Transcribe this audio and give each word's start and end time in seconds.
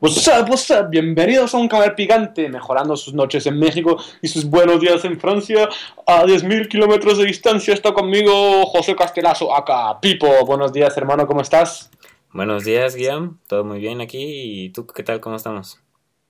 What's 0.00 0.28
up, 0.28 0.48
what's 0.48 0.70
up? 0.70 0.90
Bienvenidos 0.90 1.52
a 1.54 1.58
un 1.58 1.66
caber 1.66 1.96
picante, 1.96 2.48
mejorando 2.48 2.96
sus 2.96 3.14
noches 3.14 3.44
en 3.48 3.58
México 3.58 3.96
y 4.22 4.28
sus 4.28 4.44
buenos 4.44 4.80
días 4.80 5.04
en 5.04 5.18
Francia. 5.18 5.68
A 6.06 6.22
10.000 6.22 6.68
kilómetros 6.68 7.18
de 7.18 7.24
distancia 7.24 7.74
está 7.74 7.92
conmigo 7.92 8.64
José 8.66 8.94
Castelazo, 8.94 9.52
acá. 9.52 9.98
Pipo, 10.00 10.28
buenos 10.46 10.72
días, 10.72 10.96
hermano, 10.96 11.26
¿cómo 11.26 11.40
estás? 11.40 11.90
Buenos 12.32 12.64
días, 12.64 12.94
Guillaume. 12.94 13.30
Todo 13.48 13.64
muy 13.64 13.80
bien 13.80 14.00
aquí. 14.00 14.66
¿Y 14.66 14.70
tú 14.70 14.86
qué 14.86 15.02
tal? 15.02 15.18
¿Cómo 15.18 15.34
estamos? 15.34 15.80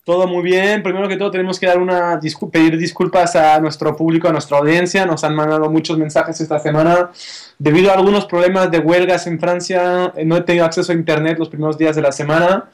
Todo 0.03 0.27
muy 0.27 0.43
bien. 0.43 0.82
Primero 0.82 1.07
que 1.07 1.19
todo 1.19 1.30
tenemos 1.30 1.61
que 1.61 1.66
dar 1.66 1.79
una 1.79 2.19
pedir 2.50 2.79
disculpas 2.79 3.37
a 3.37 3.61
nuestro 3.61 3.95
público, 3.95 4.29
a 4.29 4.32
nuestra 4.32 4.57
audiencia. 4.57 5.05
Nos 5.05 5.25
han 5.25 5.35
mandado 5.35 5.69
muchos 5.69 5.98
mensajes 5.98 6.41
esta 6.41 6.59
semana. 6.59 7.11
Debido 7.59 7.91
a 7.91 7.96
algunos 7.96 8.25
problemas 8.25 8.71
de 8.71 8.79
huelgas 8.79 9.27
en 9.27 9.39
Francia, 9.39 10.14
no 10.25 10.39
he 10.39 10.41
tenido 10.41 10.64
acceso 10.64 10.91
a 10.91 10.95
internet 10.95 11.39
los 11.39 11.50
primeros 11.50 11.77
días 11.77 11.95
de 11.95 12.00
la 12.00 12.12
semana. 12.12 12.71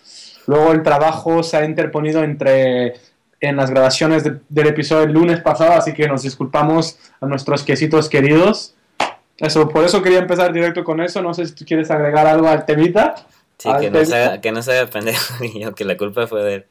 Luego 0.46 0.72
el 0.72 0.82
trabajo 0.82 1.42
se 1.42 1.56
ha 1.56 1.64
interponido 1.64 2.22
entre 2.22 2.94
en 3.40 3.56
las 3.56 3.70
grabaciones 3.70 4.24
del 4.24 4.66
episodio 4.66 5.04
el 5.04 5.12
lunes 5.12 5.40
pasado, 5.40 5.72
así 5.72 5.92
que 5.92 6.08
nos 6.08 6.22
disculpamos 6.22 6.98
a 7.20 7.26
nuestros 7.26 7.62
quesitos 7.62 8.08
queridos. 8.08 8.74
Eso, 9.38 9.68
por 9.68 9.84
eso 9.84 10.02
quería 10.02 10.20
empezar 10.20 10.52
directo 10.52 10.84
con 10.84 11.00
eso. 11.00 11.20
No 11.20 11.34
sé 11.34 11.46
si 11.46 11.54
tú 11.54 11.64
quieres 11.64 11.90
agregar 11.90 12.26
algo 12.26 12.48
al 12.48 12.64
temita. 12.64 13.14
Sí, 13.58 13.68
que 13.80 13.90
no, 13.90 14.04
se 14.04 14.16
haga, 14.16 14.40
que 14.40 14.52
no, 14.52 14.62
se 14.62 14.78
haga, 14.78 14.90
pendejo, 14.90 15.74
que 15.76 15.84
la 15.84 15.96
culpa 15.96 16.26
fue 16.26 16.42
de 16.42 16.54
él. 16.54 16.66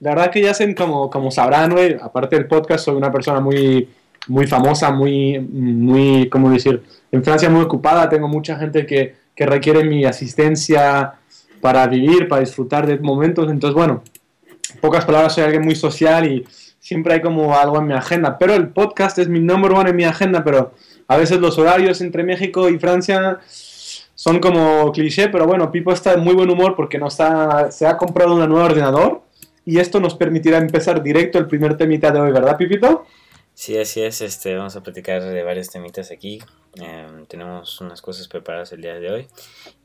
La 0.00 0.10
verdad 0.10 0.30
que 0.30 0.42
ya 0.42 0.52
sé, 0.52 0.74
como, 0.74 1.08
como 1.10 1.30
sabrán, 1.30 1.70
güey, 1.70 1.96
aparte 2.00 2.36
del 2.36 2.46
podcast, 2.46 2.84
soy 2.84 2.96
una 2.96 3.12
persona 3.12 3.40
muy, 3.40 3.88
muy 4.26 4.46
famosa, 4.46 4.90
muy, 4.90 5.38
muy, 5.38 6.28
¿cómo 6.28 6.50
decir? 6.50 6.82
En 7.12 7.22
Francia 7.22 7.48
muy 7.48 7.62
ocupada, 7.62 8.08
tengo 8.08 8.26
mucha 8.26 8.56
gente 8.56 8.84
que, 8.84 9.14
que 9.34 9.46
requiere 9.46 9.84
mi 9.84 10.04
asistencia 10.04 11.14
para 11.62 11.86
vivir, 11.86 12.26
para 12.26 12.40
disfrutar 12.40 12.86
de 12.86 12.98
momentos. 12.98 13.48
Entonces, 13.48 13.74
bueno, 13.74 14.02
en 14.74 14.80
pocas 14.80 15.04
palabras, 15.04 15.34
soy 15.34 15.44
alguien 15.44 15.62
muy 15.62 15.76
social 15.76 16.26
y 16.26 16.44
siempre 16.80 17.14
hay 17.14 17.22
como 17.22 17.56
algo 17.56 17.78
en 17.78 17.86
mi 17.86 17.94
agenda. 17.94 18.36
Pero 18.36 18.54
el 18.54 18.68
podcast 18.70 19.16
es 19.18 19.28
mi 19.28 19.38
number 19.38 19.72
one 19.72 19.88
en 19.88 19.96
mi 19.96 20.04
agenda, 20.04 20.42
pero 20.42 20.72
a 21.06 21.16
veces 21.16 21.38
los 21.38 21.56
horarios 21.58 22.00
entre 22.00 22.24
México 22.24 22.68
y 22.68 22.80
Francia 22.80 23.38
son 23.46 24.40
como 24.40 24.90
cliché, 24.90 25.28
pero 25.28 25.46
bueno, 25.46 25.70
Pipo 25.70 25.92
está 25.92 26.14
en 26.14 26.20
muy 26.20 26.34
buen 26.34 26.50
humor 26.50 26.74
porque 26.74 26.98
nos 26.98 27.20
ha, 27.20 27.70
se 27.70 27.86
ha 27.86 27.96
comprado 27.96 28.34
un 28.34 28.48
nuevo 28.48 28.64
ordenador 28.64 29.22
y 29.64 29.78
esto 29.78 30.00
nos 30.00 30.16
permitirá 30.16 30.58
empezar 30.58 31.00
directo 31.00 31.38
el 31.38 31.46
primer 31.46 31.76
temita 31.76 32.10
de 32.10 32.20
hoy, 32.20 32.32
¿verdad, 32.32 32.56
Pipito? 32.56 33.06
Sí, 33.54 33.78
así 33.78 34.02
es. 34.02 34.20
Este, 34.20 34.56
vamos 34.56 34.76
a 34.76 34.82
platicar 34.82 35.22
de 35.22 35.42
varios 35.42 35.70
temitas 35.70 36.10
aquí. 36.10 36.40
Em, 36.76 37.26
tenemos 37.26 37.80
unas 37.80 38.00
cosas 38.00 38.26
preparadas 38.28 38.72
el 38.72 38.80
día 38.80 38.94
de 38.94 39.10
hoy. 39.10 39.28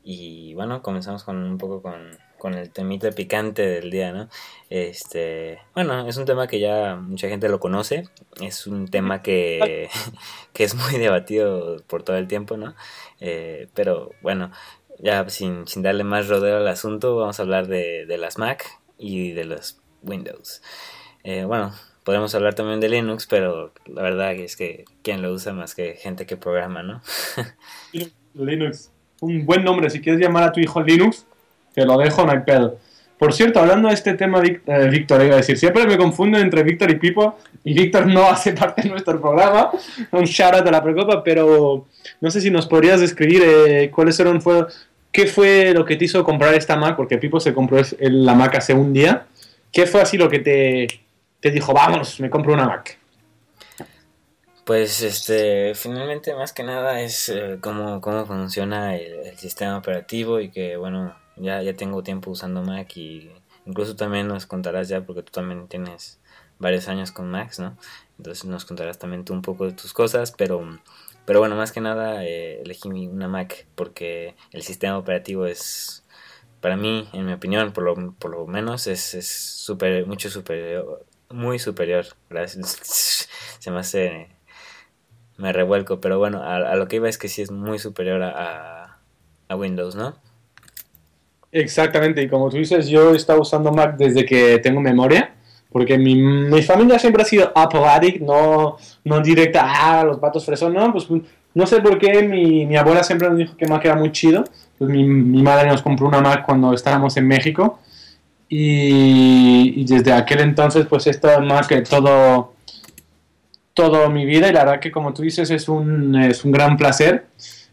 Y 0.02 0.54
bueno, 0.54 0.82
comenzamos 0.82 1.22
con 1.24 1.36
un 1.36 1.58
poco 1.58 1.82
con, 1.82 2.18
con, 2.38 2.54
el 2.54 2.70
temita 2.70 3.10
picante 3.10 3.62
del 3.62 3.90
día, 3.90 4.12
¿no? 4.12 4.28
Este, 4.70 5.58
bueno, 5.74 6.08
es 6.08 6.16
un 6.16 6.24
tema 6.24 6.46
que 6.48 6.60
ya 6.60 6.96
mucha 6.96 7.28
gente 7.28 7.48
lo 7.48 7.60
conoce. 7.60 8.04
Es 8.40 8.66
un 8.66 8.88
tema 8.88 9.22
que, 9.22 9.90
que 10.54 10.64
es 10.64 10.74
muy 10.74 10.98
debatido 10.98 11.76
por 11.86 12.02
todo 12.02 12.16
el 12.16 12.26
tiempo, 12.26 12.56
¿no? 12.56 12.74
Eh, 13.20 13.68
pero 13.74 14.10
bueno, 14.22 14.50
ya 14.98 15.28
sin, 15.28 15.66
sin 15.66 15.82
darle 15.82 16.04
más 16.04 16.28
rodeo 16.28 16.56
al 16.56 16.68
asunto, 16.68 17.16
vamos 17.16 17.38
a 17.38 17.42
hablar 17.42 17.68
de, 17.68 18.06
de 18.06 18.18
las 18.18 18.38
Mac 18.38 18.64
y 18.96 19.32
de 19.32 19.44
los 19.44 19.80
Windows. 20.02 20.62
Eh, 21.22 21.44
bueno, 21.44 21.74
podemos 22.08 22.34
hablar 22.34 22.54
también 22.54 22.80
de 22.80 22.88
Linux, 22.88 23.26
pero 23.26 23.70
la 23.84 24.00
verdad 24.00 24.32
es 24.32 24.56
que 24.56 24.86
quién 25.02 25.20
lo 25.20 25.30
usa 25.30 25.52
más 25.52 25.74
que 25.74 25.92
gente 25.92 26.24
que 26.24 26.38
programa, 26.38 26.82
¿no? 26.82 27.02
Linux, 28.34 28.90
un 29.20 29.44
buen 29.44 29.62
nombre. 29.62 29.90
Si 29.90 30.00
quieres 30.00 30.18
llamar 30.18 30.44
a 30.44 30.50
tu 30.50 30.58
hijo 30.58 30.80
Linux, 30.80 31.26
te 31.74 31.84
lo 31.84 31.98
dejo, 31.98 32.24
no 32.24 32.32
hay 32.32 32.38
pedo. 32.38 32.78
Por 33.18 33.34
cierto, 33.34 33.60
hablando 33.60 33.88
de 33.88 33.94
este 33.94 34.14
tema, 34.14 34.42
eh, 34.42 34.88
Víctor, 34.90 35.22
iba 35.22 35.34
a 35.34 35.36
decir, 35.36 35.58
siempre 35.58 35.86
me 35.86 35.98
confundo 35.98 36.38
entre 36.38 36.62
Víctor 36.62 36.90
y 36.90 36.94
Pipo, 36.94 37.36
y 37.62 37.74
Víctor 37.74 38.06
no 38.06 38.24
hace 38.30 38.54
parte 38.54 38.84
de 38.84 38.88
nuestro 38.88 39.20
programa, 39.20 39.70
un 40.12 40.24
shout 40.24 40.54
out 40.54 40.64
de 40.64 40.70
la 40.70 40.82
preocupa, 40.82 41.22
pero 41.22 41.88
no 42.22 42.30
sé 42.30 42.40
si 42.40 42.50
nos 42.50 42.66
podrías 42.66 43.02
describir 43.02 43.42
eh, 43.44 43.90
cuáles 43.94 44.16
fueron, 44.16 44.40
fue, 44.40 44.64
qué 45.12 45.26
fue 45.26 45.74
lo 45.74 45.84
que 45.84 45.96
te 45.96 46.06
hizo 46.06 46.24
comprar 46.24 46.54
esta 46.54 46.74
Mac, 46.74 46.96
porque 46.96 47.18
Pipo 47.18 47.38
se 47.38 47.52
compró 47.52 47.82
la 48.00 48.32
Mac 48.32 48.54
hace 48.54 48.72
un 48.72 48.94
día, 48.94 49.26
¿qué 49.70 49.84
fue 49.84 50.00
así 50.00 50.16
lo 50.16 50.30
que 50.30 50.38
te, 50.38 50.88
te 51.40 51.50
dijo, 51.50 51.72
vamos, 51.72 52.20
me 52.20 52.30
compro 52.30 52.54
una 52.54 52.66
Mac? 52.66 52.98
Pues 54.64 55.02
este, 55.02 55.74
finalmente 55.74 56.34
más 56.34 56.52
que 56.52 56.62
nada 56.62 57.00
es 57.00 57.30
eh, 57.30 57.58
cómo, 57.60 58.00
cómo 58.00 58.26
funciona 58.26 58.96
el, 58.96 59.36
sistema 59.38 59.78
operativo 59.78 60.40
y 60.40 60.50
que 60.50 60.76
bueno, 60.76 61.16
ya, 61.36 61.62
ya 61.62 61.74
tengo 61.74 62.02
tiempo 62.02 62.30
usando 62.30 62.62
Mac 62.62 62.94
y 62.96 63.30
incluso 63.64 63.96
también 63.96 64.28
nos 64.28 64.46
contarás 64.46 64.88
ya 64.88 65.00
porque 65.02 65.22
tú 65.22 65.32
también 65.32 65.68
tienes 65.68 66.20
varios 66.58 66.88
años 66.88 67.12
con 67.12 67.30
Macs, 67.30 67.60
¿no? 67.60 67.76
Entonces 68.18 68.44
nos 68.44 68.64
contarás 68.64 68.98
también 68.98 69.24
tú 69.24 69.32
un 69.32 69.42
poco 69.42 69.64
de 69.64 69.72
tus 69.72 69.94
cosas, 69.94 70.32
pero, 70.32 70.80
pero 71.24 71.38
bueno, 71.38 71.54
más 71.54 71.72
que 71.72 71.80
nada 71.80 72.24
eh, 72.24 72.60
elegí 72.62 72.88
una 72.88 73.28
Mac 73.28 73.66
porque 73.74 74.34
el 74.52 74.62
sistema 74.62 74.98
operativo 74.98 75.46
es, 75.46 76.04
para 76.60 76.76
mí, 76.76 77.08
en 77.12 77.26
mi 77.26 77.32
opinión, 77.32 77.72
por 77.72 77.84
lo, 77.84 78.12
por 78.18 78.32
lo 78.32 78.46
menos, 78.46 78.86
es, 78.86 79.14
es 79.14 79.28
super, 79.28 80.04
mucho 80.06 80.28
superior, 80.30 81.06
muy 81.30 81.58
superior. 81.58 82.06
Gracias. 82.30 83.28
Se 83.58 83.70
me 83.70 83.80
hace. 83.80 84.28
Me 85.36 85.52
revuelco, 85.52 86.00
pero 86.00 86.18
bueno, 86.18 86.42
a, 86.42 86.74
lo 86.74 86.88
que 86.88 86.96
iba 86.96 87.08
es 87.08 87.16
que 87.16 87.28
sí 87.28 87.42
es 87.42 87.52
muy 87.52 87.78
superior 87.78 88.20
a, 88.24 88.98
a, 89.48 89.56
Windows, 89.56 89.94
¿no? 89.94 90.16
Exactamente, 91.52 92.20
y 92.20 92.28
como 92.28 92.50
tú 92.50 92.56
dices, 92.56 92.88
yo 92.88 93.14
he 93.14 93.16
estado 93.16 93.42
usando 93.42 93.70
Mac 93.70 93.96
desde 93.96 94.26
que 94.26 94.58
tengo 94.58 94.80
memoria, 94.80 95.36
porque 95.70 95.96
mi, 95.96 96.16
mi 96.16 96.60
familia 96.62 96.98
siempre 96.98 97.22
ha 97.22 97.24
sido 97.24 97.52
Apple 97.54 97.86
Addict, 97.86 98.20
no, 98.20 98.78
no 99.04 99.20
directa, 99.20 99.62
ah, 99.64 100.02
los 100.02 100.18
patos 100.18 100.44
fresón, 100.44 100.74
no, 100.74 100.90
pues 100.90 101.06
no 101.54 101.66
sé 101.68 101.80
por 101.82 102.00
qué 102.00 102.24
mi, 102.24 102.66
mi 102.66 102.76
abuela 102.76 103.04
siempre 103.04 103.28
nos 103.28 103.38
dijo 103.38 103.56
que 103.56 103.68
Mac 103.68 103.84
era 103.84 103.94
muy 103.94 104.10
chido, 104.10 104.42
pues 104.76 104.90
mi, 104.90 105.04
mi 105.04 105.40
madre 105.40 105.68
nos 105.68 105.82
compró 105.82 106.08
una 106.08 106.20
Mac 106.20 106.44
cuando 106.44 106.72
estábamos 106.72 107.16
en 107.16 107.28
México, 107.28 107.78
y, 108.48 109.84
desde 109.84 110.12
aquel 110.12 110.40
entonces, 110.40 110.86
pues 110.86 111.06
he 111.06 111.10
estado 111.10 111.40
más 111.42 111.68
que 111.68 111.82
todo, 111.82 112.54
todo 113.74 114.08
mi 114.10 114.24
vida. 114.24 114.48
Y 114.48 114.52
la 114.52 114.64
verdad 114.64 114.80
que, 114.80 114.90
como 114.90 115.12
tú 115.12 115.22
dices, 115.22 115.50
es 115.50 115.68
un, 115.68 116.16
es 116.16 116.44
un 116.44 116.52
gran 116.52 116.76
placer. 116.76 117.26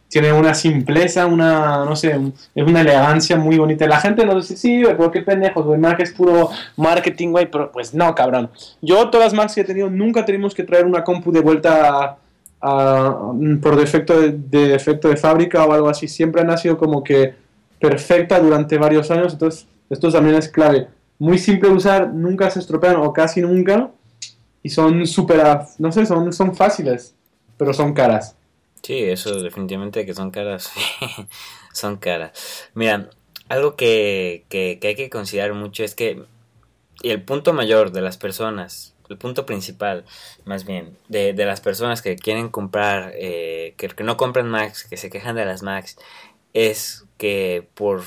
Tiene 0.10 0.32
una 0.34 0.54
simpleza, 0.54 1.26
una, 1.26 1.84
no 1.86 1.96
sé, 1.96 2.20
es 2.54 2.64
una 2.64 2.82
elegancia 2.82 3.38
muy 3.38 3.58
bonita. 3.58 3.88
La 3.88 4.00
gente 4.00 4.26
nos 4.26 4.48
dice, 4.48 4.58
sí, 4.60 4.84
pero 4.86 5.12
qué 5.12 5.22
pendejos, 5.22 5.66
güey, 5.66 5.80
Mac 5.80 6.00
es 6.00 6.12
puro 6.12 6.50
marketing, 6.78 7.32
güey. 7.32 7.50
Pero 7.50 7.72
pues 7.72 7.94
no, 7.94 8.14
cabrón. 8.14 8.50
Yo, 8.82 9.10
todas 9.10 9.28
las 9.28 9.34
Macs 9.34 9.56
que 9.56 9.62
he 9.62 9.66
tenido, 9.66 9.90
nunca 9.90 10.26
tenemos 10.26 10.54
que 10.54 10.64
traer 10.64 10.86
una 10.86 11.04
compu 11.04 11.32
de 11.32 11.42
vuelta 11.42 12.18
por 12.60 13.76
defecto 13.76 14.20
de, 14.20 14.32
de 14.32 14.70
defecto 14.70 15.08
de 15.08 15.18
fábrica 15.18 15.66
o 15.66 15.74
algo 15.74 15.90
así. 15.90 16.08
Siempre 16.08 16.42
han 16.42 16.58
sido 16.58 16.78
como 16.78 17.04
que 17.04 17.36
perfecta 17.80 18.40
durante 18.40 18.78
varios 18.78 19.12
años. 19.12 19.34
Entonces, 19.34 19.68
esto 19.90 20.12
también 20.12 20.36
es 20.36 20.50
clave. 20.50 20.88
Muy 21.20 21.38
simple 21.38 21.70
de 21.70 21.76
usar, 21.76 22.14
nunca 22.14 22.50
se 22.50 22.60
estropean 22.60 22.98
o 22.98 23.14
casi 23.14 23.42
nunca. 23.42 23.92
Y 24.64 24.70
son 24.70 25.06
súper, 25.06 25.42
no 25.78 25.92
sé, 25.92 26.06
son, 26.06 26.34
son 26.34 26.56
fáciles, 26.56 27.16
pero 27.58 27.74
son 27.74 27.94
caras. 27.94 28.36
Sí, 28.82 29.04
eso 29.04 29.42
definitivamente 29.42 30.06
que 30.06 30.14
son 30.14 30.32
caras. 30.32 30.72
son 31.74 31.98
caras. 31.98 32.70
Mira, 32.74 33.10
algo 33.48 33.76
que, 33.76 34.46
que, 34.50 34.80
hay 34.82 34.96
que 34.96 35.10
considerar 35.10 35.54
mucho 35.54 35.84
es 35.84 35.96
que 35.96 36.24
el 37.04 37.22
punto 37.24 37.54
mayor 37.54 37.92
de 37.92 38.02
las 38.02 38.18
personas, 38.18 38.96
el 39.10 39.18
punto 39.18 39.46
principal, 39.46 40.06
más 40.46 40.66
bien, 40.66 40.98
de, 41.10 41.34
de 41.34 41.46
las 41.46 41.62
personas 41.62 42.02
que 42.02 42.16
quieren 42.16 42.50
comprar, 42.50 43.12
eh, 43.16 43.76
que, 43.78 43.88
que 43.90 44.04
no 44.04 44.18
compran 44.18 44.50
Macs, 44.50 44.86
que 44.86 44.98
se 44.98 45.10
quejan 45.10 45.36
de 45.36 45.46
las 45.46 45.62
Macs, 45.62 45.98
es 46.54 47.06
que 47.18 47.68
por 47.76 48.04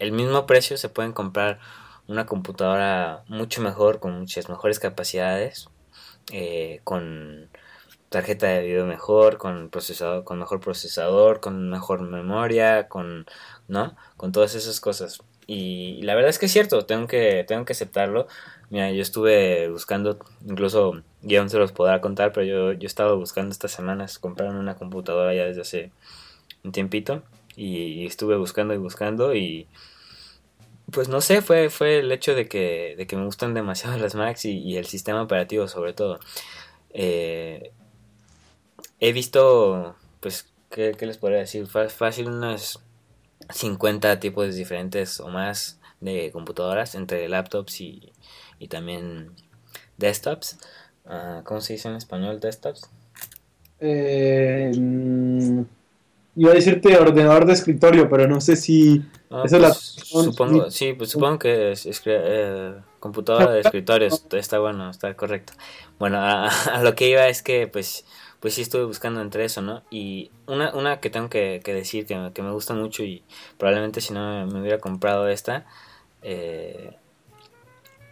el 0.00 0.12
mismo 0.12 0.46
precio 0.46 0.76
se 0.76 0.88
pueden 0.88 1.12
comprar 1.12 1.60
una 2.08 2.26
computadora 2.26 3.22
mucho 3.28 3.62
mejor, 3.62 4.00
con 4.00 4.18
muchas 4.18 4.48
mejores 4.48 4.80
capacidades, 4.80 5.68
eh, 6.32 6.80
con 6.84 7.48
tarjeta 8.08 8.48
de 8.48 8.62
video 8.62 8.86
mejor, 8.86 9.38
con 9.38 9.70
procesador, 9.70 10.24
con 10.24 10.38
mejor 10.40 10.60
procesador, 10.60 11.40
con 11.40 11.70
mejor 11.70 12.02
memoria, 12.02 12.88
con, 12.88 13.26
¿no? 13.68 13.96
Con 14.16 14.32
todas 14.32 14.54
esas 14.56 14.80
cosas. 14.80 15.20
Y, 15.46 16.02
la 16.02 16.14
verdad 16.14 16.30
es 16.30 16.38
que 16.38 16.46
es 16.46 16.52
cierto, 16.52 16.86
tengo 16.86 17.06
que, 17.06 17.44
tengo 17.46 17.64
que 17.64 17.72
aceptarlo. 17.74 18.26
Mira, 18.70 18.90
yo 18.90 19.02
estuve 19.02 19.68
buscando, 19.68 20.18
incluso 20.46 21.02
Guión 21.22 21.50
se 21.50 21.58
los 21.58 21.72
podrá 21.72 22.00
contar, 22.00 22.32
pero 22.32 22.46
yo, 22.46 22.72
yo 22.72 22.82
he 22.82 22.86
estado 22.86 23.18
buscando 23.18 23.52
estas 23.52 23.72
semanas 23.72 24.18
comprar 24.18 24.50
una 24.54 24.76
computadora 24.76 25.34
ya 25.34 25.44
desde 25.44 25.60
hace 25.62 25.92
un 26.64 26.72
tiempito. 26.72 27.22
Y 27.56 28.06
estuve 28.06 28.36
buscando 28.36 28.74
y 28.74 28.78
buscando 28.78 29.34
y 29.34 29.68
pues 30.92 31.08
no 31.08 31.20
sé, 31.20 31.42
fue, 31.42 31.70
fue 31.70 32.00
el 32.00 32.12
hecho 32.12 32.34
de 32.34 32.48
que, 32.48 32.94
de 32.96 33.06
que 33.06 33.16
me 33.16 33.24
gustan 33.24 33.54
demasiado 33.54 33.96
las 33.98 34.14
Macs 34.14 34.44
y, 34.44 34.76
el 34.76 34.86
sistema 34.86 35.22
operativo 35.22 35.68
sobre 35.68 35.92
todo. 35.92 36.20
Eh, 36.90 37.72
he 38.98 39.12
visto, 39.12 39.96
pues, 40.20 40.52
¿qué, 40.70 40.96
les 41.00 41.18
podría 41.18 41.40
decir? 41.40 41.66
Fácil 41.66 42.28
unas 42.28 42.80
50 43.50 44.20
tipos 44.20 44.54
diferentes 44.54 45.20
o 45.20 45.28
más 45.28 45.80
de 46.00 46.30
computadoras 46.32 46.94
entre 46.94 47.28
laptops 47.28 47.80
y, 47.80 48.12
y 48.58 48.68
también 48.68 49.32
desktops. 49.96 50.58
Ah, 51.06 51.42
¿Cómo 51.44 51.60
se 51.60 51.74
dice 51.74 51.88
en 51.88 51.96
español 51.96 52.40
desktops? 52.40 52.88
Eh, 53.80 54.70
mm, 54.76 55.62
iba 56.36 56.50
a 56.52 56.54
decirte 56.54 56.96
ordenador 56.96 57.44
de 57.44 57.52
escritorio, 57.52 58.08
pero 58.08 58.26
no 58.28 58.40
sé 58.40 58.56
si... 58.56 59.02
Ah, 59.30 59.42
esa 59.44 59.56
es 59.56 59.62
la- 59.62 59.68
pues, 59.68 59.78
supongo, 60.24 60.70
sí, 60.70 60.92
pues 60.94 61.10
supongo 61.10 61.38
que 61.38 61.72
es, 61.72 62.02
eh, 62.06 62.74
computadora 62.98 63.50
de 63.50 63.60
escritorio, 63.60 64.08
est- 64.08 64.32
está 64.34 64.58
bueno, 64.58 64.90
está 64.90 65.14
correcto. 65.14 65.52
Bueno, 65.98 66.18
a, 66.18 66.48
a 66.48 66.82
lo 66.82 66.94
que 66.94 67.08
iba 67.08 67.28
es 67.28 67.42
que 67.42 67.66
pues 67.68 68.04
pues 68.40 68.54
sí 68.54 68.62
estuve 68.62 68.84
buscando 68.84 69.20
entre 69.20 69.44
eso, 69.44 69.60
¿no? 69.60 69.82
Y 69.90 70.30
una, 70.46 70.74
una 70.74 70.98
que 71.00 71.10
tengo 71.10 71.28
que, 71.28 71.60
que 71.62 71.74
decir 71.74 72.06
que, 72.06 72.16
me- 72.16 72.32
que 72.32 72.42
me 72.42 72.50
gusta 72.52 72.72
mucho 72.74 73.04
y 73.04 73.22
probablemente 73.58 74.00
si 74.00 74.14
no 74.14 74.46
me, 74.46 74.52
me 74.52 74.60
hubiera 74.62 74.78
comprado 74.78 75.28
esta, 75.28 75.66
eh, 76.22 76.96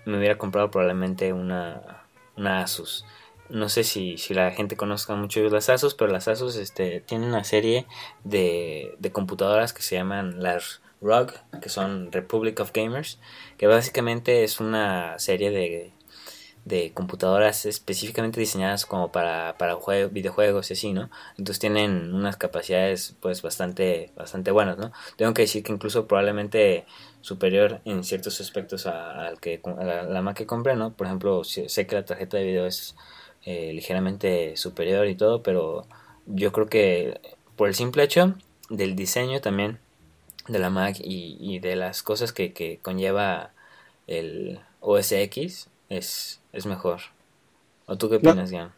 me 0.05 0.19
hubiera 0.19 0.39
comprado 0.39 0.71
probablemente 0.71 1.33
una, 1.33 2.05
una 2.37 2.63
Asus. 2.63 3.05
No 3.51 3.69
sé 3.71 3.83
si, 3.85 4.19
si 4.19 4.35
la 4.35 4.51
gente 4.51 4.77
conozca 4.77 5.15
mucho 5.15 5.41
las 5.49 5.69
Asus, 5.71 5.95
pero 5.95 6.13
las 6.13 6.29
Asus 6.29 6.57
este, 6.57 7.01
tienen 7.01 7.29
una 7.31 7.45
serie 7.45 7.87
de, 8.25 8.95
de 8.99 9.13
computadoras 9.13 9.73
que 9.73 9.83
se 9.83 9.97
llaman 9.97 10.43
las 10.43 10.83
ROG, 11.01 11.33
que 11.63 11.69
son 11.71 12.13
Republic 12.13 12.61
of 12.61 12.73
Gamers, 12.75 13.19
que 13.57 13.67
básicamente 13.67 14.45
es 14.45 14.61
una 14.61 15.19
serie 15.19 15.51
de, 15.51 15.93
de 16.65 16.93
computadoras 16.95 17.67
específicamente 17.67 18.41
diseñadas 18.41 18.87
como 18.87 19.13
para, 19.13 19.57
para 19.59 19.77
jue- 19.77 20.11
videojuegos 20.13 20.71
y 20.71 20.75
así, 20.75 20.93
¿no? 20.93 21.11
Entonces 21.39 21.61
tienen 21.61 22.15
unas 22.15 22.37
capacidades 22.37 23.17
pues 23.21 23.43
bastante, 23.43 24.13
bastante 24.17 24.51
buenas, 24.53 24.79
¿no? 24.79 24.93
Tengo 25.17 25.35
que 25.35 25.43
decir 25.43 25.63
que 25.65 25.73
incluso 25.73 26.07
probablemente 26.09 26.87
superior 27.23 27.81
en 27.85 28.05
ciertos 28.05 28.41
aspectos 28.41 28.87
al 28.87 29.41
que, 29.41 29.61
a 29.79 29.85
la, 29.85 30.05
la 30.23 30.35
que 30.35 30.47
compré, 30.47 30.77
¿no? 30.77 30.93
Por 30.95 31.07
ejemplo, 31.09 31.45
sé 31.45 31.87
que 31.87 31.95
la 31.97 32.05
tarjeta 32.05 32.37
de 32.39 32.45
video 32.45 32.67
es 32.67 32.97
eh, 33.45 33.73
ligeramente 33.73 34.57
superior 34.57 35.07
y 35.07 35.15
todo, 35.15 35.43
pero 35.43 35.87
yo 36.27 36.53
creo 36.53 36.67
que 36.67 37.21
por 37.57 37.69
el 37.69 37.75
simple 37.75 38.03
hecho 38.03 38.35
del 38.71 38.97
diseño 38.97 39.41
también 39.41 39.79
de 40.49 40.59
la 40.59 40.71
Mac 40.71 40.97
y, 41.01 41.37
y 41.41 41.59
de 41.59 41.77
las 41.77 42.03
cosas 42.03 42.33
que, 42.33 42.53
que 42.53 42.79
conlleva 42.83 43.51
el 44.07 44.59
OS 44.81 45.13
X 45.13 45.69
es, 45.89 46.41
es 46.53 46.67
mejor. 46.67 47.01
¿O 47.87 47.97
tú 47.97 48.09
qué 48.09 48.17
opinas, 48.17 48.51
Gian? 48.51 48.71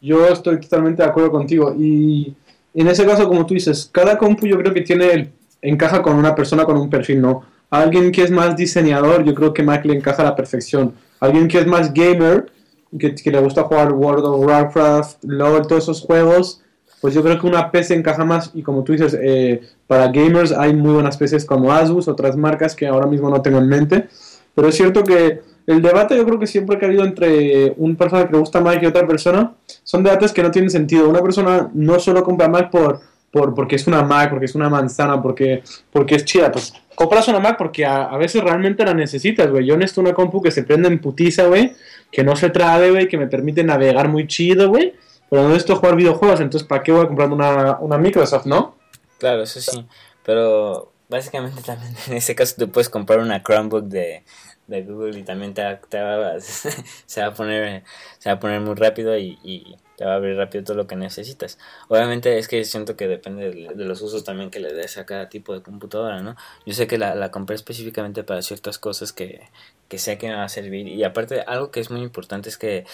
Yo 0.00 0.26
estoy 0.28 0.60
totalmente 0.60 1.02
de 1.02 1.08
acuerdo 1.08 1.30
contigo. 1.30 1.74
Y 1.78 2.34
en 2.74 2.88
ese 2.88 3.04
caso, 3.04 3.28
como 3.28 3.46
tú 3.46 3.54
dices, 3.54 3.88
cada 3.92 4.16
compu 4.18 4.46
yo 4.46 4.58
creo 4.58 4.72
que 4.72 4.82
tiene 4.82 5.32
encaja 5.62 6.02
con 6.02 6.16
una 6.16 6.34
persona 6.34 6.64
con 6.64 6.76
un 6.76 6.88
perfil, 6.90 7.20
¿no? 7.20 7.44
Alguien 7.70 8.12
que 8.12 8.22
es 8.22 8.30
más 8.30 8.56
diseñador, 8.56 9.24
yo 9.24 9.34
creo 9.34 9.52
que 9.52 9.62
Mac 9.62 9.84
le 9.84 9.94
encaja 9.94 10.22
a 10.22 10.26
la 10.26 10.36
perfección. 10.36 10.94
Alguien 11.18 11.48
que 11.48 11.58
es 11.58 11.66
más 11.66 11.92
gamer, 11.92 12.50
que, 12.98 13.14
que 13.14 13.30
le 13.30 13.40
gusta 13.40 13.64
jugar 13.64 13.92
World 13.92 14.24
of 14.24 14.46
Warcraft, 14.46 15.24
LOL, 15.24 15.66
todos 15.66 15.84
esos 15.84 16.00
juegos, 16.00 16.62
pues 17.00 17.14
yo 17.14 17.22
creo 17.22 17.38
que 17.38 17.46
una 17.46 17.70
PC 17.70 17.94
encaja 17.94 18.24
más. 18.24 18.50
Y 18.54 18.62
como 18.62 18.82
tú 18.82 18.92
dices, 18.92 19.16
eh, 19.20 19.60
para 19.86 20.08
gamers 20.08 20.52
hay 20.52 20.74
muy 20.74 20.94
buenas 20.94 21.16
PCs 21.16 21.44
como 21.44 21.72
Asus, 21.72 22.08
otras 22.08 22.36
marcas 22.36 22.74
que 22.74 22.86
ahora 22.86 23.06
mismo 23.06 23.30
no 23.30 23.42
tengo 23.42 23.58
en 23.58 23.68
mente. 23.68 24.08
Pero 24.54 24.68
es 24.68 24.74
cierto 24.74 25.04
que 25.04 25.40
el 25.66 25.82
debate 25.82 26.16
yo 26.16 26.24
creo 26.24 26.38
que 26.38 26.46
siempre 26.46 26.78
ha 26.80 26.84
habido 26.84 27.04
entre 27.04 27.74
una 27.76 27.96
persona 27.96 28.26
que 28.26 28.32
le 28.32 28.38
gusta 28.38 28.60
Mac 28.60 28.82
y 28.82 28.86
otra 28.86 29.06
persona, 29.06 29.52
son 29.82 30.02
debates 30.02 30.32
que 30.32 30.42
no 30.42 30.50
tienen 30.50 30.70
sentido. 30.70 31.08
Una 31.08 31.22
persona 31.22 31.70
no 31.74 31.98
solo 31.98 32.24
compra 32.24 32.48
Mac 32.48 32.70
por, 32.70 33.00
por 33.30 33.54
porque 33.54 33.76
es 33.76 33.86
una 33.86 34.02
Mac, 34.02 34.30
porque 34.30 34.46
es 34.46 34.54
una 34.54 34.70
manzana, 34.70 35.20
porque, 35.20 35.62
porque 35.92 36.14
es 36.14 36.24
chida. 36.24 36.50
Pues 36.50 36.72
compras 36.94 37.28
una 37.28 37.40
Mac 37.40 37.56
porque 37.58 37.84
a, 37.84 38.04
a 38.04 38.16
veces 38.16 38.42
realmente 38.42 38.84
la 38.84 38.94
necesitas, 38.94 39.50
güey. 39.50 39.66
Yo 39.66 39.76
necesito 39.76 40.00
una 40.00 40.14
compu 40.14 40.40
que 40.40 40.50
se 40.50 40.62
prenda 40.62 40.88
en 40.88 41.00
putiza, 41.00 41.46
güey, 41.46 41.72
que 42.10 42.24
no 42.24 42.36
se 42.36 42.50
trabe, 42.50 42.90
güey, 42.90 43.08
que 43.08 43.18
me 43.18 43.26
permite 43.26 43.64
navegar 43.64 44.08
muy 44.08 44.26
chido, 44.26 44.68
güey. 44.68 44.94
Pero 45.28 45.42
no 45.42 45.48
necesito 45.48 45.76
jugar 45.76 45.96
videojuegos, 45.96 46.40
entonces 46.40 46.66
¿para 46.66 46.82
qué 46.82 46.92
voy 46.92 47.04
a 47.04 47.08
comprar 47.08 47.30
una, 47.30 47.78
una 47.80 47.98
Microsoft, 47.98 48.46
no? 48.46 48.76
Claro, 49.18 49.42
eso 49.42 49.60
sí. 49.60 49.84
Pero 50.24 50.92
básicamente 51.08 51.62
también 51.62 51.94
en 52.08 52.14
ese 52.14 52.34
caso 52.34 52.54
tú 52.58 52.70
puedes 52.70 52.88
comprar 52.88 53.20
una 53.20 53.42
Chromebook 53.42 53.84
de, 53.84 54.24
de 54.66 54.82
Google 54.82 55.18
y 55.18 55.22
también 55.22 55.54
te, 55.54 55.62
te 55.88 56.00
va, 56.00 56.40
se 56.40 57.20
va 57.20 57.28
a 57.28 57.34
poner 57.34 57.84
se 58.18 58.28
va 58.28 58.36
a 58.36 58.40
poner 58.40 58.60
muy 58.60 58.74
rápido 58.74 59.16
y, 59.16 59.38
y 59.42 59.76
te 59.96 60.04
va 60.04 60.12
a 60.12 60.16
abrir 60.16 60.36
rápido 60.36 60.64
todo 60.64 60.76
lo 60.76 60.86
que 60.86 60.96
necesitas. 60.96 61.58
Obviamente 61.88 62.38
es 62.38 62.48
que 62.48 62.64
siento 62.64 62.96
que 62.96 63.08
depende 63.08 63.50
de, 63.50 63.84
los 63.84 64.00
usos 64.02 64.24
también 64.24 64.50
que 64.50 64.60
le 64.60 64.72
des 64.72 64.98
a 64.98 65.06
cada 65.06 65.28
tipo 65.28 65.52
de 65.54 65.62
computadora, 65.62 66.20
¿no? 66.22 66.36
Yo 66.66 66.74
sé 66.74 66.86
que 66.86 66.98
la, 66.98 67.14
la 67.14 67.30
compré 67.30 67.56
específicamente 67.56 68.24
para 68.24 68.42
ciertas 68.42 68.78
cosas 68.78 69.12
que, 69.12 69.42
que 69.88 69.98
sé 69.98 70.18
que 70.18 70.28
me 70.28 70.34
va 70.34 70.44
a 70.44 70.48
servir 70.48 70.88
y 70.88 71.02
aparte 71.04 71.40
algo 71.42 71.70
que 71.70 71.80
es 71.80 71.90
muy 71.90 72.02
importante 72.02 72.48
es 72.48 72.58
que 72.58 72.84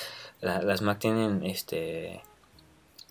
la- 0.41 0.63
las 0.63 0.83
Mac 0.83 0.99
tienen 0.99 1.45
este 1.45 2.23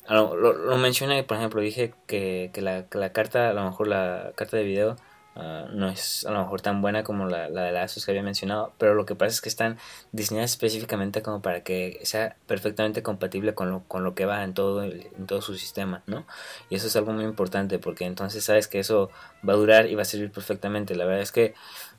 lo, 0.09 0.35
lo, 0.35 0.53
lo 0.53 0.77
mencioné, 0.77 1.23
por 1.23 1.37
ejemplo, 1.37 1.61
dije 1.61 1.93
que, 2.07 2.49
que, 2.53 2.61
la, 2.61 2.87
que 2.87 2.97
la 2.97 3.11
carta, 3.13 3.49
a 3.49 3.53
lo 3.53 3.63
mejor 3.65 3.87
la 3.87 4.31
carta 4.35 4.57
de 4.57 4.63
video 4.63 4.95
ah, 5.35 5.67
no 5.71 5.89
es 5.89 6.25
a 6.25 6.31
lo 6.31 6.39
mejor 6.39 6.61
tan 6.61 6.81
buena 6.81 7.03
como 7.03 7.25
la, 7.25 7.49
la 7.49 7.63
de 7.63 7.71
la 7.71 7.83
Asus 7.83 8.05
que 8.05 8.11
había 8.11 8.23
mencionado, 8.23 8.73
pero 8.77 8.93
lo 8.95 9.05
que 9.05 9.15
pasa 9.15 9.29
es 9.31 9.41
que 9.41 9.49
están 9.49 9.77
diseñadas 10.11 10.51
específicamente 10.51 11.21
como 11.21 11.41
para 11.41 11.61
que 11.63 11.99
sea 12.03 12.35
perfectamente 12.47 13.01
compatible 13.03 13.53
con 13.53 13.69
lo, 13.71 13.83
con 13.87 14.03
lo 14.03 14.13
que 14.15 14.25
va 14.25 14.43
en 14.43 14.53
todo, 14.53 14.83
el- 14.83 15.07
en 15.17 15.25
todo 15.27 15.41
su 15.41 15.55
sistema, 15.55 16.03
¿no? 16.07 16.25
Y 16.69 16.75
eso 16.75 16.87
es 16.87 16.95
algo 16.95 17.13
muy 17.13 17.23
importante 17.25 17.79
porque 17.79 18.05
entonces 18.05 18.43
sabes 18.43 18.67
que 18.67 18.79
eso 18.79 19.09
va 19.47 19.53
a 19.53 19.55
durar 19.57 19.87
y 19.87 19.95
va 19.95 20.01
a 20.03 20.05
servir 20.05 20.31
perfectamente. 20.31 20.95
La 20.95 21.05
verdad 21.05 21.21
es 21.21 21.31
que 21.31 21.53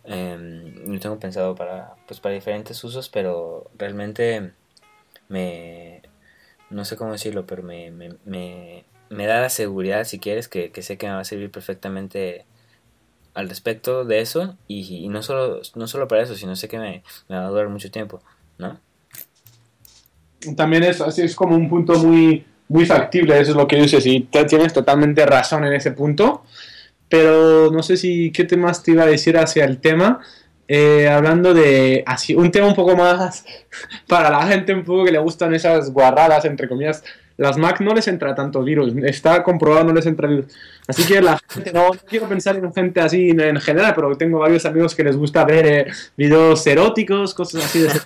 eh, 0.05 0.37
lo 0.87 0.99
tengo 1.01 1.19
pensado 1.19 1.55
para, 1.55 1.95
pues, 2.07 2.21
para 2.21 2.35
diferentes 2.35 2.83
usos, 2.85 3.09
pero 3.09 3.71
realmente 3.79 4.53
me, 5.29 6.03
no 6.71 6.85
sé 6.85 6.97
cómo 6.97 7.13
decirlo, 7.13 7.47
pero 7.47 7.63
me, 7.63 7.91
me, 7.91 8.11
me, 8.25 8.85
me 9.11 9.27
da 9.27 9.41
la 9.41 9.49
seguridad, 9.49 10.05
si 10.05 10.19
quieres, 10.19 10.49
que, 10.49 10.71
que 10.73 10.83
sé 10.83 10.99
que 10.99 11.07
me 11.07 11.15
va 11.15 11.21
a 11.21 11.25
servir 11.25 11.51
perfectamente 11.51 12.47
al 13.35 13.49
respecto 13.49 14.05
de 14.05 14.21
eso. 14.21 14.57
Y, 14.69 15.09
no, 15.09 15.23
solo, 15.23 15.61
no 15.75 15.87
solo 15.87 16.09
para 16.09 16.23
eso, 16.23 16.35
sino 16.35 16.57
sé 16.57 16.69
que 16.69 16.79
me, 16.79 17.03
va 17.31 17.47
a 17.47 17.49
durar 17.49 17.69
mucho 17.69 17.91
tiempo, 17.91 18.21
¿no? 18.59 18.79
También 20.57 20.83
es, 20.83 21.01
es 21.01 21.35
como 21.37 21.55
un 21.55 21.69
punto 21.69 21.95
muy, 21.95 22.45
muy 22.69 22.87
factible, 22.87 23.39
eso 23.39 23.53
es 23.53 23.57
lo 23.57 23.69
que 23.69 23.77
dices, 23.77 24.05
y 24.07 24.21
tienes 24.21 24.73
totalmente 24.73 25.25
razón 25.27 25.65
en 25.65 25.73
ese 25.75 25.93
punto. 25.93 26.43
Pero 27.09 27.71
no 27.71 27.83
sé 27.83 27.99
si 27.99 28.33
qué 28.33 28.45
temas 28.45 28.83
te 28.83 28.93
iba 28.93 29.03
a 29.03 29.07
decir 29.07 29.37
hacia 29.37 29.65
el 29.65 29.79
tema. 29.79 30.21
Eh, 30.67 31.07
hablando 31.09 31.53
de 31.53 32.03
así 32.07 32.35
un 32.35 32.51
tema 32.51 32.67
un 32.67 32.75
poco 32.75 32.97
más 32.97 33.45
para 34.09 34.31
la 34.31 34.47
gente 34.47 34.73
un 34.73 34.85
poco 34.85 35.05
que 35.05 35.13
le 35.13 35.19
gustan 35.19 35.55
esas 35.55 35.93
guarradas, 35.93 36.47
entre 36.47 36.69
comillas. 36.69 37.05
Las 37.37 37.57
Mac 37.57 37.81
no 37.81 37.95
les 37.95 38.09
entra 38.09 38.35
tanto 38.35 38.63
virus, 38.63 38.93
está 39.05 39.43
comprobado, 39.43 39.85
no 39.85 39.93
les 39.93 40.07
entra 40.07 40.29
virus. 40.29 40.47
Así 40.87 41.05
que 41.05 41.21
la 41.21 41.39
gente, 41.49 41.73
no, 41.73 41.89
no 41.89 42.01
quiero 42.09 42.29
pensar 42.29 42.57
en 42.57 42.73
gente 42.73 43.01
así 43.01 43.31
en, 43.31 43.41
en 43.41 43.61
general, 43.61 43.93
pero 43.95 44.17
tengo 44.17 44.39
varios 44.39 44.67
amigos 44.67 44.95
que 44.95 45.05
les 45.05 45.17
gusta 45.17 45.45
ver 45.45 45.67
eh, 45.67 45.87
videos 46.17 46.67
eróticos, 46.67 47.35
cosas 47.35 47.65
así 47.65 47.81
de 47.81 47.89
ese 47.89 48.01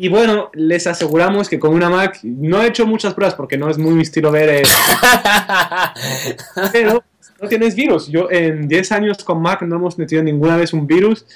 y 0.00 0.08
bueno, 0.08 0.50
les 0.54 0.86
aseguramos 0.86 1.50
que 1.50 1.58
con 1.58 1.74
una 1.74 1.90
Mac 1.90 2.20
no 2.22 2.62
he 2.62 2.68
hecho 2.68 2.86
muchas 2.86 3.12
pruebas 3.12 3.34
porque 3.34 3.58
no 3.58 3.68
es 3.68 3.76
muy 3.76 3.92
mi 3.92 4.00
estilo 4.00 4.30
ver, 4.30 4.48
eh, 4.48 4.62
pero 6.72 7.04
no 7.38 7.48
tienes 7.48 7.74
virus. 7.74 8.08
Yo 8.08 8.30
en 8.30 8.66
10 8.66 8.92
años 8.92 9.24
con 9.24 9.42
Mac 9.42 9.60
no 9.60 9.76
hemos 9.76 9.98
metido 9.98 10.22
ninguna 10.22 10.56
vez 10.56 10.72
un 10.72 10.86
virus. 10.86 11.26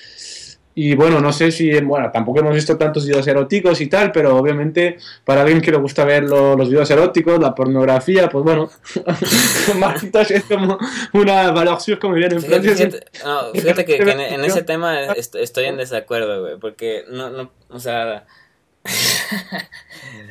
Y 0.77 0.97
bueno, 0.97 1.21
no 1.21 1.33
sé 1.33 1.53
si, 1.53 1.79
bueno, 1.81 2.11
tampoco 2.11 2.41
hemos 2.41 2.53
visto 2.55 2.77
tantos 2.77 3.07
videos 3.07 3.27
eróticos 3.29 3.81
y 3.81 3.87
tal, 3.87 4.11
pero 4.11 4.37
obviamente 4.37 4.97
para 5.25 5.43
alguien 5.43 5.61
que 5.61 5.71
le 5.71 5.77
gusta 5.77 6.05
ver 6.05 6.25
lo- 6.25 6.57
los 6.57 6.69
videos 6.69 6.91
eróticos, 6.91 7.39
la 7.39 7.55
pornografía, 7.55 8.29
pues 8.29 8.43
bueno, 8.45 8.69
Macintosh 9.79 10.33
es 10.33 10.45
como 10.45 10.79
una 11.13 11.51
valor 11.53 11.81
sûre, 11.81 11.99
como 11.99 12.15
dirían 12.15 12.33
en 12.33 12.43
Fíjate, 12.43 12.63
Francia. 12.75 12.91
fíjate- 12.91 13.25
no, 13.25 13.53
fíjate 13.53 13.85
que, 13.85 13.99
que 13.99 14.11
en, 14.11 14.21
en 14.21 14.45
ese 14.45 14.63
tema 14.65 15.05
est- 15.13 15.37
estoy 15.37 15.67
en 15.67 15.77
desacuerdo, 15.77 16.41
güey, 16.43 16.59
porque 16.59 17.05
no, 17.11 17.31
no, 17.31 17.51
o 17.69 17.79
sea, 17.79 18.27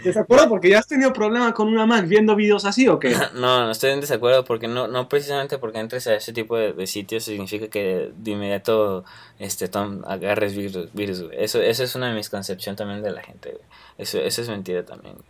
¿Desacuerdo? 0.04 0.50
Porque 0.50 0.70
ya 0.70 0.80
has 0.80 0.88
tenido 0.88 1.14
problemas 1.14 1.54
con 1.54 1.68
una 1.68 1.86
Mac 1.86 2.08
viendo 2.08 2.36
videos 2.36 2.66
así 2.66 2.88
o 2.88 3.00
qué? 3.00 3.16
No, 3.34 3.66
no 3.66 3.72
estoy 3.72 3.92
en 3.92 4.02
desacuerdo 4.02 4.44
porque 4.44 4.68
no, 4.68 4.88
no 4.88 5.08
precisamente 5.08 5.58
porque 5.58 5.80
entres 5.80 6.08
a 6.08 6.16
ese 6.16 6.34
tipo 6.34 6.58
de, 6.58 6.74
de 6.74 6.88
sitios 6.88 7.24
significa 7.24 7.68
que 7.70 8.12
de 8.16 8.32
inmediato 8.32 9.06
este 9.40 9.68
tom, 9.70 10.04
agarres 10.06 10.56
virus, 10.56 10.94
virus, 10.94 11.24
güey. 11.24 11.44
Eso, 11.44 11.62
eso 11.62 11.84
es 11.84 11.96
una 11.96 12.14
misconcepción 12.14 12.76
también 12.76 13.02
de 13.02 13.12
la 13.12 13.24
gente, 13.24 13.52
güey. 13.52 13.64
Eso, 13.98 14.20
eso 14.20 14.42
es 14.42 14.50
mentira 14.50 14.84
también. 14.84 15.16
güey. 15.16 15.28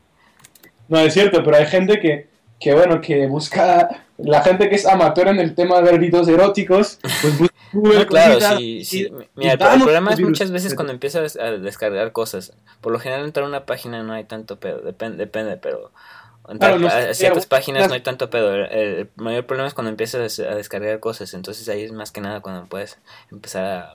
No, 0.89 0.99
es 0.99 1.13
cierto, 1.13 1.43
pero 1.43 1.57
hay 1.57 1.67
gente 1.67 1.99
que, 1.99 2.27
que, 2.59 2.73
bueno, 2.73 3.01
que 3.01 3.27
busca, 3.27 4.05
la 4.17 4.41
gente 4.41 4.69
que 4.69 4.75
es 4.75 4.85
amateur 4.85 5.27
en 5.27 5.39
el 5.39 5.55
tema 5.55 5.77
de 5.77 5.83
ver 5.83 5.99
videos 5.99 6.27
eróticos, 6.27 6.99
pues 7.21 7.37
busca 7.37 7.53
Google 7.73 7.99
No, 7.99 8.07
claro, 8.07 8.57
sí, 8.57 8.85
sí. 8.85 9.11
Mira, 9.35 9.53
el, 9.53 9.81
problema 9.81 10.13
es 10.13 10.19
muchas 10.21 10.51
veces 10.51 10.75
cuando 10.75 10.93
empiezas 10.93 11.35
a 11.35 11.51
descargar 11.51 12.11
cosas. 12.11 12.53
Por 12.81 12.93
lo 12.93 12.99
general 12.99 13.25
entrar 13.25 13.45
a 13.45 13.49
una 13.49 13.65
página 13.65 14.03
no 14.03 14.13
hay 14.13 14.23
tanto 14.25 14.59
pedo, 14.59 14.79
depende, 14.79 15.17
depende, 15.17 15.57
pero 15.57 15.91
entrar 16.47 16.77
Claro, 16.77 17.09
a, 17.09 17.13
ciertas 17.13 17.47
pero- 17.47 17.59
páginas 17.59 17.87
no 17.87 17.95
hay 17.95 18.01
tanto 18.01 18.29
pedo. 18.29 18.53
El, 18.53 18.65
el 18.71 19.09
mayor 19.15 19.45
problema 19.45 19.67
es 19.67 19.73
cuando 19.73 19.89
empiezas 19.89 20.39
a 20.39 20.55
descargar 20.55 20.99
cosas, 20.99 21.33
entonces 21.33 21.67
ahí 21.67 21.83
es 21.83 21.91
más 21.91 22.11
que 22.11 22.21
nada 22.21 22.41
cuando 22.41 22.65
puedes 22.67 22.99
empezar 23.31 23.65
a, 23.65 23.93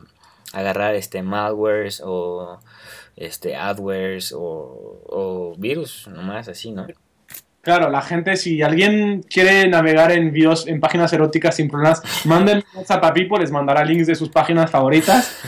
agarrar 0.53 0.95
este 0.95 1.23
malwares 1.23 2.03
o 2.05 2.59
este 3.17 3.55
adwares 3.55 4.33
o, 4.33 5.03
o 5.07 5.55
virus, 5.59 6.09
nomás 6.09 6.49
así, 6.49 6.73
¿no? 6.73 6.87
Claro, 7.69 7.91
la 7.91 8.01
gente, 8.01 8.35
si 8.39 8.63
alguien 8.63 9.23
quiere 9.29 9.69
navegar 9.69 10.11
en 10.11 10.33
videos, 10.33 10.67
en 10.67 10.81
páginas 10.81 11.13
eróticas 11.13 11.57
sin 11.57 11.69
problemas, 11.69 12.01
manden 12.25 12.65
WhatsApp 12.73 13.05
a 13.05 13.13
Pipo, 13.13 13.39
les 13.39 13.51
mandará 13.51 13.85
links 13.85 14.07
de 14.07 14.15
sus 14.15 14.31
páginas 14.31 14.71
favoritas. 14.71 15.39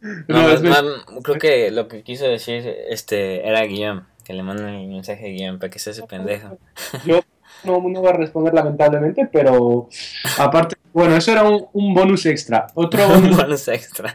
no, 0.28 0.48
es, 0.48 0.62
más, 0.62 0.82
creo 1.22 1.38
que 1.38 1.70
lo 1.70 1.86
que 1.86 2.02
quiso 2.02 2.24
decir 2.24 2.66
este 2.88 3.46
era 3.46 3.60
Guillaume, 3.64 4.04
que 4.24 4.32
le 4.32 4.42
manden 4.42 4.68
el 4.68 4.88
mensaje 4.88 5.26
a 5.26 5.28
Guillaume 5.28 5.58
para 5.58 5.68
que 5.68 5.78
se 5.78 5.90
ese 5.90 6.02
pendejo. 6.04 6.56
Yo 7.04 7.20
no, 7.64 7.80
no 7.88 8.02
va 8.02 8.10
a 8.10 8.14
responder 8.14 8.54
lamentablemente, 8.54 9.28
pero 9.30 9.88
aparte, 10.38 10.76
bueno, 10.92 11.16
eso 11.16 11.32
era 11.32 11.44
un, 11.44 11.94
bonus 11.94 12.26
extra. 12.26 12.66
Otro 12.74 13.06
bonus... 13.08 13.68
extra. 13.68 14.14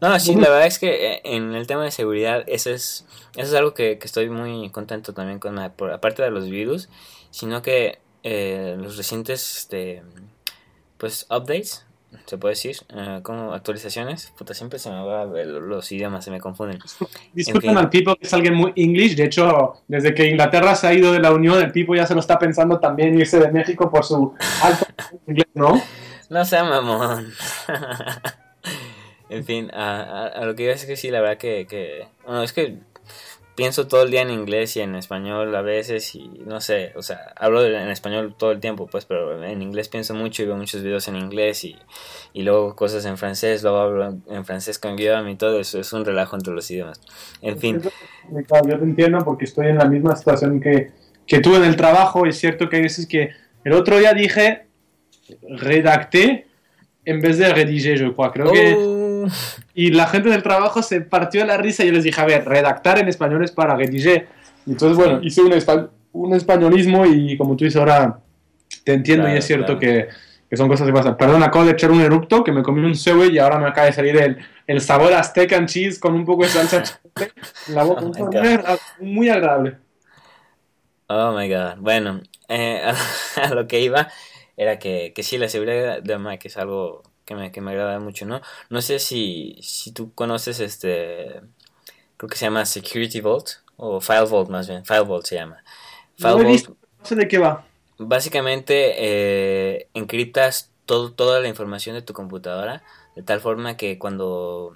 No, 0.00 0.18
sí, 0.18 0.34
la 0.34 0.48
verdad 0.48 0.66
es 0.66 0.78
que 0.78 1.12
eh, 1.12 1.20
en 1.24 1.54
el 1.54 1.66
tema 1.66 1.84
de 1.84 1.90
seguridad, 1.90 2.44
eso 2.46 2.70
es, 2.70 3.06
eso 3.36 3.48
es 3.48 3.54
algo 3.54 3.74
que, 3.74 3.98
estoy 4.02 4.28
muy 4.28 4.68
contento 4.70 5.12
también 5.12 5.38
con, 5.38 5.58
aparte 5.58 6.22
de 6.22 6.30
los 6.30 6.48
virus, 6.50 6.88
sino 7.30 7.62
que 7.62 7.98
eh, 8.22 8.76
los 8.78 8.96
recientes, 8.96 9.58
este, 9.58 10.02
pues, 10.98 11.26
updates 11.30 11.86
se 12.26 12.38
puede 12.38 12.52
decir, 12.52 12.76
eh, 12.94 13.20
como 13.22 13.52
actualizaciones. 13.52 14.32
Puta, 14.36 14.54
siempre 14.54 14.78
se 14.78 14.90
me 14.90 15.02
va 15.02 15.24
los 15.24 15.90
idiomas, 15.92 16.24
se 16.24 16.30
me 16.30 16.40
confunden. 16.40 16.78
Disculpen 17.32 17.76
al 17.76 17.90
Pipo, 17.90 18.16
que 18.16 18.26
es 18.26 18.32
alguien 18.34 18.54
muy 18.54 18.72
English. 18.76 19.16
De 19.16 19.24
hecho, 19.24 19.74
desde 19.86 20.14
que 20.14 20.26
Inglaterra 20.26 20.74
se 20.74 20.86
ha 20.86 20.94
ido 20.94 21.12
de 21.12 21.20
la 21.20 21.32
Unión, 21.32 21.58
el 21.58 21.72
Pipo 21.72 21.94
ya 21.94 22.06
se 22.06 22.14
lo 22.14 22.20
está 22.20 22.38
pensando 22.38 22.80
también 22.80 23.18
irse 23.18 23.38
de 23.38 23.50
México 23.50 23.90
por 23.90 24.04
su 24.04 24.34
alto 24.62 24.86
inglés, 25.26 25.48
¿no? 25.54 25.80
No 26.28 26.44
sea 26.44 26.64
mamón. 26.64 27.32
en 29.28 29.44
fin, 29.44 29.70
a, 29.72 30.42
lo 30.44 30.54
que 30.56 30.64
iba 30.64 30.72
a 30.72 30.74
decir 30.74 30.88
que 30.88 30.96
sí, 30.96 31.10
la 31.10 31.20
verdad 31.20 31.38
que, 31.38 31.66
que. 31.68 32.08
Bueno, 32.24 32.42
es 32.42 32.52
que 32.52 32.78
pienso 33.56 33.88
todo 33.88 34.02
el 34.02 34.10
día 34.10 34.22
en 34.22 34.30
inglés 34.30 34.76
y 34.76 34.80
en 34.80 34.94
español 34.94 35.54
a 35.56 35.62
veces 35.62 36.14
y 36.14 36.28
no 36.46 36.60
sé, 36.60 36.92
o 36.94 37.02
sea, 37.02 37.32
hablo 37.36 37.64
en 37.64 37.88
español 37.88 38.34
todo 38.36 38.52
el 38.52 38.60
tiempo, 38.60 38.86
pues, 38.86 39.06
pero 39.06 39.42
en 39.42 39.62
inglés 39.62 39.88
pienso 39.88 40.14
mucho 40.14 40.42
y 40.42 40.46
veo 40.46 40.56
muchos 40.56 40.82
videos 40.82 41.08
en 41.08 41.16
inglés 41.16 41.64
y, 41.64 41.76
y 42.34 42.42
luego 42.42 42.76
cosas 42.76 43.04
en 43.06 43.16
francés, 43.16 43.62
luego 43.62 43.78
hablo 43.78 44.18
en 44.28 44.44
francés 44.44 44.78
con 44.78 44.94
Guillaume 44.94 45.32
y 45.32 45.36
todo 45.36 45.58
eso, 45.58 45.80
es 45.80 45.92
un 45.92 46.04
relajo 46.04 46.36
entre 46.36 46.52
los 46.52 46.70
idiomas. 46.70 47.00
En 47.40 47.58
fin. 47.58 47.80
Yo 47.82 48.78
te 48.78 48.84
entiendo 48.84 49.18
porque 49.24 49.46
estoy 49.46 49.68
en 49.68 49.78
la 49.78 49.86
misma 49.86 50.14
situación 50.14 50.60
que, 50.60 50.90
que 51.26 51.40
tú 51.40 51.56
en 51.56 51.64
el 51.64 51.76
trabajo, 51.76 52.26
es 52.26 52.38
cierto 52.38 52.68
que 52.68 52.76
hay 52.76 52.82
veces 52.82 53.06
que 53.06 53.30
el 53.64 53.72
otro 53.72 53.98
día 53.98 54.12
dije 54.12 54.66
redacté 55.48 56.46
en 57.04 57.20
vez 57.20 57.38
de 57.38 57.52
redigé, 57.52 57.96
yo 57.96 58.14
creo 58.14 58.52
que 58.52 58.74
oh. 58.74 59.05
Y 59.74 59.90
la 59.90 60.06
gente 60.06 60.30
del 60.30 60.42
trabajo 60.42 60.82
se 60.82 61.00
partió 61.00 61.40
de 61.40 61.46
la 61.46 61.56
risa 61.56 61.84
y 61.84 61.88
yo 61.88 61.92
les 61.92 62.04
dije, 62.04 62.20
a 62.20 62.24
ver, 62.24 62.44
redactar 62.44 62.98
en 62.98 63.08
español 63.08 63.44
es 63.44 63.52
para 63.52 63.76
rédiger. 63.76 64.28
entonces, 64.66 64.96
bueno, 64.96 65.20
hice 65.22 65.42
un, 65.42 65.52
un 66.12 66.34
españolismo 66.34 67.04
y 67.06 67.36
como 67.36 67.56
tú 67.56 67.64
dices 67.64 67.78
ahora, 67.78 68.20
te 68.84 68.94
entiendo 68.94 69.28
y 69.28 69.36
es 69.36 69.44
cierto 69.44 69.78
que, 69.78 70.08
que, 70.48 70.56
son 70.56 70.68
cosas 70.68 70.86
que 70.86 70.92
pasan. 70.92 71.16
Perdón, 71.16 71.42
acabo 71.42 71.64
de 71.64 71.72
echar 71.72 71.90
un 71.90 72.00
eructo 72.00 72.42
que 72.42 72.52
me 72.52 72.62
comí 72.62 72.80
un 72.84 72.94
cewe 72.94 73.28
y 73.28 73.38
ahora 73.38 73.58
me 73.58 73.68
acaba 73.68 73.86
de 73.86 73.92
salir 73.92 74.16
el, 74.16 74.38
el 74.66 74.80
sabor 74.80 75.12
a 75.12 75.22
steak 75.22 75.52
and 75.52 75.68
cheese 75.68 75.98
con 75.98 76.14
un 76.14 76.24
poco 76.24 76.44
de 76.44 76.48
salsa 76.48 76.82
en 77.68 77.74
la 77.74 77.84
boca. 77.84 78.02
Oh 79.00 79.04
muy, 79.04 79.28
agradable. 79.28 79.76
Oh 81.08 81.32
my 81.32 81.48
god. 81.48 81.76
Bueno, 81.78 82.22
eh, 82.48 82.82
a, 83.42 83.54
lo 83.54 83.66
que 83.66 83.80
iba 83.80 84.08
era 84.56 84.78
que, 84.78 85.12
que 85.14 85.22
sí, 85.22 85.38
la 85.38 85.48
seguridad 85.48 86.02
de 86.02 86.18
Mac 86.18 86.44
es 86.44 86.56
algo 86.56 87.02
que 87.26 87.34
me, 87.34 87.52
que 87.52 87.60
me 87.60 87.72
agrada 87.72 88.00
mucho, 88.00 88.24
¿no? 88.24 88.40
No 88.70 88.80
sé 88.80 88.98
si, 88.98 89.58
si 89.60 89.92
tú 89.92 90.14
conoces 90.14 90.60
este, 90.60 91.42
creo 92.16 92.30
que 92.30 92.36
se 92.36 92.46
llama 92.46 92.64
Security 92.64 93.20
Vault, 93.20 93.48
o 93.76 94.00
File 94.00 94.24
Vault 94.24 94.48
más 94.48 94.68
bien, 94.68 94.84
File 94.86 95.00
Vault 95.00 95.26
se 95.26 95.34
llama. 95.34 95.62
File 96.16 96.42
no, 96.42 96.48
visto, 96.48 96.76
no 96.98 97.04
sé 97.04 97.16
de 97.16 97.28
qué 97.28 97.38
va. 97.38 97.66
Básicamente 97.98 98.94
eh, 98.96 99.88
encriptas 99.92 100.70
todo, 100.86 101.12
toda 101.12 101.40
la 101.40 101.48
información 101.48 101.94
de 101.96 102.02
tu 102.02 102.14
computadora 102.14 102.82
de 103.16 103.22
tal 103.22 103.40
forma 103.40 103.76
que 103.76 103.98
cuando 103.98 104.74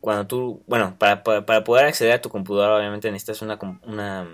cuando 0.00 0.26
tú, 0.26 0.62
bueno, 0.66 0.96
para, 0.98 1.22
para, 1.22 1.64
poder 1.64 1.86
acceder 1.86 2.12
a 2.12 2.20
tu 2.20 2.28
computadora 2.28 2.76
obviamente 2.76 3.10
necesitas 3.10 3.40
una, 3.40 3.58
una, 3.84 4.28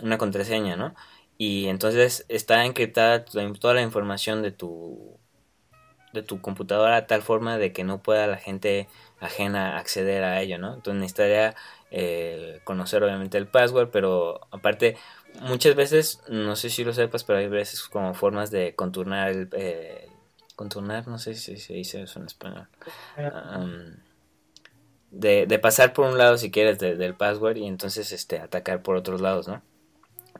una 0.00 0.16
contraseña, 0.16 0.76
¿no? 0.76 0.94
Y 1.38 1.66
entonces 1.66 2.24
está 2.28 2.64
encriptada 2.64 3.24
toda 3.24 3.74
la 3.74 3.82
información 3.82 4.42
de 4.42 4.52
tu 4.52 5.18
de 6.16 6.22
tu 6.22 6.40
computadora 6.40 6.96
de 6.96 7.06
tal 7.06 7.22
forma 7.22 7.58
de 7.58 7.72
que 7.72 7.84
no 7.84 8.02
pueda 8.02 8.26
la 8.26 8.38
gente 8.38 8.88
ajena 9.20 9.78
acceder 9.78 10.24
a 10.24 10.40
ello, 10.42 10.58
¿no? 10.58 10.74
Entonces 10.74 11.00
necesitaría 11.00 11.54
eh, 11.90 12.60
conocer 12.64 13.02
obviamente 13.02 13.38
el 13.38 13.46
password, 13.46 13.90
pero 13.90 14.40
aparte 14.50 14.96
muchas 15.42 15.74
veces, 15.74 16.20
no 16.28 16.56
sé 16.56 16.70
si 16.70 16.84
lo 16.84 16.92
sepas, 16.92 17.24
pero 17.24 17.38
hay 17.38 17.48
veces 17.48 17.82
como 17.84 18.14
formas 18.14 18.50
de 18.50 18.74
contornar 18.74 19.28
el... 19.30 19.48
Eh, 19.52 20.08
contornar, 20.56 21.06
no 21.06 21.18
sé 21.18 21.34
si 21.34 21.58
se 21.58 21.74
dice 21.74 22.02
eso 22.02 22.18
en 22.18 22.26
español. 22.26 22.66
de, 25.10 25.46
de, 25.46 25.58
pasar 25.58 25.92
por 25.92 26.06
un 26.06 26.18
lado 26.18 26.38
si 26.38 26.50
quieres 26.50 26.78
del 26.78 27.14
password 27.14 27.56
y 27.56 27.66
entonces 27.66 28.10
este 28.12 28.38
atacar 28.38 28.82
por 28.82 28.96
otros 28.96 29.20
lados, 29.20 29.48
¿no? 29.48 29.62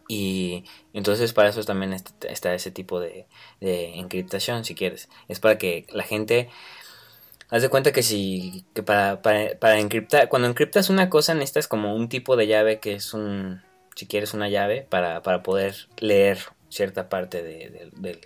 Y 0.09 0.65
entonces 0.93 1.33
para 1.33 1.49
eso 1.49 1.63
también 1.65 1.93
está 2.29 2.55
ese 2.55 2.71
tipo 2.71 3.01
de, 3.01 3.27
de 3.61 3.99
encriptación, 3.99 4.65
si 4.65 4.75
quieres. 4.75 5.09
Es 5.29 5.41
para 5.41 5.59
que 5.59 5.87
la 5.91 6.05
gente... 6.05 6.49
Haz 7.49 7.63
de 7.63 7.69
cuenta 7.69 7.93
que 7.93 8.03
si 8.03 8.65
que 8.75 8.83
para, 8.83 9.23
para, 9.23 9.57
para 9.61 9.79
encriptar, 9.79 10.29
cuando 10.29 10.49
encriptas 10.49 10.91
una 10.91 11.09
cosa 11.09 11.33
necesitas 11.33 11.69
como 11.69 11.95
un 11.95 12.09
tipo 12.09 12.35
de 12.35 12.49
llave 12.49 12.81
que 12.81 12.95
es 12.95 13.15
un, 13.15 13.63
si 13.95 14.07
quieres 14.09 14.35
una 14.35 14.49
llave 14.49 14.87
para, 14.89 15.23
para 15.23 15.45
poder 15.45 15.89
leer 15.99 16.39
cierta 16.69 17.09
parte 17.09 17.43
de, 17.45 17.91
de, 17.95 18.21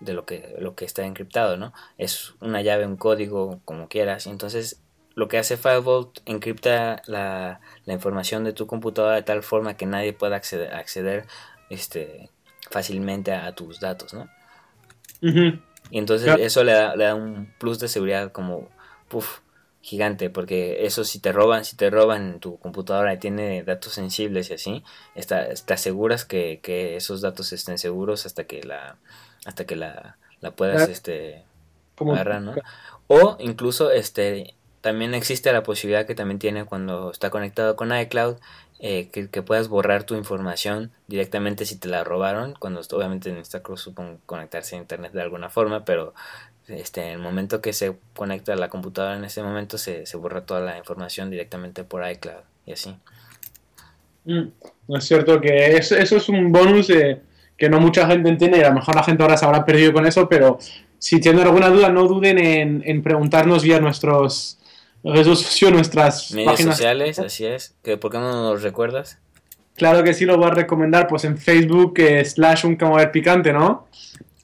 de, 0.00 0.12
lo, 0.12 0.24
que, 0.24 0.54
lo 0.60 0.76
que 0.76 0.84
está 0.84 1.04
encriptado, 1.04 1.56
¿no? 1.56 1.72
Es 1.98 2.34
una 2.40 2.62
llave, 2.62 2.86
un 2.86 2.96
código, 2.96 3.60
como 3.64 3.88
quieras. 3.88 4.26
Entonces 4.26 4.80
lo 5.16 5.28
que 5.28 5.38
hace 5.38 5.56
Firebolt 5.56 6.20
encripta 6.26 7.02
la, 7.06 7.60
información 7.86 8.44
de 8.44 8.52
tu 8.52 8.66
computadora 8.66 9.16
de 9.16 9.22
tal 9.22 9.42
forma 9.42 9.74
que 9.74 9.86
nadie 9.86 10.12
pueda 10.12 10.36
acceder, 10.36 10.74
acceder 10.74 11.26
este, 11.70 12.30
fácilmente 12.70 13.32
a, 13.32 13.52
tus 13.54 13.80
datos, 13.80 14.12
¿no? 14.12 14.28
Y 15.90 15.98
entonces 15.98 16.36
eso 16.38 16.62
le 16.62 16.72
da, 16.72 16.94
le 16.94 17.04
da, 17.04 17.14
un 17.14 17.50
plus 17.58 17.78
de 17.78 17.88
seguridad 17.88 18.30
como 18.30 18.68
puff, 19.08 19.40
gigante, 19.80 20.28
porque 20.28 20.84
eso 20.84 21.02
si 21.04 21.18
te 21.18 21.32
roban, 21.32 21.64
si 21.64 21.76
te 21.76 21.88
roban 21.88 22.38
tu 22.38 22.58
computadora 22.58 23.14
y 23.14 23.18
tiene 23.18 23.62
datos 23.62 23.94
sensibles 23.94 24.50
y 24.50 24.54
así, 24.54 24.84
está, 25.14 25.48
te 25.54 25.74
aseguras 25.74 26.26
que, 26.26 26.60
que, 26.62 26.96
esos 26.96 27.22
datos 27.22 27.54
estén 27.54 27.78
seguros 27.78 28.26
hasta 28.26 28.44
que 28.44 28.62
la, 28.62 28.98
hasta 29.46 29.64
que 29.64 29.76
la, 29.76 30.18
la 30.40 30.50
puedas 30.50 30.90
este, 30.90 31.44
agarrar, 31.98 32.42
¿no? 32.42 32.54
O 33.06 33.36
incluso 33.40 33.90
este 33.90 34.55
también 34.86 35.14
existe 35.14 35.52
la 35.52 35.64
posibilidad 35.64 36.06
que 36.06 36.14
también 36.14 36.38
tiene 36.38 36.64
cuando 36.64 37.10
está 37.10 37.28
conectado 37.28 37.74
con 37.74 37.92
iCloud 37.92 38.36
eh, 38.78 39.08
que, 39.10 39.42
puedas 39.42 39.66
borrar 39.66 40.04
tu 40.04 40.14
información 40.14 40.92
directamente 41.08 41.66
si 41.66 41.76
te 41.76 41.88
la 41.88 42.04
robaron. 42.04 42.54
Cuando 42.56 42.82
obviamente 42.92 43.30
en 43.30 43.42
cruz 43.62 43.80
supongo 43.80 44.20
conectarse 44.26 44.76
a 44.76 44.78
internet 44.78 45.10
de 45.10 45.22
alguna 45.22 45.50
forma, 45.50 45.84
pero 45.84 46.14
este, 46.68 47.02
en 47.02 47.08
el 47.14 47.18
momento 47.18 47.60
que 47.60 47.72
se 47.72 47.96
conecta 48.14 48.52
a 48.52 48.56
la 48.56 48.68
computadora 48.68 49.16
en 49.16 49.24
ese 49.24 49.42
momento 49.42 49.76
se, 49.76 50.06
se 50.06 50.16
borra 50.16 50.46
toda 50.46 50.60
la 50.60 50.78
información 50.78 51.30
directamente 51.30 51.82
por 51.82 52.08
iCloud 52.08 52.44
y 52.64 52.72
así. 52.74 52.94
Mm, 54.24 54.50
es 54.96 55.04
cierto 55.04 55.40
que 55.40 55.78
eso, 55.78 55.96
es 55.96 56.28
un 56.28 56.52
bonus 56.52 56.92
que 57.56 57.68
no 57.68 57.80
mucha 57.80 58.06
gente 58.06 58.28
entiende 58.28 58.58
y 58.58 58.62
a 58.62 58.68
lo 58.68 58.76
mejor 58.76 58.94
la 58.94 59.02
gente 59.02 59.20
ahora 59.20 59.36
se 59.36 59.46
habrá 59.46 59.64
perdido 59.64 59.92
con 59.92 60.06
eso, 60.06 60.28
pero 60.28 60.60
si 60.96 61.18
tienen 61.20 61.42
alguna 61.42 61.70
duda 61.70 61.88
no 61.88 62.04
duden 62.04 62.38
en, 62.38 62.82
en 62.86 63.02
preguntarnos 63.02 63.64
vía 63.64 63.80
nuestros 63.80 64.60
redes 65.14 65.38
sociales, 65.38 65.74
nuestras 65.74 66.32
Medios 66.32 66.60
sociales, 66.60 67.18
así 67.18 67.46
es. 67.46 67.74
¿Por 68.00 68.10
qué 68.10 68.18
no 68.18 68.50
nos 68.50 68.62
recuerdas? 68.62 69.18
Claro 69.76 70.02
que 70.02 70.14
sí, 70.14 70.24
lo 70.24 70.36
voy 70.36 70.46
a 70.46 70.50
recomendar, 70.50 71.06
pues 71.06 71.24
en 71.24 71.36
Facebook, 71.36 71.94
eh, 71.98 72.24
slash 72.24 72.64
un 72.64 72.76
camover 72.76 73.10
picante, 73.10 73.52
¿no? 73.52 73.88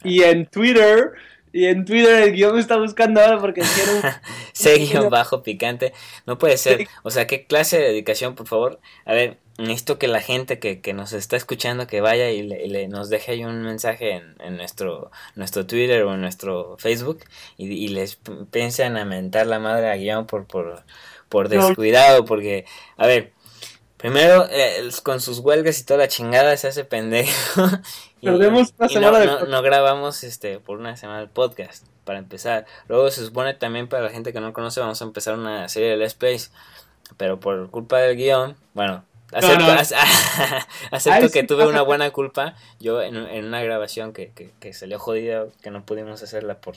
Y 0.05 0.23
en 0.23 0.47
Twitter, 0.47 1.13
y 1.53 1.67
en 1.67 1.85
Twitter 1.85 2.23
el 2.23 2.33
guion 2.33 2.55
me 2.55 2.61
está 2.61 2.77
buscando 2.77 3.21
ahora 3.21 3.39
porque 3.39 3.61
quiero... 3.75 4.15
Sé 4.53 4.79
guion 4.79 5.11
bajo 5.11 5.43
picante. 5.43 5.93
No 6.27 6.39
puede 6.39 6.57
ser. 6.57 6.89
O 7.03 7.11
sea, 7.11 7.27
¿qué 7.27 7.45
clase 7.47 7.79
de 7.79 7.89
dedicación, 7.89 8.35
por 8.35 8.47
favor? 8.47 8.81
A 9.05 9.13
ver, 9.13 9.39
necesito 9.59 9.99
que 9.99 10.09
la 10.09 10.21
gente 10.21 10.59
que, 10.59 10.81
que 10.81 10.93
nos 10.95 11.13
está 11.13 11.37
escuchando 11.37 11.87
que 11.87 12.01
vaya 12.01 12.31
y, 12.31 12.43
le, 12.43 12.89
nos 12.89 13.11
deje 13.11 13.33
ahí 13.33 13.45
un 13.45 13.63
mensaje 13.63 14.13
en, 14.13 14.37
en, 14.41 14.57
nuestro, 14.57 15.11
nuestro 15.35 15.67
Twitter 15.67 16.03
o 16.05 16.15
en 16.15 16.21
nuestro 16.21 16.77
Facebook 16.79 17.21
y, 17.57 17.67
y 17.67 17.89
les 17.89 18.19
piensen 18.51 18.97
a 18.97 19.05
mentar 19.05 19.47
la 19.47 19.59
madre 19.59 19.91
a 19.91 19.97
guion 19.97 20.27
por, 20.27 20.47
por, 20.47 20.85
por 21.29 21.49
descuidado, 21.49 22.25
porque, 22.25 22.65
a 22.97 23.07
ver, 23.07 23.33
Primero, 24.03 24.47
eh, 24.51 24.91
con 25.05 25.21
sus 25.21 25.39
huelgas 25.39 25.81
y 25.81 25.85
toda 25.85 25.99
la 26.01 26.09
chingada 26.09 26.57
se 26.57 26.69
hace 26.69 26.85
pendejo. 26.85 27.63
y, 28.21 28.27
Perdemos 28.27 28.75
una 28.77 28.87
y 28.91 28.95
semana 28.95 29.25
no, 29.25 29.39
de 29.39 29.47
no- 29.49 29.63
grabamos 29.63 30.25
este 30.25 30.59
por 30.59 30.79
una 30.79 30.97
semana 30.97 31.21
el 31.23 31.29
podcast, 31.31 31.87
para 32.05 32.19
empezar. 32.19 32.67
Luego 32.89 33.11
se 33.11 33.25
supone 33.25 33.55
también 33.55 33.89
para 33.89 34.03
la 34.03 34.11
gente 34.11 34.33
que 34.33 34.41
no 34.41 34.53
conoce, 34.53 34.81
vamos 34.81 35.01
a 35.01 35.05
empezar 35.05 35.35
una 35.39 35.69
serie 35.69 35.91
de 35.91 35.97
Let's 35.97 36.15
Plays. 36.15 36.51
Pero 37.17 37.39
por 37.41 37.71
culpa 37.71 37.99
del 37.99 38.17
guion, 38.17 38.57
bueno, 38.75 39.05
acepto, 39.33 39.59
no. 39.59 39.73
ac- 39.73 39.95
acepto 40.91 41.25
Ahí 41.27 41.31
que 41.31 41.41
sí 41.43 41.47
tuve 41.47 41.67
una 41.67 41.83
buena 41.83 42.11
culpa. 42.11 42.55
Yo 42.81 43.03
en, 43.03 43.17
en 43.17 43.45
una 43.45 43.63
grabación 43.63 44.13
que, 44.13 44.33
que, 44.33 44.51
que 44.61 44.73
salió 44.73 44.99
jodida, 44.99 45.45
que 45.63 45.71
no 45.71 45.85
pudimos 45.85 46.23
hacerla 46.23 46.57
por 46.57 46.75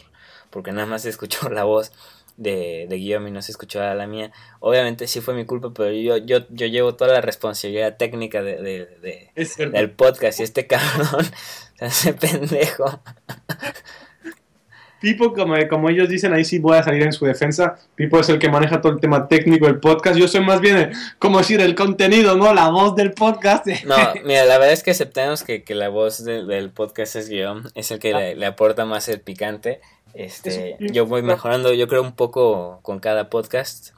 porque 0.51 0.71
nada 0.71 0.85
más 0.85 1.01
se 1.01 1.09
escuchó 1.09 1.49
la 1.49 1.63
voz 1.63 1.91
de, 2.37 2.85
de 2.89 2.95
Guillaume 2.97 3.29
y 3.29 3.31
no 3.31 3.41
se 3.41 3.51
escuchó 3.51 3.81
a 3.81 3.93
la 3.93 4.07
mía. 4.07 4.31
Obviamente 4.59 5.07
sí 5.07 5.21
fue 5.21 5.33
mi 5.33 5.45
culpa, 5.45 5.71
pero 5.73 5.91
yo, 5.91 6.17
yo, 6.17 6.39
yo 6.49 6.67
llevo 6.67 6.95
toda 6.95 7.13
la 7.13 7.21
responsabilidad 7.21 7.97
técnica 7.97 8.41
de, 8.43 8.57
de- 8.61 8.85
de- 9.01 9.31
del 9.71 9.91
podcast 9.91 10.39
y 10.39 10.43
este 10.43 10.67
cabrón 10.67 11.25
se 11.79 11.85
hace 11.85 12.13
pendejo. 12.13 13.01
Pipo, 14.99 15.33
como, 15.33 15.55
como 15.69 15.89
ellos 15.89 16.09
dicen, 16.09 16.33
ahí 16.33 16.43
sí 16.45 16.57
voy 16.59 16.77
a 16.77 16.83
salir 16.83 17.03
en 17.03 17.13
su 17.13 17.25
defensa. 17.25 17.77
Pipo 17.95 18.19
es 18.19 18.29
el 18.29 18.39
que 18.39 18.49
maneja 18.49 18.81
todo 18.81 18.93
el 18.93 18.99
tema 18.99 19.27
técnico 19.27 19.65
del 19.67 19.79
podcast. 19.79 20.17
Yo 20.17 20.27
soy 20.27 20.41
más 20.41 20.61
bien, 20.61 20.77
eh, 20.77 20.91
como 21.19 21.37
decir, 21.37 21.61
el 21.61 21.75
contenido, 21.75 22.35
¿no? 22.35 22.53
La 22.53 22.69
voz 22.69 22.95
del 22.95 23.11
podcast. 23.13 23.67
No, 23.85 23.95
mira, 24.23 24.45
la 24.45 24.57
verdad 24.57 24.71
es 24.73 24.83
que 24.83 24.91
aceptemos 24.91 25.43
que, 25.43 25.63
que 25.63 25.75
la 25.75 25.89
voz 25.89 26.23
de- 26.23 26.43
del 26.45 26.69
podcast 26.71 27.15
es 27.17 27.29
Guillaume, 27.29 27.69
es 27.75 27.91
el 27.91 27.99
que 27.99 28.13
le, 28.13 28.35
le 28.35 28.45
aporta 28.45 28.85
más 28.85 29.07
el 29.09 29.19
picante. 29.19 29.81
Este, 30.13 30.77
yo 30.79 31.05
voy 31.05 31.21
mejorando, 31.21 31.73
yo 31.73 31.87
creo, 31.87 32.01
un 32.01 32.13
poco 32.13 32.79
con 32.81 32.99
cada 32.99 33.29
podcast. 33.29 33.89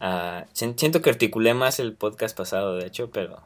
Ah, 0.00 0.46
sien- 0.52 0.74
siento 0.78 1.00
que 1.02 1.10
articulé 1.10 1.54
más 1.54 1.78
el 1.80 1.92
podcast 1.94 2.36
pasado, 2.36 2.76
de 2.76 2.86
hecho, 2.86 3.10
pero, 3.10 3.40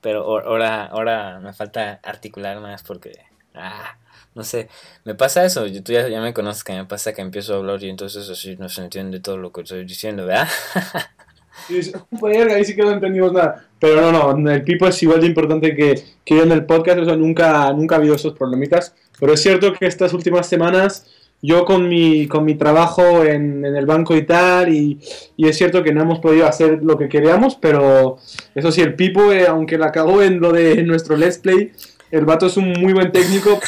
pero 0.00 0.24
ahor- 0.26 0.44
ahora, 0.46 0.86
ahora 0.86 1.40
me 1.40 1.52
falta 1.52 2.00
articular 2.04 2.60
más 2.60 2.82
porque, 2.84 3.12
ah, 3.54 3.96
no 4.34 4.44
sé, 4.44 4.68
me 5.04 5.14
pasa 5.14 5.44
eso, 5.44 5.64
tú 5.84 5.92
ya, 5.92 6.08
ya 6.08 6.20
me 6.20 6.34
conoces 6.34 6.64
que 6.64 6.72
me 6.72 6.84
pasa 6.86 7.12
que 7.12 7.22
empiezo 7.22 7.54
a 7.54 7.58
hablar 7.58 7.82
y 7.82 7.88
entonces 7.88 8.28
así 8.28 8.56
no 8.56 8.68
se 8.68 8.82
entiende 8.82 9.20
todo 9.20 9.36
lo 9.36 9.52
que 9.52 9.62
estoy 9.62 9.84
diciendo, 9.84 10.26
¿verdad? 10.26 10.48
"Verga, 12.10 12.54
ahí 12.56 12.64
sí 12.64 12.74
que 12.74 12.82
no 12.82 12.92
entendimos 12.92 13.32
nada. 13.32 13.66
Pero 13.78 14.10
no, 14.10 14.34
no, 14.34 14.50
el 14.50 14.62
Pipo 14.62 14.86
es 14.86 15.02
igual 15.02 15.20
de 15.20 15.26
importante 15.26 15.74
que, 15.74 15.94
que 16.24 16.36
yo 16.36 16.42
en 16.42 16.52
el 16.52 16.64
podcast. 16.64 16.98
O 17.00 17.16
nunca, 17.16 17.72
nunca 17.72 17.94
ha 17.96 17.98
habido 17.98 18.14
esos 18.14 18.34
problemitas. 18.34 18.94
Pero 19.18 19.34
es 19.34 19.42
cierto 19.42 19.72
que 19.72 19.86
estas 19.86 20.12
últimas 20.12 20.46
semanas, 20.46 21.06
yo 21.42 21.64
con 21.64 21.88
mi, 21.88 22.26
con 22.26 22.44
mi 22.44 22.54
trabajo 22.54 23.24
en, 23.24 23.64
en 23.64 23.76
el 23.76 23.86
banco 23.86 24.16
y 24.16 24.22
tal, 24.22 24.72
y, 24.72 24.98
y 25.36 25.48
es 25.48 25.56
cierto 25.56 25.82
que 25.82 25.92
no 25.92 26.02
hemos 26.02 26.18
podido 26.20 26.46
hacer 26.46 26.82
lo 26.82 26.96
que 26.98 27.08
queríamos. 27.08 27.56
Pero 27.56 28.18
eso 28.54 28.72
sí, 28.72 28.80
el 28.80 28.94
Pipo, 28.94 29.32
eh, 29.32 29.46
aunque 29.46 29.78
la 29.78 29.92
cagó 29.92 30.22
en 30.22 30.40
lo 30.40 30.52
de 30.52 30.82
nuestro 30.82 31.16
Let's 31.16 31.38
Play. 31.38 31.72
El 32.14 32.24
vato 32.24 32.46
es 32.46 32.56
un 32.56 32.72
muy 32.72 32.92
buen 32.92 33.10
técnico. 33.12 33.58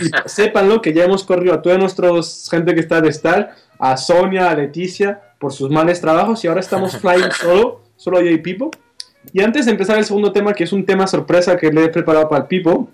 Y 0.00 0.10
sépanlo 0.28 0.82
que 0.82 0.92
ya 0.92 1.04
hemos 1.04 1.24
corrido 1.24 1.54
a 1.54 1.62
toda 1.62 1.78
nuestra 1.78 2.10
gente 2.50 2.74
que 2.74 2.80
está 2.80 3.00
de 3.00 3.08
Star, 3.10 3.54
a 3.78 3.96
Sonia, 3.96 4.50
a 4.50 4.54
Leticia, 4.56 5.20
por 5.38 5.52
sus 5.52 5.70
males 5.70 6.00
trabajos. 6.00 6.42
Y 6.44 6.48
ahora 6.48 6.60
estamos 6.60 6.96
flying 6.96 7.30
solo, 7.40 7.80
solo 7.96 8.20
yo 8.20 8.30
y 8.30 8.38
Pipo. 8.38 8.70
Y 9.32 9.40
antes 9.42 9.66
de 9.66 9.72
empezar 9.72 9.98
el 9.98 10.04
segundo 10.04 10.32
tema, 10.32 10.52
que 10.52 10.64
es 10.64 10.72
un 10.72 10.84
tema 10.84 11.06
sorpresa 11.06 11.56
que 11.56 11.70
le 11.70 11.84
he 11.84 11.88
preparado 11.90 12.28
para 12.28 12.42
el 12.42 12.48
Pipo, 12.48 12.88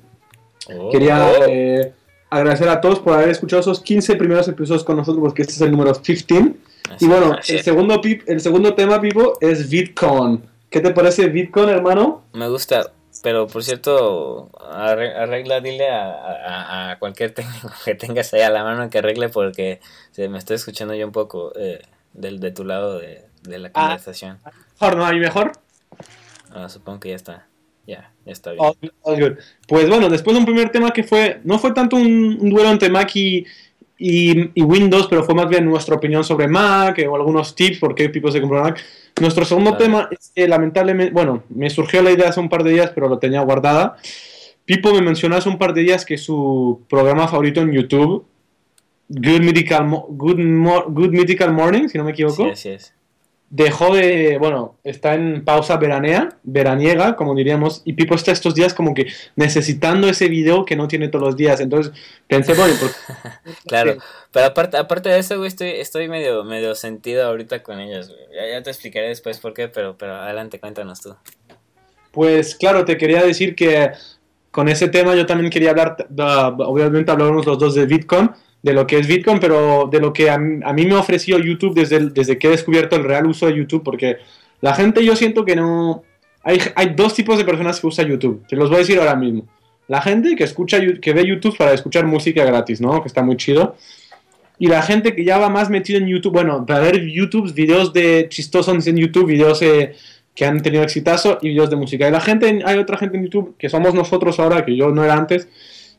quería 0.93 1.31
eh, 1.49 1.93
agradecer 2.29 2.69
a 2.69 2.81
todos 2.81 2.99
por 3.01 3.15
haber 3.15 3.31
escuchado 3.31 3.61
esos 3.61 3.81
15 3.81 4.17
primeros 4.17 4.47
episodios 4.49 4.85
con 4.85 4.97
nosotros, 4.97 5.23
porque 5.23 5.43
este 5.43 5.55
es 5.55 5.61
el 5.63 5.71
número 5.71 5.93
15. 5.95 6.55
Así- 6.95 7.05
Y 7.05 7.09
bueno, 7.09 7.37
el 7.57 7.63
segundo, 7.63 8.01
el 8.27 8.41
segundo 8.41 8.75
tema, 8.75 9.01
Pipo, 9.01 9.39
es 9.41 9.69
Bitcoin. 9.71 10.43
¿Qué 10.69 10.81
te 10.81 10.91
parece 10.91 11.29
Bitcoin, 11.29 11.71
hermano? 11.71 12.25
Me 12.35 12.47
gusta, 12.51 12.93
pero 13.23 13.47
por 13.47 13.63
cierto, 13.65 14.51
arre- 14.71 15.15
arregla, 15.15 15.61
dile 15.61 15.89
a, 15.89 16.11
a- 16.11 16.91
a 16.93 16.99
cualquier 16.99 17.33
técnico 17.35 17.71
que 17.85 17.95
tengas 17.95 18.33
ahí 18.35 18.43
a 18.43 18.51
la 18.51 18.65
mano 18.65 18.89
que 18.91 18.99
arregle 18.99 19.29
porque 19.29 19.81
se 20.13 20.29
me 20.29 20.39
estoy 20.39 20.57
escuchando 20.57 20.95
yo 20.95 21.07
un 21.07 21.13
poco 21.13 21.53
eh, 21.57 21.83
del, 22.13 22.41
de 22.41 22.51
tu 22.53 22.65
lado 22.65 22.99
de, 22.99 23.25
de 23.43 23.59
la 23.59 23.69
Ah. 23.75 23.83
conversación. 23.83 24.39
Mejor, 24.81 24.97
¿no? 24.97 25.07
¿Hay 25.07 25.19
mejor? 25.19 25.53
Ah, 26.51 26.69
supongo 26.69 27.01
que 27.01 27.11
ya 27.11 27.17
está. 27.17 27.47
Ya, 27.87 28.13
ya 28.27 28.33
está 28.33 28.53
bien. 28.53 28.63
All 28.65 28.77
good, 28.83 28.91
all 29.03 29.21
good. 29.21 29.39
Pues 29.67 29.89
bueno, 29.89 30.09
después 30.11 30.35
de 30.35 30.41
un 30.41 30.45
primer 30.45 30.71
tema 30.71 30.91
que 30.91 31.03
fue, 31.05 31.41
no 31.45 31.59
fue 31.59 31.73
tanto 31.73 31.97
un, 31.97 32.37
un 32.41 32.51
duelo 32.51 32.71
entre 32.71 32.91
Mac 32.91 33.11
y, 33.17 33.47
y- 33.99 34.51
y 34.55 34.63
Windows, 34.63 35.07
pero 35.09 35.25
fue 35.25 35.35
más 35.35 35.49
bien 35.49 35.65
nuestra 35.65 35.97
opinión 35.97 36.23
sobre 36.25 36.47
Mac 36.49 36.99
eh, 36.99 37.09
o 37.09 37.17
algunos 37.17 37.55
tips 37.55 37.79
por 37.79 37.95
qué 37.95 38.09
Pipo 38.09 38.31
se 38.31 38.41
compró 38.41 38.63
Mac. 38.63 38.81
Nuestro 39.21 39.45
segundo 39.45 39.73
Vale. 39.73 39.85
tema 39.85 40.09
es 40.11 40.31
que 40.35 40.47
lamentablemente, 40.47 41.13
bueno, 41.13 41.43
me 41.49 41.69
surgió 41.69 42.01
la 42.03 42.13
idea 42.13 42.29
hace 42.29 42.39
un 42.41 42.49
par 42.49 42.63
de 42.63 42.71
días, 42.71 42.93
pero 42.95 43.09
lo 43.09 43.19
tenía 43.19 43.41
guardada. 43.41 43.97
Pipo 44.65 44.93
me 44.95 45.01
mencionó 45.03 45.35
hace 45.37 45.49
un 45.49 45.59
par 45.59 45.75
de 45.75 45.81
días 45.83 46.05
que 46.05 46.17
su 46.19 46.83
programa 46.89 47.27
favorito 47.27 47.61
en 47.61 47.73
YouTube, 47.73 48.25
Good 49.09 49.41
Medical, 49.41 49.89
Good, 50.09 50.39
Good 50.89 51.11
Medical 51.11 51.53
Morning, 51.53 51.89
si 51.89 51.97
no 51.99 52.05
me 52.05 52.11
equivoco, 52.13 52.45
Sí, 52.45 52.51
así 52.51 52.69
es. 52.69 52.95
Dejó 53.51 53.95
de, 53.95 54.37
bueno, 54.39 54.77
está 54.85 55.15
en 55.15 55.45
pausa 55.45 55.77
veranea, 55.77 56.37
veraniega, 56.43 57.17
como 57.17 57.35
diríamos, 57.35 57.83
y 57.85 57.95
Pipo 57.95 58.15
está 58.15 58.33
estos 58.33 58.55
días 58.55 58.75
como 58.75 58.95
que 58.95 59.07
necesitando 59.37 60.09
ese 60.09 60.29
video 60.29 60.65
que 60.65 60.77
no 60.77 60.89
tiene 60.89 61.09
todos 61.09 61.25
los 61.25 61.37
días. 61.37 61.61
Entonces 61.61 61.93
pensé, 62.27 62.55
bueno, 62.55 62.75
¿por 62.79 62.91
Claro, 63.67 63.97
pero 64.33 64.47
aparte, 64.47 64.77
aparte 64.77 65.09
de 65.09 65.19
eso, 65.19 65.37
güey, 65.37 65.49
estoy, 65.49 65.71
estoy 65.71 66.09
medio, 66.09 66.45
medio 66.45 66.75
sentido 66.75 67.27
ahorita 67.27 67.63
con 67.63 67.81
ellos, 67.81 68.09
güey. 68.09 68.21
Ya, 68.35 68.49
ya 68.51 68.63
te 68.63 68.71
explicaré 68.71 69.09
después 69.09 69.39
por 69.39 69.55
qué, 69.55 69.69
pero, 69.69 69.97
pero 69.97 70.17
adelante, 70.17 70.61
cuéntanos 70.61 71.01
tú. 71.01 71.17
Pues 72.13 72.55
claro, 72.55 72.85
te 72.85 72.97
quería 72.97 73.23
decir 73.23 73.55
que 73.55 73.93
con 74.51 74.69
ese 74.69 74.89
tema 74.89 75.15
yo 75.15 75.25
también 75.25 75.51
quería 75.51 75.71
hablar, 75.71 75.97
obviamente 76.59 77.11
hablarnos 77.11 77.47
los 77.47 77.59
dos 77.59 77.75
de 77.75 77.87
Bitcoin, 77.87 78.31
de 78.63 78.73
lo 78.73 78.87
que 78.87 78.99
es 78.99 79.07
Bitcoin, 79.07 79.39
pero 79.39 79.89
de 79.91 80.01
lo 80.01 80.13
que 80.13 80.31
a, 80.31 80.39
mí 80.39 80.87
me 80.87 80.95
ha 80.95 80.99
ofrecido 80.99 81.39
YouTube 81.39 81.75
desde, 81.75 81.97
el- 81.97 82.13
desde 82.13 82.39
que 82.39 82.49
he 82.49 82.51
descubierto 82.51 82.97
el 82.97 83.05
real 83.05 83.27
uso 83.27 83.47
de 83.47 83.57
YouTube, 83.57 83.83
porque 83.83 84.17
la 84.61 84.75
gente 84.75 85.05
yo 85.05 85.15
siento 85.17 85.45
que 85.45 85.57
no... 85.57 86.03
Hay, 86.43 86.59
hay 86.77 86.95
dos 86.95 87.15
tipos 87.15 87.39
de 87.39 87.45
personas 87.45 87.81
que 87.81 87.87
usan 87.87 88.09
YouTube, 88.09 88.43
te 88.49 88.57
los 88.57 88.69
voy 88.69 88.77
a 88.77 88.81
decir 88.81 88.99
ahora 88.99 89.17
mismo. 89.17 89.47
La 89.87 90.01
gente 90.03 90.37
que 90.37 90.45
escucha, 90.45 90.79
que 91.01 91.13
ve 91.13 91.27
YouTube 91.27 91.57
para 91.57 91.73
escuchar 91.73 92.05
música 92.07 92.45
gratis, 92.45 92.81
¿no? 92.81 93.01
Que 93.01 93.09
está 93.09 93.23
muy 93.23 93.37
chido. 93.37 93.77
Y 94.59 94.67
la 94.67 94.83
gente 94.83 95.15
que 95.15 95.25
ya 95.25 95.39
va 95.39 95.49
más 95.49 95.71
metido 95.71 95.99
en 95.99 96.09
YouTube, 96.09 96.33
bueno, 96.33 96.67
para 96.67 96.81
ver 96.81 97.01
YouTube, 97.07 97.53
videos 97.55 97.93
de 97.93 98.27
chistosos 98.29 98.87
en 98.87 98.97
YouTube, 98.97 99.27
videos 99.27 99.63
eh, 99.63 99.95
que 100.35 100.45
han 100.45 100.61
tenido 100.63 100.83
exitazo 100.83 101.39
y 101.41 101.49
videos 101.51 101.71
de 101.71 101.77
música. 101.77 102.09
Y 102.09 102.11
la 102.11 102.21
gente, 102.21 102.61
hay 102.65 102.79
otra 102.79 102.99
gente 102.99 103.17
en 103.17 103.25
YouTube, 103.25 103.57
que 103.57 103.69
somos 103.69 103.95
nosotros 103.95 104.39
ahora, 104.41 104.65
que 104.65 104.77
yo 104.77 104.91
no 104.91 105.05
era 105.05 105.15
antes, 105.15 105.49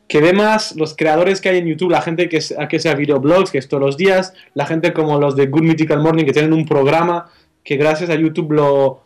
que 0.10 0.20
ve 0.20 0.34
más 0.34 0.76
los 0.76 0.94
creadores 0.96 1.40
que 1.40 1.48
hay 1.50 1.60
en 1.60 1.68
YouTube, 1.68 1.92
la 1.92 2.02
gente 2.02 2.28
que, 2.28 2.38
es- 2.38 2.54
que 2.70 2.80
sea 2.80 2.96
videoblogs, 2.96 3.52
que 3.52 3.60
es 3.60 3.70
todos 3.70 3.82
los 3.82 3.96
días, 3.96 4.34
la 4.56 4.66
gente 4.66 4.92
como 4.92 5.18
los 5.20 5.38
de 5.38 5.46
Good 5.48 5.62
Mythical 5.64 6.02
Morning, 6.02 6.26
que 6.26 6.34
tienen 6.34 6.52
un 6.52 6.66
programa 6.66 7.30
que 7.64 7.78
gracias 7.78 8.10
a 8.10 8.16
YouTube 8.16 8.52
lo, 8.52 9.02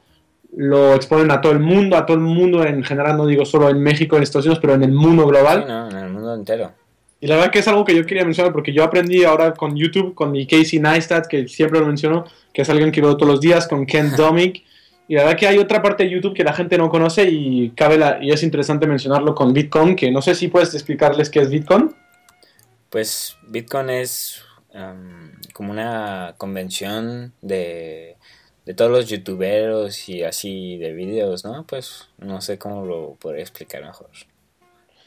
lo 0.56 0.96
exponen 0.96 1.30
a 1.32 1.42
todo 1.42 1.52
el 1.52 1.60
mundo, 1.60 1.98
a 1.98 2.06
todo 2.06 2.16
el 2.18 2.24
mundo 2.24 2.64
en 2.66 2.84
general, 2.84 3.18
no 3.18 3.26
digo 3.28 3.46
solo 3.46 3.70
en 3.70 3.80
México, 3.82 4.16
en 4.18 4.24
Estados 4.24 4.46
Unidos, 4.46 4.60
pero 4.62 4.74
en 4.76 4.84
el 4.84 4.92
mundo 4.92 5.28
global. 5.28 5.64
Sí, 5.64 5.72
no, 5.72 5.90
en 5.90 5.98
el 5.98 6.10
mundo 6.12 6.34
entero. 6.36 6.72
Y 7.20 7.28
la 7.28 7.36
verdad 7.36 7.52
que 7.52 7.60
es 7.60 7.68
algo 7.68 7.86
que 7.86 7.96
yo 7.96 8.06
quería 8.06 8.24
mencionar 8.26 8.52
porque 8.54 8.74
yo 8.74 8.84
aprendí 8.84 9.24
ahora 9.24 9.54
con 9.54 9.76
YouTube, 9.76 10.14
con 10.14 10.32
mi 10.32 10.46
Casey 10.46 10.80
Neistat, 10.80 11.28
que 11.28 11.48
siempre 11.48 11.80
lo 11.80 11.86
menciono, 11.88 12.26
que 12.54 12.64
es 12.64 12.70
alguien 12.70 12.92
que 12.92 13.02
veo 13.02 13.16
todos 13.18 13.32
los 13.32 13.42
días, 13.42 13.68
con 13.68 13.86
Ken 13.86 14.12
Domick. 14.18 14.64
Y 15.14 15.16
la 15.16 15.26
verdad 15.26 15.38
que 15.38 15.48
hay 15.48 15.60
otra 15.60 15.80
parte 15.80 16.06
de 16.06 16.10
YouTube 16.10 16.34
que 16.34 16.44
la 16.44 16.54
gente 16.54 16.76
no 16.76 16.90
conoce 16.90 17.30
y, 17.30 17.70
cabe 17.76 18.00
la, 18.00 18.18
y 18.20 18.32
es 18.32 18.42
interesante 18.42 18.88
mencionarlo 18.88 19.36
con 19.36 19.54
Bitcoin, 19.54 19.96
que 19.96 20.10
no 20.10 20.24
sé 20.24 20.34
si 20.34 20.48
puedes 20.48 20.74
explicarles 20.74 21.30
qué 21.30 21.40
es 21.40 21.52
Bitcoin. 21.52 21.94
Pues 22.90 23.38
Bitcoin 23.48 23.92
es 23.92 24.42
am, 24.74 25.34
como 25.54 25.72
una 25.72 26.34
convención 26.40 27.32
de, 27.44 28.18
de 28.66 28.74
todos 28.74 28.90
los 28.90 29.08
youtuberos 29.08 30.10
y 30.10 30.24
así 30.24 30.78
de 30.78 30.94
videos, 30.94 31.46
¿no? 31.46 31.64
Pues 31.68 32.10
no 32.18 32.42
sé 32.42 32.58
cómo 32.58 32.84
lo 32.84 33.14
podría 33.14 33.44
explicar 33.44 33.84
mejor. 33.84 34.10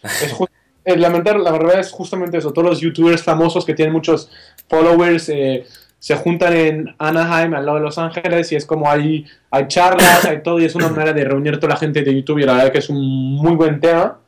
Es 0.05 0.33
ju- 0.33 0.49
eh, 0.85 0.97
lamentar, 0.97 1.41
la 1.41 1.51
verdad 1.51 1.81
es 1.81 1.91
justamente 1.91 2.39
eso. 2.39 2.53
Todos 2.53 2.69
los 2.69 2.81
youtubers 2.81 3.25
famosos 3.25 3.65
que 3.65 3.75
tienen 3.75 3.93
muchos 3.93 4.31
followers 4.69 5.29
eh, 5.31 5.67
se 5.99 6.15
juntan 6.15 6.53
en 6.55 6.95
Anaheim, 6.99 7.55
al 7.55 7.67
lado 7.67 7.79
de 7.79 7.85
Los 7.85 7.99
Ángeles, 7.99 8.53
y 8.53 8.57
es 8.57 8.67
como 8.67 8.91
hay, 8.91 9.25
hay 9.51 9.67
charlas, 9.69 10.25
hay 10.25 10.43
todo, 10.43 10.61
y 10.61 10.65
es 10.65 10.75
una 10.75 10.89
manera 10.89 11.13
de 11.13 11.25
reunir 11.25 11.59
toda 11.59 11.75
la 11.75 11.81
gente 11.81 12.03
de 12.03 12.15
YouTube, 12.15 12.39
y 12.39 12.45
la 12.45 12.55
verdad 12.55 12.73
que 12.73 12.79
es 12.79 12.89
un 12.89 13.35
muy 13.35 13.55
buen 13.55 13.81
tema. 13.81 14.19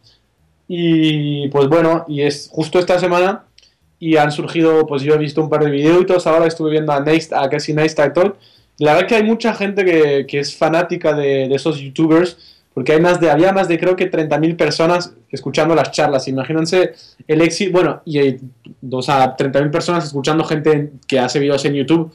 Y 0.67 1.49
pues 1.49 1.69
bueno, 1.69 2.05
y 2.09 2.23
es 2.23 2.49
justo 2.53 2.79
esta 2.79 2.99
semana, 2.99 3.45
y 3.99 4.17
han 4.17 4.33
surgido, 4.33 4.87
pues 4.87 5.03
yo 5.03 5.15
he 5.15 5.19
visto 5.19 5.43
un 5.43 5.49
par 5.49 5.65
de 5.65 5.71
videitos, 5.71 6.27
ahora 6.27 6.47
estuve 6.47 6.71
viendo 6.71 6.93
a, 6.93 7.01
Next, 7.01 7.33
a 7.33 7.49
Casey 7.49 7.75
Neistat 7.75 8.17
y. 8.17 8.37
La 8.79 8.95
verdad 8.95 9.09
que 9.09 9.15
hay 9.17 9.25
mucha 9.25 9.55
gente 9.55 9.85
que, 9.85 10.25
que 10.27 10.39
es 10.39 10.57
fanática 10.57 11.13
de, 11.13 11.49
de 11.49 11.55
esos 11.55 11.79
youtubers, 11.79 12.58
porque 12.79 12.93
hay 12.93 13.01
más 13.01 13.19
de, 13.19 13.29
había 13.29 13.53
más 13.53 13.67
de 13.67 13.77
creo 13.77 13.97
que 13.97 14.09
30.000 14.09 14.57
personas 14.57 15.13
escuchando 15.33 15.75
las 15.75 15.91
charlas. 15.91 16.29
Imagínense 16.29 16.93
el 17.27 17.43
éxito, 17.43 17.73
bueno, 17.73 18.03
y 18.05 18.19
hay, 18.19 18.41
o 18.89 19.03
sea, 19.03 19.37
30.000 19.37 19.73
personas 19.73 20.05
escuchando 20.05 20.45
gente 20.45 20.93
que 21.09 21.19
hace 21.19 21.41
videos 21.41 21.65
en 21.65 21.75
YouTube. 21.75 22.15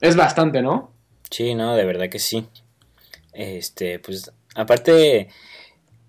Es 0.00 0.14
bastante, 0.14 0.62
¿no? 0.62 0.92
Sí, 1.30 1.56
no, 1.56 1.74
de 1.74 1.84
verdad 1.84 2.08
que 2.08 2.20
sí. 2.20 2.46
Este, 3.32 3.98
pues 3.98 4.30
Aparte, 4.54 5.30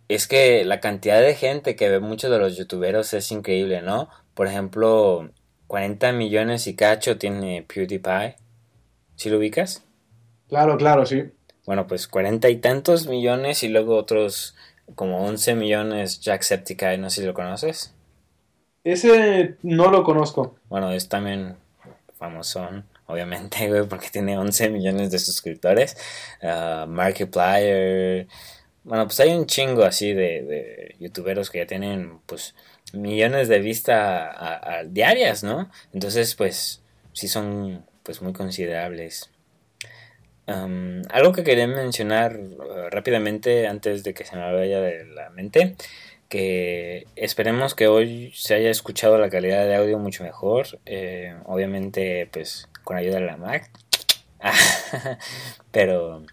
es 0.07 0.27
que 0.27 0.63
la 0.65 0.79
cantidad 0.81 1.19
de 1.19 1.33
gente 1.33 1.75
que 1.75 1.89
ve 1.89 1.99
muchos 1.99 2.29
de 2.29 2.37
los 2.37 2.55
youtuberos 2.55 3.11
es 3.15 3.31
increíble, 3.31 3.81
¿no? 3.81 4.09
Por 4.35 4.45
ejemplo, 4.45 5.31
40 5.65 6.11
millones 6.11 6.67
y 6.67 6.75
cacho 6.75 7.17
tiene 7.17 7.65
PewDiePie. 7.67 8.35
¿Sí 9.15 9.31
lo 9.31 9.39
ubicas? 9.39 9.83
Claro, 10.47 10.77
claro, 10.77 11.07
sí. 11.07 11.23
Bueno, 11.65 11.87
pues 11.87 12.07
40 12.07 12.49
y 12.49 12.57
tantos 12.57 13.07
millones 13.07 13.63
y 13.63 13.69
luego 13.69 13.95
otros 13.95 14.55
como 14.93 15.25
11 15.25 15.55
millones 15.55 16.21
Jacksepticeye, 16.21 16.97
no 16.97 17.09
sé 17.09 17.21
si 17.21 17.27
lo 17.27 17.33
conoces. 17.33 17.93
Ese 18.83 19.55
no 19.63 19.89
lo 19.89 20.03
conozco. 20.03 20.57
Bueno, 20.69 20.91
es 20.91 21.09
también 21.09 21.57
famosón, 22.17 22.85
obviamente, 23.07 23.67
güey, 23.69 23.87
porque 23.87 24.09
tiene 24.09 24.37
11 24.37 24.69
millones 24.69 25.11
de 25.11 25.19
suscriptores. 25.19 25.97
Uh, 26.41 26.87
Markiplier. 26.87 28.27
Bueno, 28.83 29.05
pues 29.05 29.19
hay 29.19 29.31
un 29.31 29.47
chingo 29.47 29.83
así 29.83 30.13
de, 30.13 30.43
de 30.43 30.95
youtuberos 30.99 31.49
que 31.49 31.57
ya 31.57 31.65
tienen, 31.65 32.19
pues, 32.27 32.53
millones 32.93 33.47
de 33.47 33.59
vistas 33.59 34.35
diarias, 34.91 35.43
¿no? 35.43 35.71
Entonces, 35.91 36.35
pues, 36.35 36.83
sí 37.13 37.27
son, 37.27 37.83
pues, 38.03 38.21
muy 38.21 38.33
considerables. 38.33 39.31
Um, 40.47 41.01
algo 41.09 41.33
que 41.33 41.43
quería 41.43 41.67
mencionar 41.67 42.37
uh, 42.37 42.89
rápidamente 42.91 43.67
antes 43.67 44.03
de 44.03 44.13
que 44.13 44.25
se 44.25 44.35
me 44.35 44.53
vaya 44.53 44.79
de 44.79 45.05
la 45.05 45.31
mente 45.31 45.75
que 46.29 47.07
esperemos 47.15 47.75
que 47.75 47.87
hoy 47.87 48.31
se 48.35 48.55
haya 48.55 48.69
escuchado 48.69 49.17
la 49.17 49.29
calidad 49.29 49.65
de 49.65 49.75
audio 49.75 49.99
mucho 49.99 50.23
mejor. 50.23 50.79
Eh, 50.85 51.35
obviamente, 51.45 52.27
pues 52.31 52.67
con 52.83 52.97
ayuda 52.97 53.19
de 53.19 53.25
la 53.25 53.37
Mac. 53.37 53.69
pero, 55.71 56.23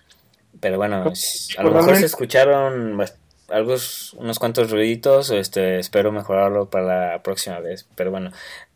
pero 0.61 0.77
bueno, 0.77 1.13
a 1.57 1.63
lo 1.63 1.71
mejor 1.71 1.97
se 1.97 2.07
escucharon 2.07 3.03
algunos, 3.49 4.15
unos 4.15 4.39
cuantos 4.39 4.71
ruiditos. 4.71 5.31
Este, 5.31 5.79
espero 5.79 6.11
mejorarlo 6.11 6.71
para 6.71 7.13
la 7.13 7.23
próxima 7.23 7.61
vez. 7.61 7.87
Pero 7.95 8.11
bueno, 8.11 8.31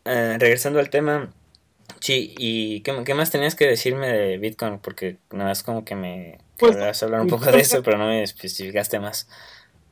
eh, 0.05 0.37
regresando 0.39 0.79
al 0.79 0.89
tema. 0.89 1.29
Sí, 1.99 2.35
¿y 2.37 2.81
qué, 2.81 2.93
qué, 3.03 3.13
más 3.13 3.31
tenías 3.31 3.55
que 3.55 3.65
decirme 3.65 4.07
de 4.07 4.37
Bitcoin? 4.37 4.79
Porque 4.79 5.17
nada 5.31 5.49
más 5.49 5.63
como 5.63 5.83
que 5.83 5.95
me 5.95 6.37
pues, 6.57 6.75
querías 6.75 7.01
hablar 7.03 7.21
un 7.21 7.27
poco 7.27 7.51
de 7.51 7.59
eso, 7.59 7.81
pero 7.83 7.97
no 7.97 8.07
me 8.07 8.23
especificaste 8.23 8.99
más. 8.99 9.27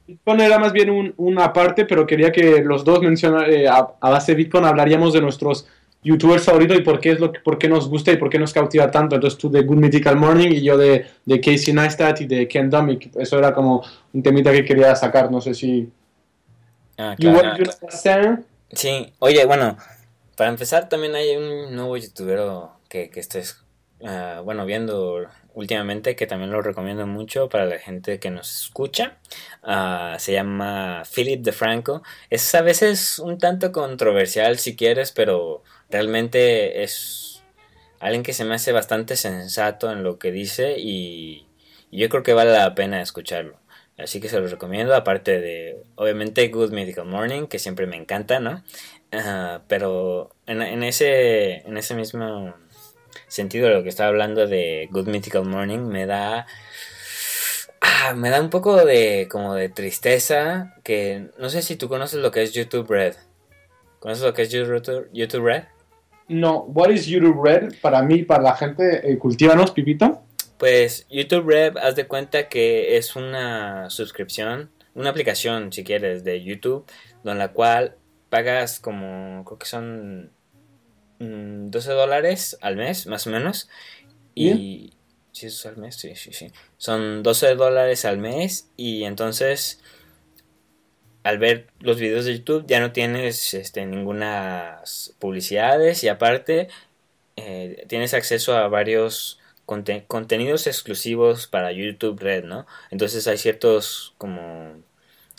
Bitcoin 0.07 0.39
era 0.41 0.59
más 0.59 0.71
bien 0.71 0.89
un, 0.89 1.13
una 1.17 1.51
parte, 1.51 1.85
pero 1.85 2.05
quería 2.05 2.31
que 2.31 2.61
los 2.61 2.83
dos 2.83 3.01
mencionar, 3.01 3.49
eh, 3.49 3.67
a, 3.67 3.81
base 4.01 4.33
de 4.33 4.37
Bitcoin 4.37 4.65
hablaríamos 4.65 5.13
de 5.13 5.21
nuestros 5.21 5.67
youtubers 6.03 6.43
favoritos 6.43 6.77
y 6.77 6.81
por 6.81 6.99
qué, 6.99 7.11
es 7.11 7.19
lo 7.19 7.31
que, 7.31 7.39
por 7.39 7.57
qué 7.57 7.67
nos 7.67 7.89
gusta 7.89 8.11
y 8.11 8.17
por 8.17 8.29
qué 8.29 8.37
nos 8.37 8.53
cautiva 8.53 8.91
tanto. 8.91 9.15
Entonces 9.15 9.39
tú 9.39 9.49
de 9.49 9.63
Good 9.63 9.77
Mythical 9.77 10.15
Morning 10.15 10.51
y 10.51 10.61
yo 10.61 10.77
de, 10.77 11.07
de 11.25 11.41
Casey 11.41 11.73
Neistat 11.73 12.21
y 12.21 12.27
de 12.27 12.47
Ken 12.47 12.69
Dumick. 12.69 13.15
Eso 13.15 13.39
era 13.39 13.53
como 13.53 13.83
un 14.13 14.21
temita 14.21 14.51
que 14.51 14.63
quería 14.63 14.95
sacar, 14.95 15.31
no 15.31 15.41
sé 15.41 15.55
si... 15.55 15.89
Ah, 16.97 17.15
claro. 17.17 18.43
Sí, 18.71 19.11
oye, 19.19 19.45
bueno, 19.45 19.77
para 20.35 20.49
empezar 20.49 20.89
también 20.89 21.15
hay 21.15 21.35
un 21.35 21.75
nuevo 21.75 21.97
youtuber 21.97 22.39
que, 22.89 23.09
que 23.09 23.19
estés, 23.19 23.63
uh, 23.99 24.43
bueno, 24.43 24.65
viendo 24.65 25.27
últimamente 25.55 26.15
que 26.15 26.27
también 26.27 26.51
lo 26.51 26.61
recomiendo 26.61 27.07
mucho 27.07 27.49
para 27.49 27.65
la 27.65 27.79
gente 27.79 28.19
que 28.19 28.29
nos 28.29 28.63
escucha. 28.63 29.17
Ah, 29.63 30.17
se 30.19 30.33
llama 30.33 31.03
Philip 31.13 31.41
DeFranco. 31.41 32.03
Es 32.29 32.53
a 32.53 32.61
veces 32.61 33.19
un 33.19 33.39
tanto 33.39 33.71
controversial 33.71 34.59
si 34.59 34.75
quieres, 34.75 35.11
pero 35.11 35.63
realmente 35.89 36.83
es 36.83 37.43
alguien 37.99 38.23
que 38.23 38.33
se 38.33 38.45
me 38.45 38.55
hace 38.55 38.71
bastante 38.71 39.15
sensato 39.15 39.91
en 39.91 40.03
lo 40.03 40.19
que 40.19 40.31
dice 40.31 40.75
y, 40.77 41.47
yo 41.91 42.09
creo 42.09 42.23
que 42.23 42.33
vale 42.33 42.51
la 42.51 42.75
pena 42.75 43.01
escucharlo. 43.01 43.57
Así 43.97 44.19
que 44.19 44.27
se 44.27 44.37
lo 44.39 44.47
recomiendo, 44.47 44.93
aparte 44.93 45.39
de, 45.39 45.77
obviamente, 45.95 46.45
Good 46.49 46.71
Medical 46.71 47.05
Morning, 47.05 47.47
que 47.47 47.59
siempre 47.59 47.87
me 47.87 47.95
encanta, 47.95 48.41
¿no? 48.41 48.61
Pero 49.67 50.29
en, 50.45 50.61
en, 50.61 50.83
ese, 50.83 51.67
en 51.67 51.77
ese 51.77 51.95
mismo 51.95 52.53
sentido 53.27 53.67
de 53.67 53.73
lo 53.75 53.83
que 53.83 53.89
estaba 53.89 54.09
hablando 54.09 54.47
de 54.47 54.87
Good 54.91 55.07
Mythical 55.07 55.45
Morning, 55.45 55.79
me 55.79 56.05
da... 56.05 56.47
Ah, 57.81 58.13
me 58.15 58.29
da 58.29 58.41
un 58.41 58.49
poco 58.49 58.83
de 58.83 59.27
como 59.29 59.53
de 59.53 59.69
tristeza 59.69 60.75
que 60.83 61.29
no 61.37 61.49
sé 61.49 61.61
si 61.61 61.75
tú 61.75 61.87
conoces 61.87 62.19
lo 62.19 62.31
que 62.31 62.41
es 62.41 62.53
YouTube 62.53 62.89
Red. 62.89 63.15
¿Conoces 63.99 64.23
lo 64.23 64.33
que 64.33 64.43
es 64.43 64.49
YouTube, 64.49 65.07
YouTube 65.13 65.45
Red? 65.45 65.63
No, 66.27 66.61
what 66.63 66.89
is 66.89 67.05
YouTube 67.05 67.39
Red? 67.43 67.75
Para 67.81 68.01
mí, 68.01 68.23
para 68.23 68.41
la 68.41 68.55
gente, 68.55 69.11
eh, 69.11 69.17
cultívanos, 69.19 69.71
Pipito. 69.71 70.23
Pues 70.57 71.05
YouTube 71.09 71.47
Red, 71.47 71.77
haz 71.77 71.95
de 71.95 72.07
cuenta 72.07 72.47
que 72.47 72.97
es 72.97 73.15
una 73.15 73.89
suscripción, 73.89 74.71
una 74.95 75.09
aplicación, 75.09 75.71
si 75.71 75.83
quieres, 75.83 76.23
de 76.23 76.43
YouTube, 76.43 76.85
con 77.23 77.37
la 77.37 77.49
cual 77.49 77.95
pagas 78.29 78.79
como, 78.79 79.43
creo 79.45 79.59
que 79.59 79.65
son 79.65 80.31
12 81.19 81.89
mm, 81.89 81.93
dólares 81.93 82.57
al 82.61 82.75
mes, 82.75 83.07
más 83.07 83.27
o 83.27 83.29
menos. 83.29 83.69
Y... 84.33 84.93
si 85.31 85.47
es 85.47 85.65
al 85.65 85.77
mes, 85.77 85.95
sí, 85.95 86.15
sí, 86.15 86.33
sí. 86.33 86.51
Son 86.77 87.23
12 87.23 87.55
dólares 87.55 88.05
al 88.05 88.17
mes 88.17 88.69
y 88.77 89.03
entonces 89.03 89.81
al 91.23 91.39
ver 91.39 91.67
los 91.79 91.99
videos 91.99 92.25
de 92.25 92.37
YouTube 92.37 92.65
ya 92.67 92.79
no 92.79 92.91
tienes 92.91 93.55
este, 93.55 93.83
ninguna 93.85 94.81
publicidades 95.17 96.03
y 96.03 96.07
aparte 96.07 96.67
eh, 97.35 97.83
tienes 97.87 98.13
acceso 98.13 98.55
a 98.55 98.67
varios 98.67 99.39
contenidos 99.65 100.67
exclusivos 100.67 101.47
para 101.47 101.71
YouTube 101.71 102.19
Red, 102.19 102.43
¿no? 102.43 102.67
Entonces 102.91 103.27
hay 103.27 103.39
ciertos 103.39 104.13
como 104.19 104.83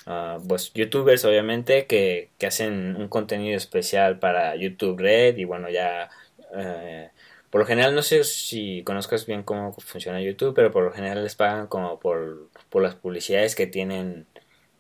Ah, 0.09 0.39
pues 0.47 0.73
youtubers 0.73 1.25
obviamente 1.25 1.87
que, 1.87 2.31
hacen 2.47 2.95
un 2.95 3.09
contenido 3.09 3.57
especial 3.57 4.21
para 4.21 4.55
YouTube 4.55 5.01
Red 5.01 5.37
y 5.37 5.45
bueno 5.45 5.69
ya 5.69 6.11
eh, 6.57 7.11
por 7.51 7.63
lo 7.63 7.67
general 7.67 7.93
no 7.93 8.03
sé 8.03 8.23
si 8.23 8.85
conozcas 8.85 9.27
bien 9.27 9.43
cómo 9.43 9.73
funciona 9.73 10.21
YouTube 10.21 10.55
pero 10.55 10.71
por 10.71 10.85
lo 10.85 10.93
general 10.93 11.25
les 11.25 11.35
pagan 11.35 11.67
como 11.67 11.99
por, 11.99 12.49
las 12.75 12.95
publicidades 12.95 13.57
que 13.57 13.67
tienen 13.67 14.27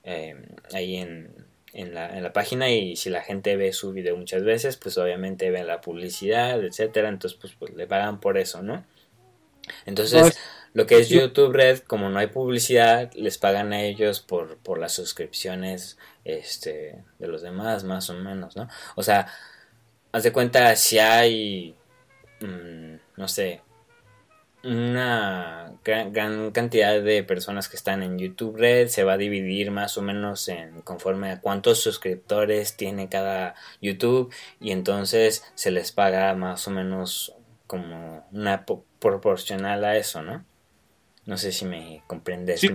eh, 0.04 0.36
ahí 0.72 0.94
en, 0.94 1.34
en, 1.72 1.92
la, 1.92 2.16
en 2.16 2.22
la 2.22 2.32
página 2.32 2.70
y 2.70 2.94
si 2.94 3.10
la 3.10 3.22
gente 3.22 3.56
ve 3.56 3.72
su 3.72 3.92
video 3.92 4.16
muchas 4.16 4.44
veces 4.44 4.76
pues 4.76 4.96
obviamente 4.96 5.50
ven 5.50 5.66
la 5.66 5.80
publicidad 5.80 6.62
etcétera 6.64 7.08
entonces 7.08 7.36
pues, 7.40 7.52
pues 7.58 7.74
le 7.74 7.88
pagan 7.88 8.20
por 8.20 8.38
eso 8.38 8.62
no 8.62 8.84
entonces 9.86 10.38
lo 10.74 10.86
que 10.86 10.98
es 10.98 11.08
YouTube 11.08 11.52
Red, 11.52 11.80
como 11.80 12.08
no 12.08 12.18
hay 12.18 12.28
publicidad, 12.28 13.12
les 13.14 13.38
pagan 13.38 13.72
a 13.72 13.82
ellos 13.82 14.20
por, 14.20 14.58
por 14.58 14.78
las 14.78 14.92
suscripciones 14.92 15.98
este, 16.24 17.02
de 17.18 17.28
los 17.28 17.42
demás, 17.42 17.84
más 17.84 18.10
o 18.10 18.14
menos, 18.14 18.56
¿no? 18.56 18.68
O 18.94 19.02
sea, 19.02 19.26
haz 20.12 20.22
de 20.22 20.32
cuenta 20.32 20.74
si 20.76 20.98
hay, 20.98 21.76
mm, 22.40 22.96
no 23.16 23.28
sé, 23.28 23.62
una 24.66 25.72
gran, 25.84 26.50
cantidad 26.50 27.00
de 27.00 27.22
personas 27.22 27.68
que 27.68 27.76
están 27.76 28.02
en 28.02 28.18
YouTube 28.18 28.56
Red 28.56 28.88
se 28.88 29.04
va 29.04 29.12
a 29.12 29.18
dividir 29.18 29.70
más 29.70 29.96
o 29.96 30.02
menos 30.02 30.48
en 30.48 30.80
conforme 30.82 31.30
a 31.30 31.40
cuántos 31.40 31.80
suscriptores 31.80 32.76
tiene 32.76 33.08
cada 33.08 33.54
YouTube 33.80 34.34
y 34.60 34.72
entonces 34.72 35.44
se 35.54 35.70
les 35.70 35.92
paga 35.92 36.34
más 36.34 36.66
o 36.66 36.70
menos 36.72 37.34
como 37.66 38.26
una 38.32 38.64
proporcional 38.98 39.84
a 39.84 39.96
eso, 39.96 40.22
¿no? 40.22 40.44
No 41.26 41.36
sé 41.36 41.50
si 41.50 41.64
me 41.64 42.02
comprendes. 42.06 42.60
Sí, 42.60 42.70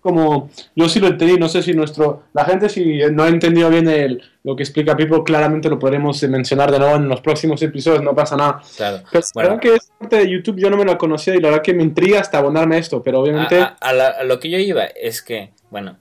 como, 0.00 0.50
yo 0.76 0.86
sí 0.86 1.00
lo 1.00 1.06
entendí, 1.06 1.38
no 1.38 1.48
sé 1.48 1.62
si 1.62 1.72
nuestro, 1.72 2.24
la 2.34 2.44
gente 2.44 2.68
si 2.68 2.98
no 3.10 3.22
ha 3.22 3.28
entendido 3.28 3.70
bien 3.70 3.88
el, 3.88 4.22
lo 4.42 4.54
que 4.54 4.62
explica 4.62 4.94
Pipo, 4.94 5.24
claramente 5.24 5.70
lo 5.70 5.78
podremos 5.78 6.22
mencionar 6.24 6.70
de 6.70 6.78
nuevo 6.78 6.96
en 6.96 7.08
los 7.08 7.22
próximos 7.22 7.62
episodios, 7.62 8.02
no 8.02 8.14
pasa 8.14 8.36
nada. 8.36 8.60
Claro. 8.76 9.02
Pero 9.10 9.28
bueno, 9.32 9.60
que 9.60 9.76
es 9.76 9.90
parte 9.98 10.16
de 10.16 10.30
YouTube, 10.30 10.58
yo 10.58 10.68
no 10.68 10.76
me 10.76 10.84
lo 10.84 10.98
conocía 10.98 11.34
y 11.34 11.40
la 11.40 11.48
verdad 11.48 11.62
que 11.62 11.72
me 11.72 11.82
intriga 11.82 12.20
hasta 12.20 12.36
abonarme 12.36 12.76
esto, 12.76 13.02
pero 13.02 13.20
obviamente... 13.20 13.58
A, 13.58 14.24
lo 14.24 14.38
que 14.38 14.50
yo 14.50 14.58
iba 14.58 14.84
es 14.84 15.22
que, 15.22 15.52
bueno, 15.70 15.96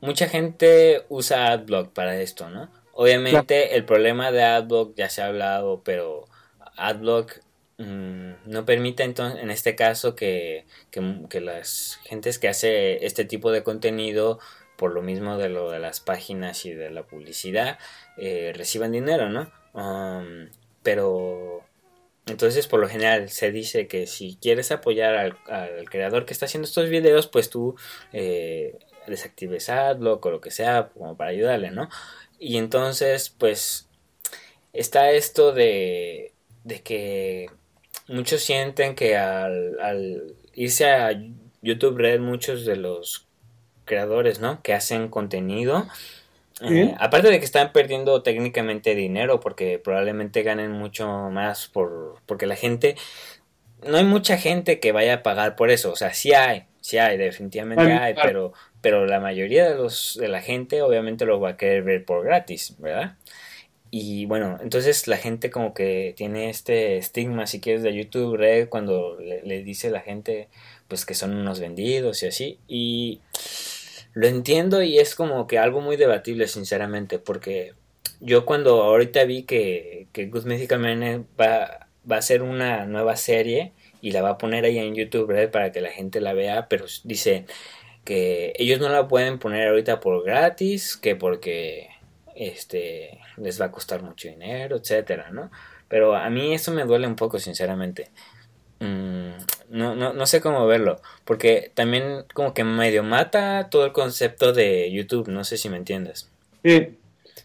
mucha 0.00 0.28
gente 0.28 1.04
usa 1.08 1.52
AdBlock 1.52 1.92
para 1.92 2.20
esto, 2.20 2.50
¿no? 2.50 2.68
Obviamente 2.94 3.76
el 3.76 3.84
problema 3.84 4.32
de 4.32 4.42
AdBlock 4.42 4.96
ya 4.96 5.08
se 5.08 5.22
ha 5.22 5.26
hablado, 5.26 5.82
pero 5.84 6.24
AdBlock 6.76 7.45
no 7.78 8.64
permite 8.64 9.02
entonces 9.02 9.42
en 9.42 9.50
este 9.50 9.76
caso 9.76 10.14
que, 10.14 10.64
las 11.40 12.00
gentes 12.04 12.38
que 12.38 12.48
hace 12.48 13.04
este 13.04 13.24
tipo 13.24 13.50
de 13.52 13.62
contenido 13.62 14.38
por 14.76 14.92
lo 14.92 15.02
mismo 15.02 15.36
de 15.36 15.50
lo 15.50 15.70
de 15.70 15.78
las 15.78 16.00
páginas 16.00 16.64
y 16.64 16.72
de 16.72 16.90
la 16.90 17.02
publicidad 17.02 17.78
eh, 18.16 18.52
reciban 18.54 18.92
dinero 18.92 19.28
no 19.28 19.52
um, 19.74 20.48
pero 20.82 21.64
entonces 22.26 22.66
por 22.66 22.80
lo 22.80 22.88
general 22.88 23.28
se 23.28 23.52
dice 23.52 23.86
que 23.88 24.06
si 24.06 24.38
quieres 24.40 24.72
apoyar 24.72 25.14
al, 25.14 25.36
creador 25.90 26.24
que 26.24 26.32
está 26.32 26.46
haciendo 26.46 26.66
estos 26.66 26.88
videos 26.88 27.26
pues 27.26 27.50
tú 27.50 27.76
eh, 28.14 28.78
desactives 29.06 29.68
AdBlock 29.68 30.24
o 30.24 30.30
lo 30.30 30.40
que 30.40 30.50
sea 30.50 30.88
como 30.94 31.14
para 31.16 31.30
ayudarle 31.30 31.70
no 31.70 31.90
y 32.38 32.56
entonces 32.56 33.28
pues 33.28 33.88
está 34.72 35.10
esto 35.10 35.52
de 35.52 36.32
de 36.64 36.82
que 36.82 37.50
muchos 38.08 38.42
sienten 38.42 38.94
que 38.94 39.16
al, 39.16 40.34
irse 40.54 40.90
a 40.90 41.12
YouTube 41.62 41.98
Red, 41.98 42.20
muchos 42.20 42.64
de 42.64 42.76
los 42.76 43.26
creadores, 43.84 44.40
¿no? 44.40 44.62
Que 44.62 44.74
hacen 44.74 45.08
contenido. 45.08 45.86
Eh, 46.62 46.94
aparte 46.98 47.28
de 47.28 47.38
que 47.38 47.44
están 47.44 47.72
perdiendo 47.72 48.22
técnicamente 48.22 48.94
dinero 48.94 49.40
porque 49.40 49.78
probablemente 49.78 50.42
ganen 50.42 50.72
mucho 50.72 51.06
más 51.30 51.68
por 51.68 52.14
porque 52.24 52.46
la 52.46 52.56
gente 52.56 52.96
no 53.86 53.98
hay 53.98 54.04
mucha 54.04 54.38
gente 54.38 54.80
que 54.80 54.90
vaya 54.90 55.16
a 55.16 55.22
pagar 55.22 55.54
por 55.54 55.68
eso, 55.68 55.92
o 55.92 55.96
sea, 55.96 56.14
sí 56.14 56.32
hay, 56.32 56.64
sí 56.80 56.96
hay, 56.96 57.18
definitivamente 57.18 57.92
hay, 57.92 58.14
pero 58.14 58.54
pero 58.80 59.04
la 59.04 59.20
mayoría 59.20 59.68
de 59.68 59.74
los 59.74 60.16
de 60.18 60.28
la 60.28 60.40
gente 60.40 60.80
obviamente 60.80 61.26
lo 61.26 61.40
va 61.40 61.50
a 61.50 61.56
querer 61.58 61.82
ver 61.82 62.06
por 62.06 62.24
gratis, 62.24 62.74
¿verdad? 62.78 63.16
Y 63.98 64.26
bueno, 64.26 64.58
entonces 64.60 65.08
la 65.08 65.16
gente 65.16 65.48
como 65.50 65.72
que 65.72 66.12
tiene 66.18 66.50
este 66.50 66.98
estigma, 66.98 67.46
si 67.46 67.60
quieres, 67.60 67.82
de 67.82 67.94
YouTube 67.94 68.36
Red 68.36 68.68
cuando 68.68 69.16
le, 69.18 69.62
dice 69.62 69.88
la 69.88 70.00
gente 70.00 70.48
pues 70.86 71.06
que 71.06 71.14
son 71.14 71.34
unos 71.34 71.60
vendidos 71.60 72.22
y 72.22 72.26
así. 72.26 72.58
Y 72.68 73.22
lo 74.12 74.26
entiendo 74.26 74.82
y 74.82 74.98
es 74.98 75.14
como 75.14 75.46
que 75.46 75.58
algo 75.58 75.80
muy 75.80 75.96
debatible, 75.96 76.46
sinceramente, 76.46 77.18
porque 77.18 77.72
yo 78.20 78.44
cuando 78.44 78.82
ahorita 78.82 79.24
vi 79.24 79.44
que, 79.44 80.08
que 80.12 80.26
Good 80.26 80.44
Mythical 80.44 80.78
Man 80.78 81.26
va, 81.40 81.88
va 82.10 82.16
a 82.16 82.18
hacer 82.18 82.42
una 82.42 82.84
nueva 82.84 83.16
serie 83.16 83.72
y 84.02 84.10
la 84.10 84.20
va 84.20 84.30
a 84.32 84.38
poner 84.38 84.66
ahí 84.66 84.76
en 84.76 84.94
YouTube 84.94 85.30
Red 85.30 85.50
para 85.50 85.72
que 85.72 85.80
la 85.80 85.90
gente 85.90 86.20
la 86.20 86.34
vea, 86.34 86.68
pero 86.68 86.84
dice 87.04 87.46
que 88.04 88.52
ellos 88.58 88.78
no 88.78 88.90
la 88.90 89.08
pueden 89.08 89.38
poner 89.38 89.68
ahorita 89.68 90.00
por 90.00 90.22
gratis, 90.22 90.98
que 90.98 91.16
porque 91.16 91.88
este, 92.36 93.20
les 93.36 93.60
va 93.60 93.66
a 93.66 93.72
costar 93.72 94.02
mucho 94.02 94.28
dinero, 94.28 94.76
etcétera, 94.76 95.30
¿no? 95.30 95.50
Pero 95.88 96.14
a 96.14 96.28
mí 96.30 96.54
eso 96.54 96.72
me 96.72 96.84
duele 96.84 97.06
un 97.06 97.16
poco, 97.16 97.38
sinceramente. 97.38 98.10
Mm, 98.80 99.30
no, 99.70 99.94
no, 99.94 100.12
no 100.12 100.26
sé 100.26 100.40
cómo 100.40 100.66
verlo, 100.66 101.00
porque 101.24 101.70
también 101.74 102.24
como 102.34 102.52
que 102.52 102.62
medio 102.64 103.02
mata 103.02 103.68
todo 103.70 103.86
el 103.86 103.92
concepto 103.92 104.52
de 104.52 104.90
YouTube, 104.92 105.28
no 105.28 105.44
sé 105.44 105.56
si 105.56 105.68
me 105.68 105.78
entiendes. 105.78 106.28
Sí. 106.62 106.98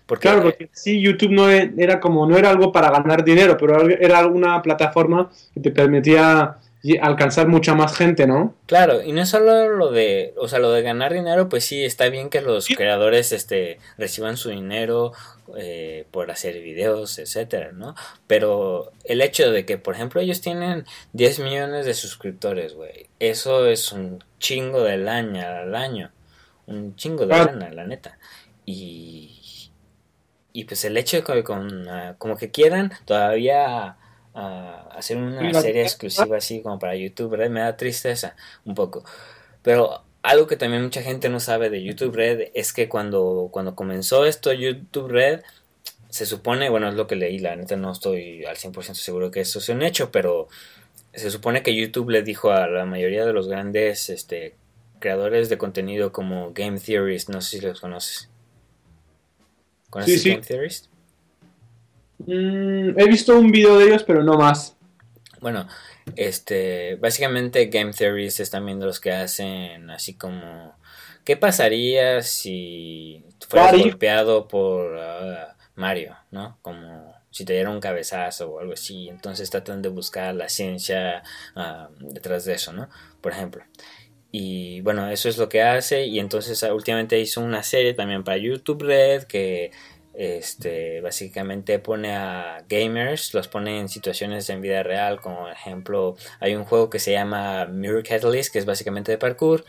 Porque, 0.05 0.27
claro, 0.27 0.43
porque 0.43 0.69
sí, 0.73 1.01
YouTube 1.01 1.31
no 1.31 1.49
era 1.49 2.01
como, 2.01 2.25
no 2.25 2.37
era 2.37 2.49
algo 2.49 2.71
para 2.73 2.91
ganar 2.91 3.23
dinero, 3.23 3.55
pero 3.57 3.87
era 3.89 4.19
alguna 4.19 4.61
plataforma 4.61 5.31
que 5.53 5.61
te 5.61 5.71
permitía 5.71 6.57
y 6.83 6.97
alcanzar 6.97 7.47
mucha 7.47 7.75
más 7.75 7.95
gente, 7.95 8.25
¿no? 8.25 8.55
Claro, 8.65 9.03
y 9.03 9.11
no 9.11 9.21
es 9.21 9.29
solo 9.29 9.69
lo 9.69 9.91
de, 9.91 10.33
o 10.37 10.47
sea, 10.47 10.59
lo 10.59 10.71
de 10.71 10.81
ganar 10.81 11.13
dinero, 11.13 11.47
pues 11.47 11.63
sí, 11.63 11.83
está 11.83 12.09
bien 12.09 12.29
que 12.29 12.41
los 12.41 12.67
creadores 12.67 13.31
este, 13.31 13.77
reciban 13.97 14.35
su 14.35 14.49
dinero 14.49 15.11
eh, 15.57 16.07
por 16.09 16.31
hacer 16.31 16.59
videos, 16.61 17.19
etcétera, 17.19 17.71
¿no? 17.71 17.93
Pero 18.25 18.91
el 19.03 19.21
hecho 19.21 19.51
de 19.51 19.65
que, 19.65 19.77
por 19.77 19.93
ejemplo, 19.93 20.21
ellos 20.21 20.41
tienen 20.41 20.85
10 21.13 21.39
millones 21.39 21.85
de 21.85 21.93
suscriptores, 21.93 22.73
güey, 22.73 23.07
eso 23.19 23.67
es 23.67 23.91
un 23.91 24.23
chingo 24.39 24.81
de 24.83 25.07
año 25.07 25.47
al 25.47 25.75
año, 25.75 26.11
un 26.65 26.95
chingo 26.95 27.27
de 27.27 27.35
lana, 27.35 27.69
la 27.69 27.85
neta. 27.85 28.17
Y, 28.65 29.69
y 30.51 30.65
pues 30.65 30.83
el 30.85 30.97
hecho 30.97 31.17
de 31.17 31.23
que 31.23 31.43
con, 31.43 31.87
ah, 31.89 32.15
como 32.17 32.37
que 32.37 32.49
quieran 32.49 32.91
todavía 33.05 33.97
a 34.33 34.87
hacer 34.95 35.17
una 35.17 35.53
serie 35.61 35.83
exclusiva 35.83 36.37
así 36.37 36.61
como 36.61 36.79
para 36.79 36.95
YouTube 36.95 37.35
Red, 37.35 37.49
me 37.49 37.59
da 37.61 37.77
tristeza 37.77 38.35
un 38.65 38.75
poco. 38.75 39.03
Pero 39.61 40.03
algo 40.23 40.47
que 40.47 40.57
también 40.57 40.83
mucha 40.83 41.01
gente 41.01 41.29
no 41.29 41.39
sabe 41.39 41.69
de 41.69 41.83
YouTube 41.83 42.15
Red 42.15 42.49
es 42.53 42.73
que 42.73 42.87
cuando, 42.87 43.49
cuando 43.51 43.75
comenzó 43.75 44.25
esto 44.25 44.53
YouTube 44.53 45.09
Red, 45.09 45.41
se 46.09 46.25
supone, 46.25 46.69
bueno, 46.69 46.89
es 46.89 46.95
lo 46.95 47.07
que 47.07 47.15
leí, 47.15 47.39
la 47.39 47.55
neta 47.55 47.75
no 47.75 47.91
estoy 47.91 48.43
al 48.45 48.57
100% 48.57 48.93
seguro 48.93 49.31
que 49.31 49.41
eso 49.41 49.61
sea 49.61 49.75
un 49.75 49.81
hecho, 49.81 50.11
pero 50.11 50.49
se 51.13 51.31
supone 51.31 51.63
que 51.63 51.75
YouTube 51.75 52.09
le 52.09 52.21
dijo 52.21 52.51
a 52.51 52.67
la 52.67 52.85
mayoría 52.85 53.25
de 53.25 53.33
los 53.33 53.47
grandes 53.47 54.09
este, 54.09 54.55
creadores 54.99 55.49
de 55.49 55.57
contenido 55.57 56.11
como 56.11 56.53
Game 56.53 56.79
Theorist, 56.79 57.29
no 57.29 57.41
sé 57.41 57.59
si 57.59 57.65
los 57.65 57.79
conoces. 57.79 58.29
¿Conoces 59.89 60.23
Game 60.23 60.41
Theorist? 60.41 60.90
Mm, 62.25 62.99
he 62.99 63.07
visto 63.07 63.37
un 63.37 63.51
video 63.51 63.77
de 63.77 63.85
ellos, 63.85 64.03
pero 64.03 64.23
no 64.23 64.37
más. 64.37 64.77
Bueno, 65.39 65.67
este, 66.15 66.95
básicamente 66.95 67.65
Game 67.67 67.93
Theories 67.93 68.39
es 68.39 68.49
también 68.49 68.79
de 68.79 68.85
los 68.85 68.99
que 68.99 69.11
hacen 69.11 69.89
así 69.89 70.15
como, 70.15 70.75
¿qué 71.23 71.37
pasaría 71.37 72.21
si 72.21 73.25
fueras 73.47 73.77
golpeado 73.77 74.47
por 74.47 74.97
ah, 74.99 75.55
Mario, 75.75 76.15
¿no? 76.31 76.57
Como 76.61 77.15
si 77.31 77.45
te 77.45 77.53
diera 77.53 77.69
un 77.69 77.79
cabezazo 77.79 78.51
o 78.51 78.59
algo 78.59 78.73
así. 78.73 79.09
Entonces 79.09 79.49
tratan 79.49 79.81
de 79.81 79.89
buscar 79.89 80.35
la 80.35 80.49
ciencia 80.49 81.23
ah, 81.55 81.89
detrás 81.99 82.45
de 82.45 82.53
eso, 82.53 82.73
¿no? 82.73 82.89
Por 83.21 83.31
ejemplo. 83.31 83.63
Y 84.31 84.81
bueno, 84.81 85.09
eso 85.09 85.27
es 85.27 85.37
lo 85.37 85.49
que 85.49 85.61
hace. 85.61 86.05
Y 86.05 86.19
entonces 86.19 86.63
ah, 86.63 86.73
últimamente 86.73 87.19
hizo 87.19 87.41
una 87.41 87.63
serie 87.63 87.93
también 87.93 88.23
para 88.23 88.37
YouTube 88.37 88.83
Red 88.83 89.23
que 89.23 89.71
este 90.13 91.01
básicamente 91.01 91.79
pone 91.79 92.15
a 92.15 92.63
gamers 92.67 93.33
los 93.33 93.47
pone 93.47 93.79
en 93.79 93.89
situaciones 93.89 94.49
en 94.49 94.61
vida 94.61 94.83
real 94.83 95.21
como 95.21 95.47
ejemplo 95.47 96.15
hay 96.39 96.55
un 96.55 96.65
juego 96.65 96.89
que 96.89 96.99
se 96.99 97.11
llama 97.13 97.65
Mirror 97.65 98.03
Catalyst 98.03 98.51
que 98.51 98.59
es 98.59 98.65
básicamente 98.65 99.11
de 99.11 99.17
parkour 99.17 99.63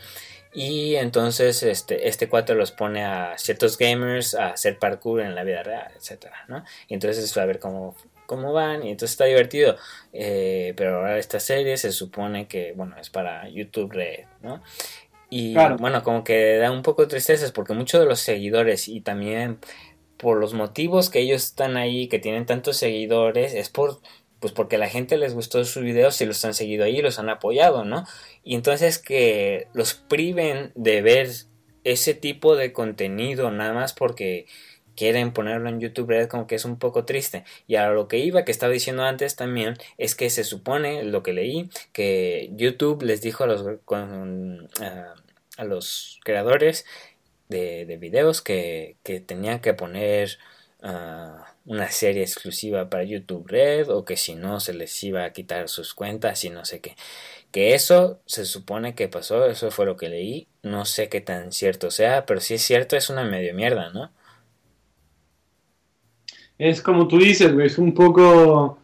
y 0.53 0.95
entonces 0.95 1.63
este, 1.63 2.07
este 2.07 2.29
cuate 2.29 2.53
los 2.53 2.71
pone 2.71 3.03
a 3.03 3.35
ciertos 3.37 3.77
gamers 3.77 4.35
a 4.35 4.49
hacer 4.49 4.77
parkour 4.77 5.21
en 5.21 5.33
la 5.33 5.43
vida 5.43 5.63
real, 5.63 5.91
etcétera, 5.97 6.45
¿no? 6.47 6.63
Y 6.87 6.93
entonces 6.93 7.35
a 7.35 7.45
ver 7.45 7.59
cómo, 7.59 7.95
cómo 8.27 8.53
van 8.53 8.83
y 8.83 8.91
entonces 8.91 9.11
está 9.11 9.25
divertido. 9.25 9.77
Eh, 10.13 10.73
pero 10.77 10.97
ahora 10.97 11.17
esta 11.17 11.39
serie 11.39 11.75
se 11.77 11.91
supone 11.91 12.47
que, 12.47 12.73
bueno, 12.73 12.95
es 12.99 13.09
para 13.09 13.49
YouTube 13.49 13.93
Red, 13.93 14.25
¿no? 14.41 14.61
Y 15.31 15.55
bueno, 15.55 16.03
como 16.03 16.23
que 16.23 16.57
da 16.57 16.69
un 16.69 16.83
poco 16.83 17.01
de 17.01 17.07
tristeza 17.07 17.51
porque 17.51 17.73
muchos 17.73 17.99
de 17.99 18.05
los 18.05 18.19
seguidores 18.19 18.87
y 18.87 19.01
también 19.01 19.57
por 20.17 20.39
los 20.39 20.53
motivos 20.53 21.09
que 21.09 21.19
ellos 21.19 21.43
están 21.43 21.77
ahí, 21.77 22.07
que 22.07 22.19
tienen 22.19 22.45
tantos 22.45 22.77
seguidores, 22.77 23.53
es 23.53 23.69
por 23.69 23.99
pues 24.39 24.51
porque 24.51 24.77
la 24.77 24.89
gente 24.89 25.15
les 25.15 25.33
gustó 25.33 25.63
sus 25.63 25.81
videos 25.83 26.19
y 26.19 26.25
los 26.25 26.43
han 26.43 26.53
seguido 26.53 26.83
ahí 26.83 27.01
los 27.01 27.17
han 27.17 27.29
apoyado, 27.29 27.85
¿no? 27.85 28.05
Y 28.43 28.55
entonces 28.55 28.99
que 28.99 29.67
los 29.73 29.93
priven 29.93 30.73
de 30.75 31.01
ver 31.01 31.29
ese 31.85 32.13
tipo 32.13 32.57
de 32.57 32.73
contenido 32.73 33.51
nada 33.51 33.71
más 33.71 33.93
porque 33.93 34.47
quieren 34.95 35.31
ponerlo 35.31 35.69
en 35.69 35.79
YouTube 35.79 36.09
Red 36.09 36.27
como 36.27 36.45
que 36.45 36.55
es 36.55 36.65
un 36.65 36.77
poco 36.77 37.05
triste. 37.05 37.45
Y 37.67 37.75
a 37.75 37.89
lo 37.89 38.07
que 38.07 38.17
iba, 38.17 38.43
que 38.43 38.51
estaba 38.51 38.73
diciendo 38.73 39.03
antes 39.03 39.37
también, 39.37 39.75
es 39.97 40.13
que 40.13 40.29
se 40.29 40.43
supone, 40.43 41.03
lo 41.03 41.23
que 41.23 41.31
leí, 41.31 41.69
que 41.93 42.49
YouTube 42.53 43.01
les 43.03 43.21
dijo 43.21 43.45
a 43.45 43.47
los, 43.47 43.65
a 43.87 45.63
los 45.63 46.19
creadores 46.23 46.85
de, 47.49 47.97
videos 47.99 48.41
que, 48.41 48.97
que 49.03 49.19
tenían 49.19 49.59
que 49.59 49.73
poner 49.73 50.37
ah, 50.81 51.45
una 51.65 51.89
serie 51.89 52.23
exclusiva 52.23 52.89
para 52.89 53.03
YouTube 53.03 53.47
Red 53.47 53.89
o 53.89 54.05
que 54.05 54.17
si 54.17 54.35
no 54.35 54.59
se 54.59 54.73
les 54.73 55.03
iba 55.03 55.23
a 55.23 55.33
quitar 55.33 55.69
sus 55.69 55.93
cuentas 55.93 56.43
y 56.43 56.49
no 56.49 56.65
sé 56.65 56.81
qué. 56.81 56.95
Que 57.51 57.75
eso 57.75 58.19
se 58.25 58.45
supone 58.45 58.95
que 58.95 59.07
pasó, 59.07 59.45
eso 59.45 59.71
fue 59.71 59.85
lo 59.85 59.97
que 59.97 60.09
leí. 60.09 60.47
No 60.63 60.85
sé 60.85 61.09
qué 61.09 61.21
tan 61.21 61.51
cierto 61.51 61.91
sea, 61.91 62.25
pero 62.25 62.39
si 62.41 62.55
es 62.55 62.63
cierto 62.63 62.95
es 62.95 63.09
una 63.09 63.23
medio 63.23 63.53
mierda, 63.53 63.91
¿no? 63.91 64.11
Es 66.57 66.81
como 66.81 67.07
tú 67.07 67.17
dices, 67.19 67.51
es 67.61 67.77
un 67.77 67.93
poco... 67.93 68.79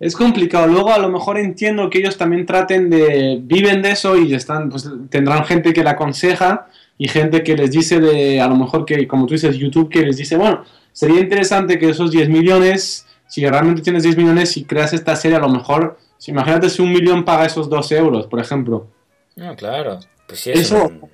Es 0.00 0.16
complicado. 0.16 0.66
Luego 0.66 0.92
a 0.92 0.98
lo 0.98 1.08
mejor 1.08 1.38
entiendo 1.38 1.88
que 1.88 1.98
ellos 1.98 2.16
también 2.18 2.46
traten 2.46 2.90
de... 2.90 3.38
Viven 3.40 3.82
de 3.82 3.92
eso 3.92 4.16
y 4.16 4.34
están, 4.34 4.68
pues 4.70 4.88
tendrán 5.10 5.44
gente 5.44 5.72
que 5.72 5.84
la 5.84 5.92
aconseja 5.92 6.68
y 6.98 7.08
gente 7.08 7.42
que 7.42 7.56
les 7.56 7.70
dice 7.70 8.00
de, 8.00 8.40
a 8.40 8.48
lo 8.48 8.56
mejor 8.56 8.84
que, 8.84 9.06
como 9.08 9.26
tú 9.26 9.34
dices, 9.34 9.56
YouTube, 9.56 9.90
que 9.90 10.02
les 10.02 10.16
dice, 10.16 10.36
bueno, 10.36 10.64
sería 10.92 11.20
interesante 11.20 11.78
que 11.78 11.88
esos 11.90 12.10
10 12.10 12.28
millones, 12.28 13.06
si 13.26 13.46
realmente 13.46 13.82
tienes 13.82 14.04
10 14.04 14.16
millones 14.16 14.56
y 14.56 14.64
creas 14.64 14.92
esta 14.92 15.16
serie, 15.16 15.36
a 15.36 15.40
lo 15.40 15.48
mejor, 15.48 15.98
si 16.18 16.30
imagínate 16.30 16.70
si 16.70 16.82
un 16.82 16.92
millón 16.92 17.24
paga 17.24 17.46
esos 17.46 17.68
12 17.68 17.96
euros, 17.96 18.26
por 18.26 18.40
ejemplo. 18.40 18.88
No, 19.36 19.56
claro, 19.56 19.98
pues 20.26 20.40
sí, 20.40 20.52
es 20.52 20.60
Eso 20.60 20.86
un 20.86 21.10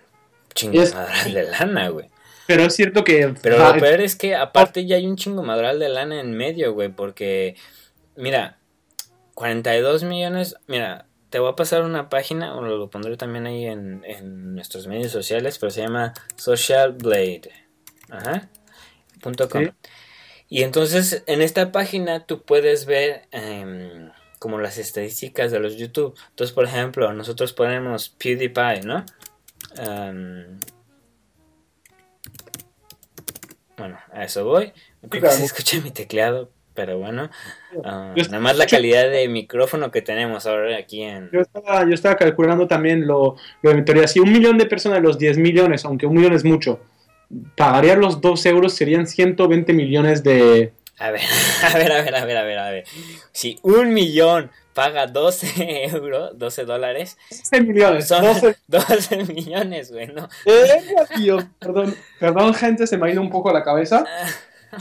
chingo 0.55 0.83
de 0.83 1.45
lana, 1.45 1.89
güey. 1.89 2.07
Pero 2.47 2.65
es 2.65 2.75
cierto 2.75 3.05
que... 3.05 3.33
Pero 3.43 3.59
lo 3.59 3.81
peor 3.81 4.01
es 4.01 4.17
que 4.17 4.35
aparte 4.35 4.85
ya 4.85 4.97
hay 4.97 5.07
un 5.07 5.17
chingo 5.17 5.43
madral 5.43 5.79
de 5.79 5.89
lana 5.89 6.21
en 6.21 6.37
medio, 6.37 6.75
güey, 6.75 6.89
porque, 6.89 7.55
mira, 8.17 8.59
42 9.35 10.03
millones, 10.03 10.57
mira, 10.67 11.07
te 11.31 11.39
voy 11.39 11.51
a 11.51 11.57
pasar 11.57 11.83
una 11.83 12.09
página, 12.09 12.57
o 12.57 12.63
lo 12.63 12.91
pondré 12.91 13.17
también 13.17 13.47
ahí 13.47 13.67
en, 13.67 14.55
nuestros 14.55 14.87
medios 14.89 15.13
sociales, 15.13 15.59
pero 15.59 15.71
se 15.71 15.81
llama. 15.81 16.13
Ajá. 18.11 18.51
Y 20.49 20.65
entonces 20.65 21.23
en 21.27 21.43
esta 21.43 21.71
página 21.71 22.27
tú 22.27 22.43
puedes 22.43 22.85
ver 22.85 23.29
em, 23.31 24.11
como 24.41 24.59
las 24.59 24.79
estadísticas 24.79 25.53
de 25.53 25.61
los 25.61 25.77
YouTube. 25.77 26.19
Entonces, 26.31 26.53
por 26.53 26.65
ejemplo, 26.65 27.13
nosotros 27.13 27.53
ponemos 27.53 28.09
PewDiePie, 28.09 28.81
¿no? 28.85 29.05
Em, 29.77 30.59
bueno, 33.77 33.99
a 34.13 34.25
eso 34.25 34.45
voy. 34.45 34.73
Creo 35.09 35.23
que 35.23 35.31
se 35.31 35.45
escucha 35.45 35.81
mi 35.81 35.93
tecleado, 35.93 36.51
Pero 36.75 36.99
bueno, 36.99 37.31
uh, 37.75 37.83
nada 37.83 38.39
más 38.39 38.57
la 38.57 38.67
calidad 38.67 39.11
de 39.11 39.29
micrófono 39.29 39.91
que 39.91 40.03
tenemos 40.03 40.47
ahora 40.47 40.77
aquí 40.77 41.03
en... 41.03 41.29
Yo 41.33 41.41
estaba, 41.41 41.85
yo 41.85 41.95
estaba 41.95 42.17
calculando 42.17 42.69
también 42.69 43.07
lo, 43.07 43.37
lo 43.63 43.75
de 43.75 43.83
teoría. 43.83 44.07
Si 44.07 44.21
un 44.21 44.33
millón 44.33 44.57
de 44.57 44.67
personas 44.67 44.99
de 44.99 45.03
los 45.03 45.19
10 45.19 45.39
millones, 45.39 45.85
aunque 45.85 46.07
un 46.07 46.15
millón 46.15 46.33
es 46.33 46.45
mucho, 46.45 46.81
pagarían 47.57 48.01
los 48.01 48.21
2 48.21 48.47
euros, 48.47 48.73
serían 48.75 49.07
120 49.07 49.73
millones 49.73 50.23
de... 50.23 50.73
A 50.99 51.11
ver, 51.11 51.23
a 51.73 51.79
ver, 51.79 51.93
a 51.93 52.03
ver, 52.03 52.15
a 52.15 52.25
ver, 52.25 52.37
a 52.37 52.45
ver, 52.45 52.59
a 52.59 52.71
ver. 52.71 52.85
Si 53.33 53.59
un 53.63 53.93
millón 53.93 54.51
paga 54.75 55.07
12 55.07 55.87
euros, 55.87 56.39
12 56.39 56.65
dólares. 56.65 57.19
12 57.31 57.61
millones. 57.63 58.09
Son 58.09 58.23
12, 58.23 58.57
12 58.69 59.25
millones, 59.35 59.93
güey, 59.93 60.07
¿no? 60.09 60.29
Eh, 60.45 60.83
tío, 61.17 61.39
perdón, 61.59 61.95
perdón, 62.19 62.55
gente, 62.55 62.87
se 62.87 62.97
me 62.97 63.09
ha 63.09 63.13
ido 63.13 63.21
un 63.21 63.31
poco 63.31 63.53
la 63.53 63.65
cabeza. 63.65 64.05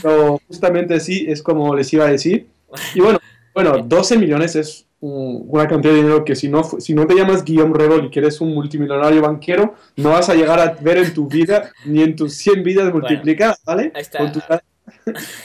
Pero 0.02 0.40
justamente 0.46 1.00
sí, 1.00 1.26
es 1.28 1.42
como 1.42 1.74
les 1.74 1.92
iba 1.92 2.04
a 2.06 2.10
decir. 2.10 2.46
Y 2.94 3.00
bueno, 3.00 3.18
bueno 3.54 3.78
12 3.78 4.16
millones 4.18 4.56
es 4.56 4.86
un- 5.00 5.46
una 5.48 5.66
cantidad 5.66 5.92
de 5.94 6.00
dinero 6.00 6.24
que 6.24 6.36
si 6.36 6.48
no, 6.48 6.62
si 6.62 6.94
no 6.94 7.06
te 7.06 7.14
llamas 7.14 7.44
Guillaume 7.44 7.76
Revol 7.76 8.04
y 8.06 8.10
que 8.10 8.20
eres 8.20 8.40
un 8.40 8.52
multimillonario 8.54 9.22
banquero, 9.22 9.74
no 9.96 10.10
vas 10.10 10.28
a 10.28 10.34
llegar 10.34 10.60
a 10.60 10.72
ver 10.80 10.98
en 10.98 11.14
tu 11.14 11.26
vida 11.26 11.72
ni 11.84 12.02
en 12.02 12.14
tus 12.16 12.34
100 12.34 12.62
vidas 12.62 12.92
multiplicadas, 12.92 13.60
¿vale? 13.64 13.90
ahí 13.94 14.02
está. 14.02 14.18
Con 14.18 14.32
tu, 14.32 14.40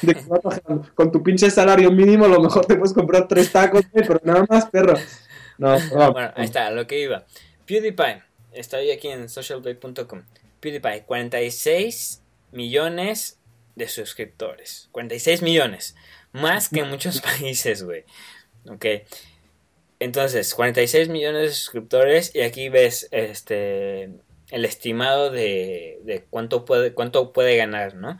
de 0.01 0.15
con 0.93 1.11
tu 1.11 1.23
pinche 1.23 1.49
salario 1.49 1.91
mínimo, 1.91 2.25
a 2.25 2.27
lo 2.29 2.41
mejor 2.41 2.65
te 2.65 2.75
puedes 2.75 2.93
comprar 2.93 3.27
tres 3.27 3.51
tacos, 3.51 3.83
pero 3.93 4.19
nada 4.23 4.45
más, 4.49 4.65
perro. 4.65 4.95
No, 5.57 5.75
perdón. 5.77 6.13
Bueno, 6.13 6.31
ahí 6.35 6.45
está, 6.45 6.69
lo 6.71 6.85
que 6.85 7.01
iba. 7.01 7.23
PewDiePie, 7.65 8.21
estoy 8.53 8.91
aquí 8.91 9.07
en 9.07 9.29
socialblade.com. 9.29 10.21
PewDiePie, 10.59 11.03
46 11.05 12.21
millones 12.51 13.39
de 13.75 13.87
suscriptores. 13.87 14.89
46 14.91 15.41
millones. 15.41 15.95
Más 16.31 16.69
que 16.69 16.79
en 16.79 16.89
muchos 16.89 17.21
países, 17.21 17.83
güey. 17.83 18.03
Ok. 18.67 18.85
Entonces, 19.99 20.53
46 20.53 21.09
millones 21.09 21.41
de 21.43 21.53
suscriptores 21.53 22.35
y 22.35 22.41
aquí 22.41 22.69
ves 22.69 23.07
este 23.11 24.09
el 24.51 24.63
estimado 24.63 25.31
de, 25.31 25.99
de 26.03 26.23
cuánto 26.29 26.65
puede 26.65 26.93
cuánto 26.93 27.33
puede 27.33 27.55
ganar, 27.57 27.95
¿no? 27.95 28.19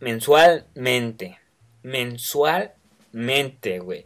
Mensualmente. 0.00 1.38
Mensualmente, 1.82 3.78
güey. 3.78 4.04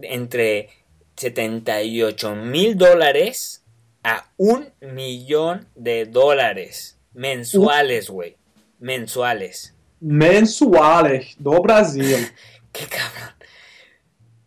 Entre 0.00 0.70
78 1.16 2.34
mil 2.36 2.76
dólares 2.76 3.62
a 4.02 4.30
un 4.36 4.72
millón 4.80 5.68
de 5.74 6.06
dólares 6.06 6.98
mensuales, 7.12 8.10
güey. 8.10 8.36
Mensuales. 8.78 9.71
Mensuales 10.02 11.36
do 11.38 11.62
Brasil. 11.62 12.28
Qué 12.72 12.86
cabrón. 12.86 13.34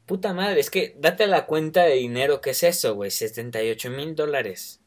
Puta 0.06 0.34
madre, 0.34 0.60
es 0.60 0.70
que 0.70 0.96
date 1.00 1.26
la 1.28 1.46
cuenta 1.46 1.84
de 1.84 1.96
dinero 1.96 2.42
que 2.42 2.52
es 2.52 2.62
eso, 2.62 2.94
güey. 2.94 3.10
78 3.10 3.90
mil 3.90 4.16
dólares 4.16 4.82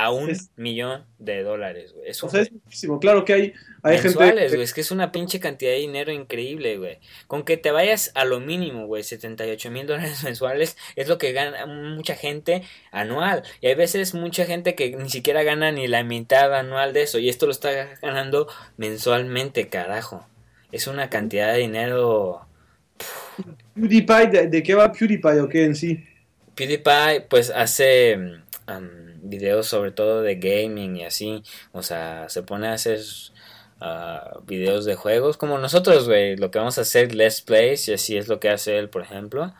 a 0.00 0.12
un 0.12 0.30
Es- 0.30 0.50
millón 0.54 1.04
de 1.18 1.42
dólares, 1.42 1.92
güey. 1.92 2.08
Es 2.08 2.22
O 2.22 2.28
sea, 2.28 2.42
es 2.42 2.52
muchísimo. 2.52 3.00
Claro 3.00 3.24
que 3.24 3.32
hay, 3.32 3.52
hay 3.82 4.00
mensuales, 4.00 4.34
gente. 4.42 4.48
güey. 4.56 4.62
Es 4.62 4.72
que 4.72 4.80
es 4.80 4.92
una 4.92 5.10
pinche 5.10 5.40
cantidad 5.40 5.72
de 5.72 5.78
dinero 5.78 6.12
increíble, 6.12 6.78
güey. 6.78 6.98
Con 7.26 7.42
que 7.42 7.56
te 7.56 7.72
vayas 7.72 8.12
a 8.14 8.24
lo 8.24 8.38
mínimo, 8.38 8.86
güey, 8.86 9.02
78 9.02 9.70
mil 9.72 9.86
dólares 9.88 10.22
mensuales 10.24 10.76
es 10.94 11.08
lo 11.08 11.18
que 11.18 11.32
gana 11.32 11.66
mucha 11.66 12.14
gente 12.14 12.62
anual. 12.92 13.42
Y 13.60 13.66
hay 13.66 13.74
veces 13.74 14.14
mucha 14.14 14.44
gente 14.46 14.76
que 14.76 14.94
ni 14.96 15.10
siquiera 15.10 15.42
gana 15.42 15.72
ni 15.72 15.88
la 15.88 16.04
mitad 16.04 16.54
anual 16.54 16.92
de 16.92 17.02
eso. 17.02 17.18
Y 17.18 17.28
esto 17.28 17.46
lo 17.46 17.52
está 17.52 17.70
ganando 18.00 18.46
mensualmente, 18.76 19.68
carajo. 19.68 20.24
Es 20.70 20.86
una 20.86 21.10
cantidad 21.10 21.52
de 21.52 21.58
dinero. 21.58 22.46
PewDiePie, 23.74 24.26
¿de, 24.30 24.46
de 24.48 24.62
qué 24.62 24.74
va 24.74 24.92
PewDiePie 24.92 25.40
o 25.40 25.48
qué 25.48 25.64
en 25.64 25.74
sí? 25.74 26.04
PewDiePie, 26.54 27.22
pues 27.28 27.50
hace 27.50 28.18
videos 29.22 29.66
sobre 29.66 29.90
todo 29.92 30.22
de 30.22 30.36
gaming 30.36 30.96
y 30.96 31.04
así. 31.04 31.42
O 31.72 31.82
sea, 31.82 32.28
se 32.28 32.42
pone 32.42 32.68
a 32.68 32.72
hacer 32.74 33.00
ah, 33.80 34.38
videos 34.46 34.84
de 34.84 34.94
juegos 34.94 35.36
como 35.36 35.58
nosotros, 35.58 36.06
güey. 36.08 36.36
Lo 36.36 36.50
que 36.50 36.58
vamos 36.58 36.78
a 36.78 36.82
hacer, 36.82 37.14
Let's 37.14 37.42
Plays, 37.42 37.88
y 37.88 37.92
así 37.94 38.16
es 38.16 38.28
lo 38.28 38.40
que 38.40 38.50
hace 38.50 38.78
él, 38.78 38.88
por 38.88 39.02
ejemplo. 39.02 39.52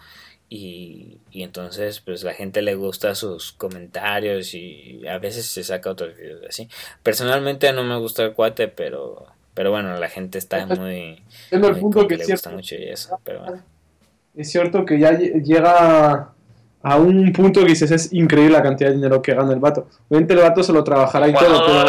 Y, 0.50 1.18
y 1.30 1.42
entonces, 1.42 2.00
pues 2.00 2.22
la 2.24 2.32
gente 2.32 2.62
le 2.62 2.74
gusta 2.74 3.14
sus 3.14 3.52
comentarios 3.52 4.54
y 4.54 5.06
a 5.06 5.18
veces 5.18 5.44
se 5.46 5.62
saca 5.62 5.90
otros 5.90 6.16
videos 6.16 6.42
así. 6.48 6.68
Personalmente 7.02 7.70
no 7.74 7.84
me 7.84 7.98
gusta 7.98 8.24
el 8.24 8.32
cuate, 8.32 8.68
pero, 8.68 9.26
pero 9.52 9.70
bueno, 9.70 9.94
la 9.98 10.08
gente 10.08 10.38
está 10.38 10.64
muy. 10.64 11.22
El 11.50 11.60
muy 11.60 11.74
punto 11.74 11.98
como 11.98 12.08
que 12.08 12.16
le 12.16 12.22
es 12.24 12.30
gusta 12.30 12.48
cierto, 12.50 12.56
mucho 12.56 12.74
y 12.76 12.84
eso, 12.88 13.20
pero 13.24 13.40
bueno. 13.40 13.62
es 14.34 14.50
cierto 14.50 14.86
que 14.86 14.98
ya 14.98 15.12
lle- 15.12 15.42
llega 15.44 16.32
a 16.82 16.96
un 16.96 17.32
punto 17.32 17.60
que 17.62 17.68
dices, 17.68 17.90
es 17.90 18.12
increíble 18.12 18.52
la 18.56 18.62
cantidad 18.62 18.90
de 18.90 18.96
dinero 18.96 19.20
que 19.20 19.34
gana 19.34 19.52
el 19.52 19.58
vato. 19.60 19.88
Obviamente 20.08 20.34
el 20.34 20.40
vato 20.40 20.62
se 20.62 20.72
lo 20.72 20.84
trabajará 20.84 21.28
y 21.28 21.34
todo, 21.34 21.64
pero 21.66 21.84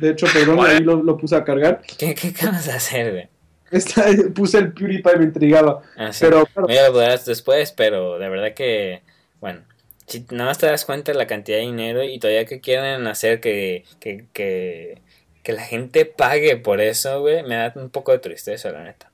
de 0.00 0.10
hecho, 0.10 0.26
perdón, 0.32 0.60
ahí 0.64 0.78
lo, 0.80 1.02
lo 1.02 1.16
puse 1.16 1.34
a 1.36 1.44
cargar. 1.44 1.80
¿Qué, 1.98 2.14
qué 2.14 2.28
acabas 2.28 2.66
de 2.66 2.72
hacer, 2.72 3.12
güey? 3.12 3.28
Esta- 3.70 4.06
puse 4.34 4.58
el 4.58 4.72
PewDiePie, 4.72 5.16
me 5.18 5.24
intrigaba. 5.24 5.82
Ah, 5.96 6.12
sí. 6.12 6.24
Pero 6.24 6.46
claro, 6.46 6.68
Ya 6.68 6.86
lo 6.86 6.92
podrás 6.92 7.26
después, 7.26 7.72
pero 7.72 8.18
de 8.18 8.28
verdad 8.28 8.54
que, 8.54 9.02
bueno, 9.40 9.60
si 10.06 10.24
nada 10.30 10.46
más 10.46 10.58
te 10.58 10.66
das 10.66 10.84
cuenta 10.84 11.12
de 11.12 11.18
la 11.18 11.26
cantidad 11.26 11.58
de 11.58 11.64
dinero 11.64 12.02
y 12.04 12.18
todavía 12.18 12.46
que 12.46 12.60
quieren 12.60 13.06
hacer 13.08 13.40
que, 13.40 13.84
que, 14.00 14.24
que, 14.32 15.02
que 15.42 15.52
la 15.52 15.62
gente 15.62 16.06
pague 16.06 16.56
por 16.56 16.80
eso, 16.80 17.20
güey, 17.20 17.42
me 17.42 17.56
da 17.56 17.72
un 17.74 17.90
poco 17.90 18.12
de 18.12 18.18
tristeza, 18.20 18.70
la 18.70 18.84
neta. 18.84 19.10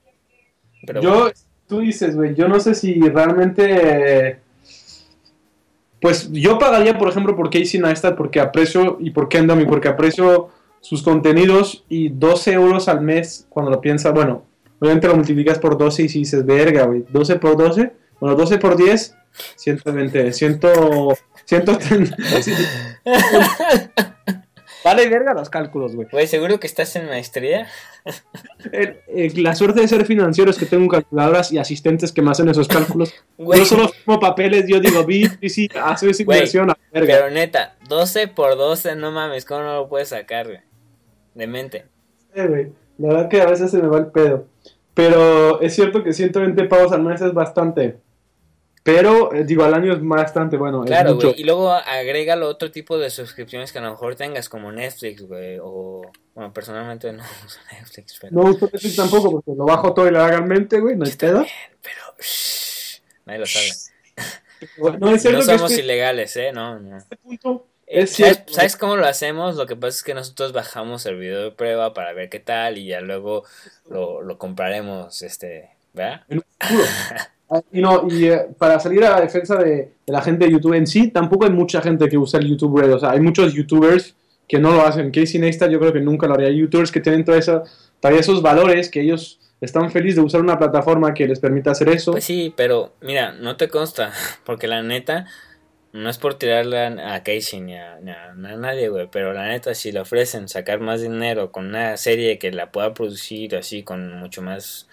Pero 0.87 1.01
yo, 1.01 1.11
bueno, 1.15 1.31
tú 1.67 1.81
dices, 1.81 2.15
güey, 2.15 2.35
yo 2.35 2.47
no 2.47 2.61
sé 2.61 2.75
si 2.75 3.01
realmente... 3.01 4.39
Pues 6.01 6.31
yo 6.33 6.59
pagaría, 6.59 6.99
por 6.99 7.09
ejemplo, 7.09 7.35
por 7.35 7.51
Casey 7.51 7.81
Neistat 7.81 8.17
porque 8.17 8.41
aprecio, 8.41 8.99
y 9.01 9.11
por 9.11 9.29
Kendall, 9.29 9.67
porque 9.67 9.89
aprecio 9.89 10.51
sus 10.81 11.03
contenidos 11.03 11.85
y 11.89 12.11
12 12.11 12.53
euros 12.53 12.89
al 12.89 13.01
mes, 13.01 13.47
cuando 13.49 13.71
lo 13.71 13.81
piensas, 13.81 14.13
bueno, 14.13 14.45
obviamente 14.81 15.09
lo 15.09 15.17
multiplicas 15.17 15.59
por 15.59 15.79
12 15.79 16.03
y 16.03 16.09
si 16.11 16.19
dices, 16.21 16.45
verga, 16.45 16.85
güey, 16.85 17.05
12 17.09 17.37
por 17.37 17.57
12, 17.57 17.93
bueno, 18.21 18.37
12 18.37 18.59
por 18.59 18.77
10, 18.77 19.17
120, 19.57 20.33
100, 20.33 20.61
130. 21.47 22.17
Vale, 24.85 25.09
verga 25.09 25.33
los 25.33 25.49
cálculos, 25.49 25.97
güey. 25.97 26.07
güey, 26.13 26.27
¿seguro 26.27 26.61
que 26.61 26.67
estás 26.67 26.95
en 26.97 27.07
maestría? 27.07 27.67
Eh, 28.71 29.01
eh, 29.09 29.33
la 29.37 29.55
suerte 29.55 29.81
de 29.81 29.89
ser 29.89 30.05
financiero 30.05 30.51
es 30.51 30.59
que 30.59 30.67
tengo 30.67 30.89
calculadoras 30.89 31.51
y 31.53 31.59
asistentes 31.59 32.13
que 32.13 32.21
me 32.21 32.31
hacen 32.31 32.49
esos 32.49 32.69
cálculos. 32.69 33.15
Güey, 33.39 33.59
Yo 33.61 33.65
solo 33.65 33.89
firmo 33.89 34.21
papeles, 34.21 34.67
yo 34.69 34.79
digo, 34.79 35.05
vi, 35.05 35.27
sí, 35.41 35.49
sí, 35.49 35.69
hace 35.83 36.11
inversión 36.21 36.71
a 36.71 36.79
verga. 36.93 37.15
pero 37.15 37.31
neta, 37.31 37.77
12 37.89 38.29
por 38.29 38.57
12, 38.57 38.95
no 38.95 39.11
mames, 39.11 39.45
¿cómo 39.45 39.63
no 39.63 39.75
lo 39.75 39.89
puedes 39.89 40.11
sacar, 40.11 40.47
güey? 40.47 40.61
De 41.35 41.47
mente. 41.49 41.87
Eh, 42.35 42.47
güey, 42.47 42.73
La 42.99 43.09
verdad 43.09 43.29
que 43.29 43.41
a 43.43 43.47
veces 43.47 43.71
se 43.73 43.79
me 43.79 43.89
va 43.89 43.99
el 43.99 44.07
pedo. 44.07 44.47
Pero 44.95 45.61
es 45.61 45.75
cierto 45.75 46.05
que 46.05 46.13
120 46.13 46.63
pavos 46.65 46.93
al 46.93 47.03
mes 47.03 47.21
es 47.23 47.35
bastante. 47.35 47.97
Pero, 48.85 49.33
eh, 49.35 49.45
digo, 49.45 49.65
al 49.65 49.73
año 49.73 49.95
es 49.95 49.99
bastante, 50.07 50.59
bueno, 50.59 50.85
Claro, 50.85 51.15
güey. 51.17 51.41
Y 51.41 51.45
luego 51.45 51.73
agrégalo 51.73 52.47
otro 52.47 52.71
tipo 52.71 52.99
de 52.99 53.09
suscripciones 53.09 53.73
que 53.73 53.79
a 53.79 53.83
lo 53.83 53.91
mejor 53.91 54.15
tengas, 54.15 54.51
como 54.51 54.71
Netflix, 54.71 55.23
güey. 55.27 55.59
O, 55.61 56.03
bueno, 56.35 56.53
personalmente 56.53 57.11
no 57.11 57.23
uso 57.47 57.59
Netflix, 57.73 58.19
pero. 58.21 58.35
No 58.35 58.43
uso 58.51 58.67
Netflix 58.71 58.95
tampoco 58.97 59.31
porque 59.33 59.53
lo 59.57 59.65
bajo 59.65 59.95
todo 59.95 60.07
ilegalmente, 60.07 60.81
güey, 60.81 60.97
no 60.97 61.07
hay 61.07 61.13
pedo. 61.13 61.41
bien, 61.41 61.79
pero. 61.83 62.01
shh, 62.21 63.01
nadie 63.25 63.39
lo 63.41 63.47
sabe. 63.47 63.67
Bueno, 64.77 64.99
no 65.01 65.15
es 65.15 65.25
No 65.25 65.41
somos 65.43 65.71
este, 65.71 65.83
ilegales, 65.83 66.37
¿eh? 66.37 66.53
No, 66.53 66.79
no. 66.79 66.99
este 66.99 67.17
punto 67.17 67.67
Eh, 67.87 68.03
Es 68.03 68.13
¿sabes, 68.13 68.35
cierto. 68.37 68.53
sabes 68.53 68.77
cómo 68.77 68.97
lo 68.97 69.07
hacemos? 69.07 69.57
Lo 69.57 69.65
que 69.67 69.77
pasa 69.77 69.97
es 69.97 70.03
que 70.03 70.13
nosotros 70.15 70.53
bajamos 70.53 71.07
el 71.07 71.19
video 71.19 71.43
de 71.43 71.51
prueba 71.53 71.95
para 71.95 72.13
ver 72.13 72.29
qué 72.29 72.39
tal 72.39 72.77
y 72.77 72.87
ya 72.89 73.01
luego 73.01 73.45
lo, 73.89 74.21
lo 74.23 74.37
compraremos, 74.39 75.23
este, 75.23 75.71
¿verdad? 75.95 76.23
en 76.29 76.39
un 76.39 76.45
futuro. 76.61 76.85
Y 77.71 77.81
no, 77.81 78.09
y 78.11 78.27
eh, 78.27 78.49
para 78.59 78.81
salir 78.81 79.05
a 79.05 79.11
la 79.11 79.21
defensa 79.21 79.57
de, 79.57 79.93
la 80.07 80.23
gente 80.23 80.47
de 80.47 80.53
YouTube 80.53 80.75
en 80.75 80.87
sí, 80.87 81.09
tampoco 81.09 81.45
hay 81.45 81.51
mucha 81.51 81.81
gente 81.81 82.09
que 82.09 82.19
usa 82.19 82.41
el 82.41 82.49
YouTube 82.49 82.81
Red. 82.81 82.95
O 82.95 82.99
sea, 82.99 83.11
hay 83.11 83.21
muchos 83.21 83.55
YouTubers 83.55 84.17
que 84.49 84.59
no 84.59 84.73
lo 84.73 84.83
hacen. 84.83 85.11
Casey 85.11 85.41
Neistat 85.41 85.71
yo 85.71 85.79
creo 85.79 85.93
que 85.93 86.01
nunca 86.01 86.27
lo 86.27 86.35
haría. 86.35 86.49
Hay 86.49 86.59
YouTubers 86.59 86.91
que 86.91 87.01
tienen 87.01 87.25
toda 87.25 87.39
esa, 87.39 87.63
todavía 88.01 88.21
esos 88.21 88.43
valores 88.43 88.89
que 88.91 89.01
ellos 89.03 89.39
están 89.61 89.91
felices 89.91 90.17
de 90.17 90.23
usar 90.23 90.41
una 90.41 90.59
plataforma 90.59 91.15
que 91.15 91.27
les 91.27 91.41
permita 91.41 91.71
hacer 91.71 91.89
eso. 91.89 92.13
Pues 92.13 92.25
sí, 92.25 92.53
pero 92.57 92.95
mira, 93.01 93.33
no 93.33 93.57
te 93.57 93.69
consta, 93.69 94.13
porque 94.45 94.67
la 94.67 94.83
neta, 94.83 95.27
no 95.93 96.11
es 96.11 96.19
por 96.19 96.35
tirarle 96.35 96.79
a, 96.81 97.23
Casey 97.23 97.61
ni 97.61 97.77
a, 97.77 97.99
ni 98.01 98.11
a- 98.11 98.35
ni 98.35 98.49
a 98.49 98.57
nadie, 98.57 98.89
güey, 98.89 99.09
pero 99.11 99.33
la 99.33 99.47
neta, 99.47 99.75
si 99.75 99.93
le 99.93 100.01
ofrecen 100.01 100.49
sacar 100.49 100.81
más 100.81 101.01
dinero 101.03 101.53
con 101.53 101.67
una 101.67 101.97
serie 101.97 102.39
que 102.39 102.53
la 102.53 102.73
pueda 102.73 102.93
producir 102.95 103.57
así, 103.57 103.83
con 103.83 104.19
mucho 104.19 104.43
más, 104.43 104.89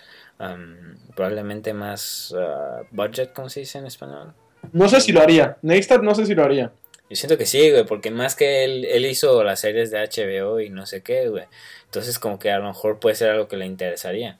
probablemente 1.15 1.73
más 1.73 2.33
ah, 2.37 2.81
budget, 2.91 3.33
¿cómo 3.33 3.49
se 3.49 3.61
dice 3.61 3.77
en 3.77 3.85
español? 3.85 4.33
No 4.73 4.87
sé 4.89 5.01
si 5.01 5.11
lo 5.11 5.21
haría. 5.21 5.57
Neistat 5.61 6.01
no 6.01 6.15
sé 6.15 6.25
si 6.25 6.35
lo 6.35 6.43
haría. 6.43 6.71
Yo 7.09 7.15
siento 7.15 7.37
que 7.37 7.45
sí, 7.45 7.71
güey, 7.71 7.85
porque 7.85 8.09
más 8.09 8.35
que 8.35 8.63
él, 8.63 8.85
él 8.85 9.05
hizo 9.05 9.43
las 9.43 9.59
series 9.59 9.91
de 9.91 9.99
HBO 9.99 10.61
y 10.61 10.69
no 10.69 10.85
sé 10.85 11.01
qué, 11.01 11.27
güey. 11.27 11.43
Entonces 11.85 12.19
como 12.19 12.39
que 12.39 12.51
a 12.51 12.59
lo 12.59 12.67
mejor 12.67 12.99
puede 12.99 13.15
ser 13.15 13.31
algo 13.31 13.47
que 13.47 13.57
le 13.57 13.65
interesaría. 13.65 14.39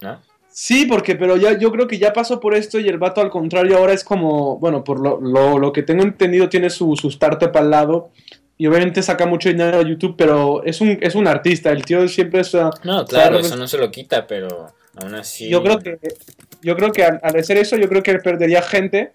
¿No? 0.00 0.20
Sí, 0.48 0.86
porque, 0.86 1.16
pero 1.16 1.36
ya 1.36 1.58
yo 1.58 1.70
creo 1.70 1.86
que 1.86 1.98
ya 1.98 2.14
pasó 2.14 2.40
por 2.40 2.54
esto 2.54 2.78
y 2.78 2.88
el 2.88 2.96
vato 2.96 3.20
al 3.20 3.28
contrario 3.28 3.76
ahora 3.76 3.92
es 3.92 4.02
como, 4.02 4.58
bueno, 4.58 4.82
por 4.82 5.00
lo, 5.00 5.20
lo, 5.20 5.58
lo 5.58 5.72
que 5.74 5.82
tengo 5.82 6.02
entendido 6.02 6.48
tiene 6.48 6.70
su, 6.70 6.96
su 6.96 7.08
startup 7.08 7.54
al 7.54 7.70
lado 7.70 8.10
y 8.58 8.66
obviamente 8.66 9.02
saca 9.02 9.26
mucho 9.26 9.48
dinero 9.48 9.78
a 9.78 9.82
YouTube, 9.82 10.14
pero 10.16 10.64
es 10.64 10.80
un, 10.80 10.98
es 11.00 11.14
un 11.14 11.26
artista, 11.28 11.70
el 11.70 11.84
tío 11.84 12.06
siempre 12.08 12.40
está... 12.40 12.70
No, 12.84 13.04
claro, 13.04 13.38
eso 13.38 13.56
no 13.56 13.68
se 13.68 13.78
lo 13.78 13.90
quita, 13.90 14.26
pero 14.26 14.72
aún 15.00 15.14
así... 15.14 15.48
Yo 15.48 15.62
creo 15.62 15.78
que, 15.78 15.98
yo 16.62 16.76
creo 16.76 16.90
que 16.92 17.04
al, 17.04 17.20
al 17.22 17.36
hacer 17.36 17.58
eso, 17.58 17.76
yo 17.76 17.88
creo 17.88 18.02
que 18.02 18.14
perdería 18.18 18.62
gente, 18.62 19.12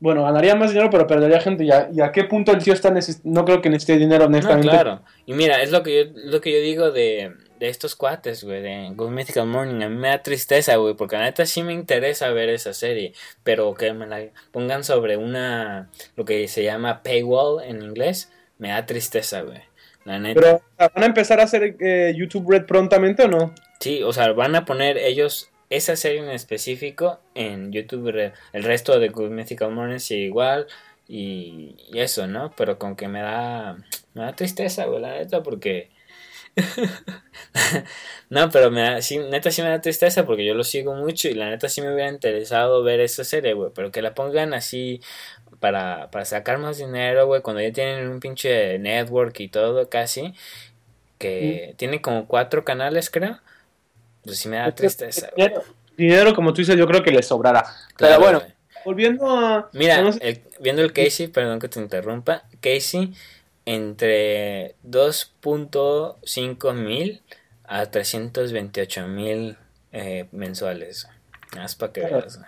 bueno, 0.00 0.22
ganaría 0.24 0.54
más 0.54 0.70
dinero, 0.70 0.90
pero 0.90 1.06
perdería 1.06 1.40
gente, 1.40 1.64
y 1.64 1.70
a, 1.70 1.88
y 1.94 2.02
a 2.02 2.12
qué 2.12 2.24
punto 2.24 2.52
el 2.52 2.62
tío 2.62 2.74
está 2.74 2.92
no 3.24 3.44
creo 3.46 3.62
que 3.62 3.70
necesite 3.70 3.96
dinero, 3.98 4.24
No, 4.24 4.36
honestamente. 4.36 4.68
claro. 4.68 5.00
Y 5.24 5.32
mira, 5.32 5.62
es 5.62 5.70
lo 5.70 5.82
que 5.82 6.04
yo, 6.04 6.12
lo 6.26 6.40
que 6.42 6.52
yo 6.52 6.60
digo 6.60 6.90
de, 6.90 7.32
de 7.58 7.68
estos 7.70 7.96
cuates, 7.96 8.44
güey, 8.44 8.60
de 8.60 8.90
Good 8.94 9.10
Mythical 9.10 9.46
Morning. 9.46 9.82
A 9.82 9.88
mí 9.88 9.96
me 9.96 10.08
da 10.08 10.22
tristeza, 10.22 10.76
güey, 10.76 10.92
porque 10.94 11.16
la 11.16 11.22
neta 11.22 11.46
sí 11.46 11.62
me 11.62 11.72
interesa 11.72 12.28
ver 12.30 12.50
esa 12.50 12.74
serie, 12.74 13.14
pero 13.42 13.72
que 13.72 13.94
me 13.94 14.06
la 14.06 14.24
pongan 14.52 14.84
sobre 14.84 15.16
una, 15.16 15.88
lo 16.16 16.26
que 16.26 16.48
se 16.48 16.62
llama 16.62 17.02
paywall 17.02 17.62
en 17.64 17.80
inglés, 17.80 18.30
me 18.58 18.68
da 18.68 18.86
tristeza, 18.86 19.42
güey. 19.42 19.60
La 20.04 20.18
neta. 20.18 20.40
Pero, 20.40 20.62
¿van 20.94 21.02
a 21.02 21.06
empezar 21.06 21.40
a 21.40 21.44
hacer 21.44 21.76
eh, 21.80 22.14
YouTube 22.16 22.50
Red 22.50 22.66
prontamente 22.66 23.24
o 23.24 23.28
no? 23.28 23.54
Sí, 23.80 24.02
o 24.02 24.12
sea, 24.12 24.32
van 24.32 24.54
a 24.54 24.64
poner 24.64 24.98
ellos 24.98 25.50
esa 25.70 25.96
serie 25.96 26.20
en 26.20 26.28
específico 26.28 27.20
en 27.34 27.72
YouTube. 27.72 28.10
Red. 28.10 28.32
El 28.52 28.64
resto 28.64 28.98
de 28.98 29.08
Good 29.08 29.30
Mythical 29.30 29.70
Morning 29.70 29.98
sí 29.98 30.16
igual. 30.16 30.66
Y, 31.08 31.76
y 31.92 32.00
eso, 32.00 32.26
¿no? 32.26 32.52
Pero 32.56 32.78
con 32.78 32.96
que 32.96 33.08
me 33.08 33.20
da, 33.20 33.76
me 34.14 34.22
da 34.22 34.34
tristeza, 34.34 34.86
güey, 34.86 35.00
la 35.00 35.12
neta, 35.12 35.42
porque... 35.42 35.90
no, 38.30 38.48
pero 38.50 38.70
me 38.70 38.80
da, 38.80 39.02
sí, 39.02 39.18
neta 39.18 39.50
sí 39.50 39.60
me 39.60 39.68
da 39.68 39.80
tristeza 39.80 40.24
porque 40.24 40.46
yo 40.46 40.54
lo 40.54 40.62
sigo 40.62 40.94
mucho 40.94 41.28
y 41.28 41.34
la 41.34 41.50
neta 41.50 41.68
sí 41.68 41.82
me 41.82 41.92
hubiera 41.92 42.10
interesado 42.10 42.82
ver 42.84 43.00
esa 43.00 43.24
serie, 43.24 43.54
güey. 43.54 43.70
Pero 43.74 43.90
que 43.90 44.02
la 44.02 44.14
pongan 44.14 44.54
así 44.54 45.00
para, 45.60 46.10
para 46.10 46.24
sacar 46.24 46.58
más 46.58 46.78
dinero, 46.78 47.26
güey, 47.26 47.42
cuando 47.42 47.62
ya 47.62 47.72
tienen 47.72 48.08
un 48.08 48.20
pinche 48.20 48.78
network 48.78 49.38
y 49.40 49.48
todo 49.48 49.88
casi. 49.88 50.34
Que 51.18 51.74
tiene 51.76 52.00
como 52.02 52.26
cuatro 52.26 52.64
canales, 52.64 53.08
creo. 53.10 53.38
Pues 54.24 54.38
sí 54.38 54.48
me 54.48 54.56
da 54.56 54.74
tristeza, 54.74 55.30
güey. 55.36 55.48
Dinero, 55.48 55.64
dinero, 55.96 56.34
como 56.34 56.52
tú 56.52 56.60
dices, 56.62 56.76
yo 56.76 56.86
creo 56.86 57.02
que 57.02 57.10
le 57.12 57.22
sobrará. 57.22 57.64
Claro, 57.94 58.20
pero 58.22 58.38
bueno, 58.40 58.42
volviendo 58.84 59.26
a... 59.28 59.68
Mira, 59.72 60.02
no 60.02 60.12
sé- 60.12 60.28
el- 60.28 60.42
viendo 60.60 60.82
el 60.82 60.92
Casey, 60.92 61.28
perdón 61.28 61.60
que 61.60 61.68
te 61.68 61.78
interrumpa, 61.80 62.44
Casey 62.60 63.14
entre 63.66 64.74
2.5 64.82 66.74
mil 66.74 67.22
a 67.64 67.86
328 67.86 69.06
mil 69.08 69.56
eh, 69.92 70.26
mensuales. 70.32 71.08
Más 71.56 71.74
para 71.76 71.92
que 71.92 72.00
Claro. 72.00 72.20
veas, 72.20 72.40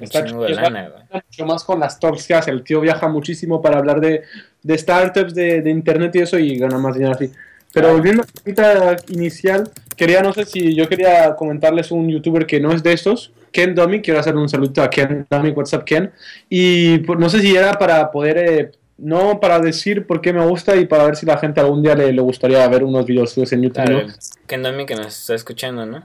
Está 0.00 0.24
chingo 0.24 0.42
de 0.42 0.48
chido, 0.48 0.60
lana, 0.60 0.92
mucho 1.12 1.46
más 1.46 1.64
con 1.64 1.80
las 1.80 1.98
hace. 2.02 2.50
El 2.50 2.62
tío 2.62 2.80
viaja 2.80 3.08
muchísimo 3.08 3.62
para 3.62 3.78
hablar 3.78 4.00
de, 4.00 4.22
de 4.62 4.78
startups, 4.78 5.34
de, 5.34 5.62
de 5.62 5.70
internet 5.70 6.14
y 6.16 6.18
eso, 6.20 6.38
y 6.38 6.58
gana 6.58 6.78
más 6.78 6.94
dinero 6.94 7.14
así. 7.14 7.30
Pero 7.72 7.92
volviendo 7.92 8.22
a 8.22 8.60
la 8.62 8.96
inicial, 9.08 9.70
quería, 9.96 10.22
no 10.22 10.32
sé 10.32 10.46
si 10.46 10.74
yo 10.74 10.88
quería 10.88 11.36
comentarles 11.36 11.90
un 11.90 12.08
youtuber 12.08 12.46
que 12.46 12.58
no 12.58 12.72
es 12.72 12.82
de 12.82 12.92
estos, 12.92 13.32
Ken 13.52 13.74
Domi, 13.74 14.00
quiero 14.00 14.20
hacer 14.20 14.36
un 14.36 14.48
saludo 14.48 14.82
a 14.82 14.90
Ken 14.90 15.26
Domi, 15.28 15.50
WhatsApp 15.50 15.84
Ken, 15.84 16.10
y 16.48 16.98
pues, 16.98 17.18
no 17.18 17.28
sé 17.28 17.40
si 17.40 17.54
era 17.54 17.74
para 17.74 18.10
poder, 18.10 18.38
eh, 18.38 18.72
no 18.98 19.40
para 19.40 19.58
decir 19.60 20.06
por 20.06 20.20
qué 20.20 20.32
me 20.32 20.46
gusta 20.46 20.76
y 20.76 20.86
para 20.86 21.04
ver 21.04 21.16
si 21.16 21.26
la 21.26 21.36
gente 21.38 21.60
algún 21.60 21.82
día 21.82 21.94
le, 21.94 22.12
le 22.12 22.22
gustaría 22.22 22.66
ver 22.68 22.82
unos 22.82 23.04
videos 23.04 23.32
suyos 23.32 23.52
en 23.52 23.62
YouTube, 23.62 23.84
Claro, 23.84 24.06
¿no? 24.06 24.14
Ken 24.46 24.62
Domi 24.62 24.86
que 24.86 24.94
nos 24.94 25.18
está 25.18 25.34
escuchando, 25.34 25.84
¿no? 25.84 26.02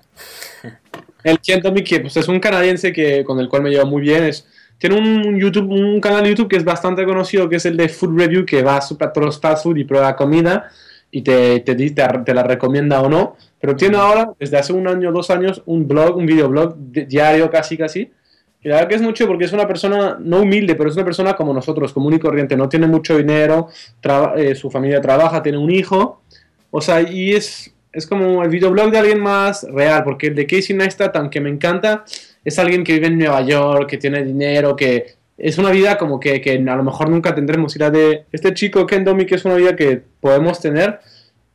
El 1.24 1.40
Domi, 1.62 1.84
que 1.84 2.00
pues, 2.00 2.18
es 2.18 2.28
un 2.28 2.40
canadiense 2.40 2.92
que, 2.92 3.24
con 3.24 3.40
el 3.40 3.48
cual 3.50 3.64
me 3.64 3.70
llevo 3.70 3.86
muy 3.86 4.02
bien, 4.02 4.24
es, 4.24 4.48
tiene 4.78 4.98
un, 4.98 5.40
YouTube, 5.40 5.70
un 5.70 6.02
canal 6.02 6.24
de 6.24 6.30
YouTube 6.30 6.50
que 6.50 6.58
es 6.58 6.64
bastante 6.64 7.06
conocido, 7.06 7.48
que 7.48 7.58
es 7.58 7.66
el 7.66 7.78
de 7.78 7.88
Food 7.90 8.18
Review, 8.20 8.46
que 8.46 8.64
va 8.64 8.78
a 8.78 8.80
todos 9.14 9.26
los 9.26 9.40
fast 9.40 9.64
food 9.64 9.78
y 9.78 9.84
prueba 9.84 10.16
comida 10.16 10.70
y 11.12 11.22
te, 11.22 11.60
te, 11.60 11.76
te, 11.76 11.92
te 11.92 12.34
la 12.34 12.44
recomienda 12.44 13.02
o 13.02 13.10
no. 13.10 13.36
Pero 13.60 13.76
tiene 13.76 13.98
ahora, 13.98 14.32
desde 14.40 14.58
hace 14.58 14.74
un 14.74 14.88
año, 14.88 15.12
dos 15.12 15.30
años, 15.30 15.62
un 15.68 15.88
blog, 15.88 16.18
un 16.18 16.26
videoblog 16.26 16.76
di- 16.78 17.06
diario 17.06 17.50
casi, 17.52 17.78
casi. 17.78 18.12
Y 18.64 18.68
la 18.70 18.76
verdad 18.76 18.90
que 18.90 18.96
es 18.96 19.02
mucho 19.02 19.28
porque 19.28 19.46
es 19.46 19.54
una 19.54 19.68
persona, 19.68 20.18
no 20.20 20.42
humilde, 20.42 20.74
pero 20.76 20.90
es 20.90 20.96
una 20.96 21.06
persona 21.06 21.36
como 21.36 21.54
nosotros, 21.54 21.94
común 21.94 22.14
y 22.14 22.20
corriente. 22.20 22.56
No 22.58 22.68
tiene 22.70 22.88
mucho 22.88 23.18
dinero, 23.18 23.68
traba- 24.00 24.34
eh, 24.38 24.56
su 24.56 24.72
familia 24.72 25.00
trabaja, 25.02 25.44
tiene 25.44 25.60
un 25.60 25.70
hijo. 25.70 26.22
O 26.72 26.82
sea, 26.82 27.02
y 27.02 27.34
es, 27.34 27.72
es 27.94 28.08
como 28.08 28.44
el 28.44 28.50
videoblog 28.50 28.92
de 28.92 29.00
alguien 29.00 29.20
más 29.20 29.64
real, 29.64 30.04
porque 30.04 30.28
el 30.28 30.36
de 30.36 30.48
Casey 30.48 30.76
Neistat, 30.76 31.16
aunque 31.16 31.42
me 31.42 31.50
encanta, 31.50 32.06
es 32.44 32.58
alguien 32.58 32.84
que 32.84 32.94
vive 32.94 33.08
en 33.08 33.18
Nueva 33.18 33.42
York, 33.42 33.90
que 33.90 33.98
tiene 33.98 34.24
dinero, 34.24 34.76
que 34.76 35.16
es 35.38 35.58
una 35.58 35.72
vida 35.72 35.98
como 35.98 36.20
que, 36.20 36.40
que 36.40 36.54
a 36.54 36.76
lo 36.76 36.84
mejor 36.84 37.10
nunca 37.10 37.36
tendremos. 37.36 37.76
Y 37.76 37.80
la 37.80 37.90
de 37.90 38.26
este 38.32 38.54
chico 38.54 38.86
Ken 38.86 39.04
Domi, 39.04 39.26
que 39.26 39.36
es 39.36 39.46
una 39.46 39.56
vida 39.56 39.76
que 39.76 40.02
podemos 40.20 40.60
tener, 40.60 41.00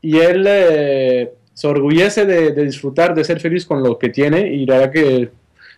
y 0.03 0.19
él 0.19 0.45
eh, 0.47 1.33
se 1.55 1.67
orgullece 1.67 2.27
de, 2.27 2.53
disfrutar, 2.65 3.15
de 3.15 3.25
ser 3.25 3.41
feliz 3.41 3.65
con 3.65 3.83
lo 3.83 3.99
que 3.99 4.11
tiene, 4.11 4.53
y 4.53 4.67
la 4.67 4.79
verdad 4.79 4.93
que 4.93 5.31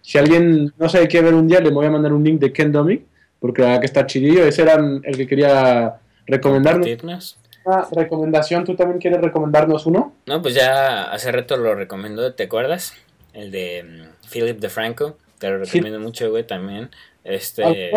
si 0.03 0.19
alguien 0.19 0.73
no 0.79 0.89
sabe 0.89 1.07
qué 1.07 1.21
ver 1.21 1.35
un 1.35 1.47
día, 1.47 1.61
le 1.61 1.71
voy 1.71 1.87
a 1.87 1.91
mandar 1.91 2.13
un 2.13 2.25
link 2.25 2.41
de 2.41 2.53
Ken 2.53 2.73
Domi, 2.73 3.01
porque 3.39 3.63
la 3.63 3.69
verdad 3.69 3.81
que 3.81 3.87
está 3.87 4.07
chidillo, 4.07 4.45
ese 4.45 4.63
era 4.63 4.75
el 4.75 5.17
que 5.17 5.27
quería 5.27 5.95
recomendarnos. 6.27 7.39
Una 7.69 7.87
recomendación, 7.93 8.65
¿tú 8.65 8.75
también 8.75 8.99
quieres 8.99 9.21
recomendarnos 9.21 9.85
uno? 9.85 10.15
No, 10.25 10.41
pues 10.41 10.55
ya 10.55 11.05
hace 11.13 11.31
rato 11.31 11.59
lo 11.59 11.75
recomendó, 11.75 12.33
¿te 12.33 12.45
acuerdas? 12.45 12.95
El 13.35 13.51
de 13.51 13.83
mm, 13.85 14.29
Philip 14.31 14.59
DeFranco, 14.59 15.19
te 15.39 15.51
lo 15.51 15.63
Sí. 15.67 15.73
recomiendo 15.73 16.01
mucho, 16.01 16.31
güey, 16.31 16.47
también. 16.47 16.89
Este... 17.25 17.91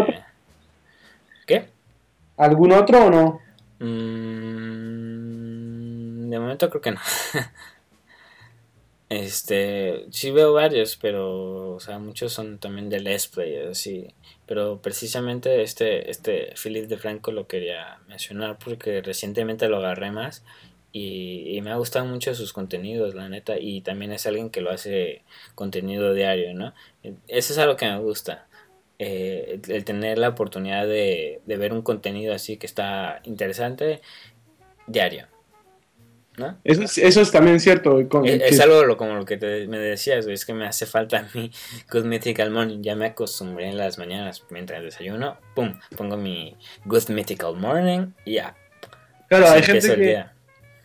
¿Qué? 1.47 1.69
¿Algún 2.35 2.73
otro 2.73 3.05
o 3.05 3.09
no? 3.09 3.39
Mm, 3.79 3.89
de 6.29 6.37
momento 6.39 6.69
creo 6.69 6.81
que 6.81 6.91
no. 6.91 6.99
Este, 9.09 10.05
sí 10.09 10.31
veo 10.31 10.53
varios, 10.53 10.95
pero, 10.95 11.73
o 11.73 11.79
sea, 11.81 11.99
muchos 11.99 12.31
son 12.31 12.59
también 12.59 12.87
de 12.89 13.01
Let's 13.01 13.27
Play, 13.27 13.57
así. 13.69 14.07
Pero 14.51 14.81
precisamente 14.81 15.61
este, 15.61 16.11
este 16.11 16.53
Philip 16.61 16.89
DeFranco 16.89 17.31
lo 17.31 17.47
quería 17.47 17.99
mencionar 18.09 18.59
porque 18.59 19.01
recientemente 19.01 19.69
lo 19.69 19.77
agarré 19.77 20.11
más 20.11 20.43
y, 20.91 21.61
me 21.61 21.71
ha 21.71 21.77
gustado 21.77 22.03
mucho 22.05 22.35
sus 22.35 22.51
contenidos, 22.51 23.15
la 23.15 23.29
neta. 23.29 23.57
Y 23.57 23.79
también 23.79 24.11
es 24.11 24.25
alguien 24.25 24.49
que 24.49 24.59
lo 24.59 24.69
hace 24.69 25.23
contenido 25.55 26.13
diario, 26.13 26.53
¿no? 26.53 26.73
Eso 27.29 27.53
es 27.53 27.59
algo 27.59 27.77
que 27.77 27.85
me 27.85 27.99
gusta. 27.99 28.45
eh, 28.99 29.61
el 29.69 29.85
tener 29.85 30.17
la 30.17 30.27
oportunidad 30.27 30.85
de, 30.85 31.39
de 31.45 31.57
ver 31.57 31.71
un 31.71 31.81
contenido 31.81 32.33
así 32.33 32.57
que 32.57 32.67
está 32.67 33.21
interesante 33.23 34.01
diario. 34.85 35.27
¿No? 36.41 36.57
Eso 36.63 36.83
es, 36.83 36.97
eso 36.97 37.21
es 37.21 37.31
también 37.31 37.59
cierto. 37.59 38.07
con- 38.09 38.25
Es, 38.27 38.39
que- 38.39 38.47
es 38.49 38.59
algo 38.59 38.83
lo- 38.83 38.97
como 38.97 39.13
lo 39.15 39.25
que 39.25 39.37
te- 39.37 39.67
me 39.67 39.77
decías, 39.79 40.25
güey, 40.25 40.33
es 40.33 40.45
que 40.45 40.53
me 40.53 40.65
hace 40.65 40.85
falta 40.85 41.19
a 41.19 41.25
mí 41.33 41.51
Good 41.91 42.05
Mythical 42.05 42.51
Morning. 42.51 42.79
Ya 42.81 42.95
me 42.95 43.05
acostumbré 43.07 43.69
en 43.69 43.77
las 43.77 43.97
mañanas 43.97 44.43
mientras 44.49 44.83
desayuno, 44.83 45.37
pum, 45.55 45.73
pongo 45.95 46.17
mi 46.17 46.55
Good 46.85 47.09
Mythical 47.09 47.55
Morning 47.55 48.07
y 48.25 48.33
ya. 48.35 48.55
claro, 49.29 49.45
así 49.45 49.55
hay 49.55 49.63
gente 49.63 49.95
que 49.95 50.25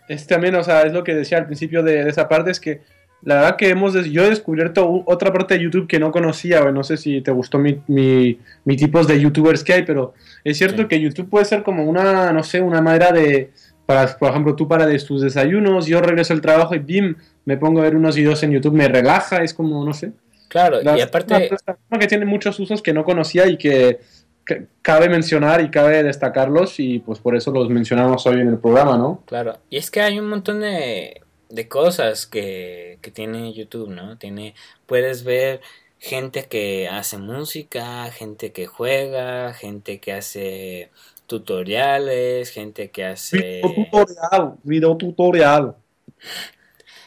es 0.09 0.26
también, 0.26 0.54
o 0.54 0.62
sea, 0.62 0.82
es 0.82 0.92
lo 0.92 1.02
que 1.02 1.14
decía 1.14 1.38
al 1.38 1.46
principio 1.46 1.82
de, 1.82 2.04
de 2.04 2.11
esa 2.11 2.28
parte, 2.28 2.50
es 2.52 2.61
que 2.61 2.82
la 3.22 3.36
verdad 3.36 3.57
que 3.57 3.70
hemos, 3.70 3.94
yo 4.09 4.24
he 4.24 4.28
descubierto 4.28 5.02
otra 5.07 5.32
parte 5.32 5.54
de 5.54 5.64
YouTube 5.64 5.88
que 5.88 5.98
no 5.98 6.12
conocía, 6.12 6.61
no 6.70 6.84
sé 6.84 6.96
si 6.96 7.22
te 7.22 7.32
gustó 7.32 7.59
mi, 7.59 7.80
mi, 7.88 8.38
mi 8.64 8.76
tipos 8.76 9.09
de 9.09 9.18
youtubers 9.20 9.64
que 9.64 9.72
hay, 9.72 9.82
pero 9.84 10.14
es 10.44 10.59
cierto 10.59 10.82
Sí. 10.82 10.88
que 10.88 11.00
YouTube 11.00 11.28
puede 11.28 11.44
ser 11.44 11.64
como 11.64 11.82
una, 11.84 12.32
no 12.32 12.44
sé, 12.44 12.61
una 12.61 12.80
manera 12.80 13.11
de, 13.11 13.50
para, 13.87 14.18
por 14.18 14.30
ejemplo, 14.30 14.57
tú 14.57 14.68
para 14.68 14.87
de 14.87 14.99
tus 14.99 15.22
desayunos, 15.22 15.87
yo 15.87 16.01
regreso 16.01 16.32
al 16.34 16.41
trabajo 16.41 16.74
y 16.74 16.80
bim, 16.80 17.16
me 17.45 17.57
pongo 17.57 17.80
a 17.80 17.84
ver 17.84 17.97
unos 17.97 18.16
videos 18.16 18.43
en 18.43 18.53
YouTube, 18.53 18.74
me 18.74 18.89
relaja, 18.89 19.43
es 19.43 19.55
como, 19.55 19.84
no 19.84 19.95
sé. 19.95 20.12
Claro, 20.49 20.82
La- 20.82 20.99
y 20.99 21.03
una 21.03 21.05
aparte, 21.05 21.49
plataforma 21.49 21.99
que 21.99 22.07
tiene 22.07 22.24
muchos 22.26 22.59
usos 22.61 22.82
que 22.82 22.93
no 22.93 23.05
conocía 23.05 23.47
y 23.49 23.57
que, 23.59 24.01
que 24.45 24.66
cabe 24.82 25.09
mencionar 25.09 25.61
y 25.61 25.70
cabe 25.70 26.03
destacarlos 26.03 26.78
y 26.80 26.99
pues 27.01 27.18
por 27.20 27.37
eso 27.37 27.51
los 27.53 27.68
mencionamos 27.70 28.26
hoy 28.26 28.41
en 28.41 28.49
el 28.49 28.59
programa, 28.59 28.97
¿no? 28.99 29.22
claro, 29.24 29.59
y 29.70 29.76
es 29.78 29.91
que 29.91 30.01
hay 30.01 30.18
un 30.18 30.28
montón 30.28 30.61
de, 30.61 31.22
de 31.49 31.68
cosas 31.68 32.26
que, 32.26 32.99
que 33.03 33.11
tiene 33.11 33.53
YouTube, 33.53 33.91
¿no? 33.91 34.18
Tiene, 34.18 34.55
puedes 34.87 35.24
ver 35.24 35.61
gente 35.99 36.45
que 36.47 36.89
hace 36.89 37.18
música, 37.18 38.11
gente 38.12 38.53
que 38.53 38.66
juega, 38.66 39.53
gente 39.55 39.99
que 40.01 40.12
hace 40.12 40.91
tutoriales, 41.26 42.50
gente 42.50 42.90
que 42.90 43.04
hace... 43.04 43.62
Video 43.62 43.74
tutorial, 43.90 44.54
video 44.62 44.96
tutorial. 44.96 45.76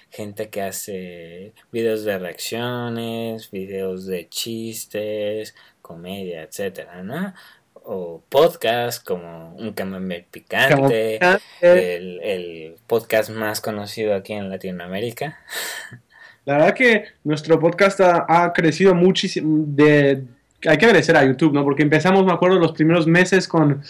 gente 0.10 0.50
que 0.50 0.62
hace 0.62 1.54
videos 1.72 2.04
de 2.04 2.18
reacciones, 2.18 3.50
videos 3.52 4.06
de 4.06 4.28
chistes, 4.28 5.56
comedia, 5.82 6.44
etcétera, 6.44 7.04
¿no? 7.04 7.34
O 7.74 8.22
podcast 8.28 9.04
como 9.04 9.56
Un 9.56 9.74
Camembert 9.74 10.28
Picante, 10.28 11.20
el, 11.62 12.20
el 12.22 12.76
podcast 12.86 13.30
más 13.30 13.62
conocido 13.62 14.14
aquí 14.14 14.34
en 14.34 14.50
Latinoamérica. 14.50 15.40
La 16.46 16.58
verdad 16.58 16.74
que 16.74 17.06
nuestro 17.24 17.60
podcast 17.60 18.02
ha, 18.02 18.26
ha 18.28 18.54
crecido 18.54 18.94
muchísimo. 18.94 19.64
De, 19.68 20.24
hay 20.66 20.78
que 20.78 20.86
agradecer 20.86 21.16
a 21.18 21.26
YouTube, 21.26 21.54
¿no? 21.54 21.64
Porque 21.64 21.84
empezamos, 21.84 22.26
me 22.26 22.34
acuerdo, 22.34 22.60
los 22.60 22.72
primeros 22.72 23.08
meses 23.08 23.48
con 23.48 23.82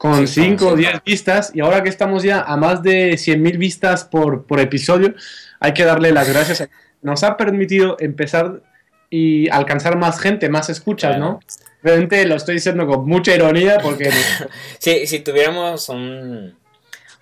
con 0.00 0.26
5 0.26 0.66
o 0.66 0.76
10 0.76 1.04
vistas 1.04 1.52
y 1.52 1.60
ahora 1.60 1.82
que 1.82 1.90
estamos 1.90 2.22
ya 2.22 2.40
a 2.40 2.56
más 2.56 2.82
de 2.82 3.12
100.000 3.18 3.58
vistas 3.58 4.04
por, 4.04 4.46
por 4.46 4.58
episodio, 4.58 5.14
hay 5.60 5.74
que 5.74 5.84
darle 5.84 6.10
las 6.10 6.26
gracias. 6.26 6.70
Nos 7.02 7.22
ha 7.22 7.36
permitido 7.36 7.98
empezar 8.00 8.62
y 9.10 9.50
alcanzar 9.50 9.98
más 9.98 10.18
gente, 10.18 10.48
más 10.48 10.70
escuchas, 10.70 11.18
¿no? 11.18 11.40
Realmente 11.82 12.24
lo 12.24 12.36
estoy 12.36 12.54
diciendo 12.54 12.86
con 12.86 13.06
mucha 13.06 13.34
ironía 13.34 13.76
porque... 13.82 14.10
sí, 14.78 15.06
si 15.06 15.20
tuviéramos 15.20 15.90
un... 15.90 16.54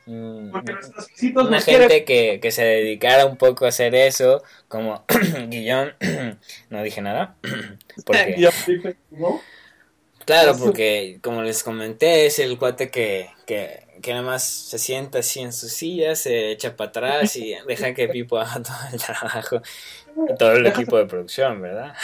una 0.09 1.61
gente 1.61 2.05
que, 2.05 2.41
que, 2.41 2.51
se 2.51 2.65
dedicara 2.65 3.27
un 3.27 3.37
poco 3.37 3.67
a 3.67 3.69
hacer 3.69 3.95
eso, 3.95 4.43
como 4.69 5.05
Guillón, 5.49 5.93
no 6.71 6.83
dije 6.83 7.03
nada, 7.03 7.37
porque... 8.05 8.49
Claro, 10.29 10.59
porque 10.63 11.21
como 11.23 11.43
les 11.43 11.63
comenté, 11.63 12.27
es 12.27 12.39
el 12.39 12.59
cuate 12.59 12.91
que, 12.91 13.31
que, 13.47 13.87
que 14.03 14.11
nada 14.11 14.23
más 14.23 14.45
se 14.45 14.79
sienta 14.79 15.21
así 15.21 15.41
en 15.41 15.55
su 15.55 15.71
silla, 15.71 16.15
se 16.17 16.51
echa 16.51 16.77
para 16.77 16.91
atrás 16.91 17.35
y 17.37 17.55
deja 17.67 17.95
que 17.95 18.09
Pipo 18.09 18.37
haga 18.39 18.53
todo 18.63 18.77
el 18.93 19.01
trabajo 19.01 19.63
y 20.31 20.35
todo 20.35 20.53
el 20.53 20.67
equipo 20.67 20.99
de 20.99 21.07
producción, 21.07 21.63
¿verdad? 21.63 21.95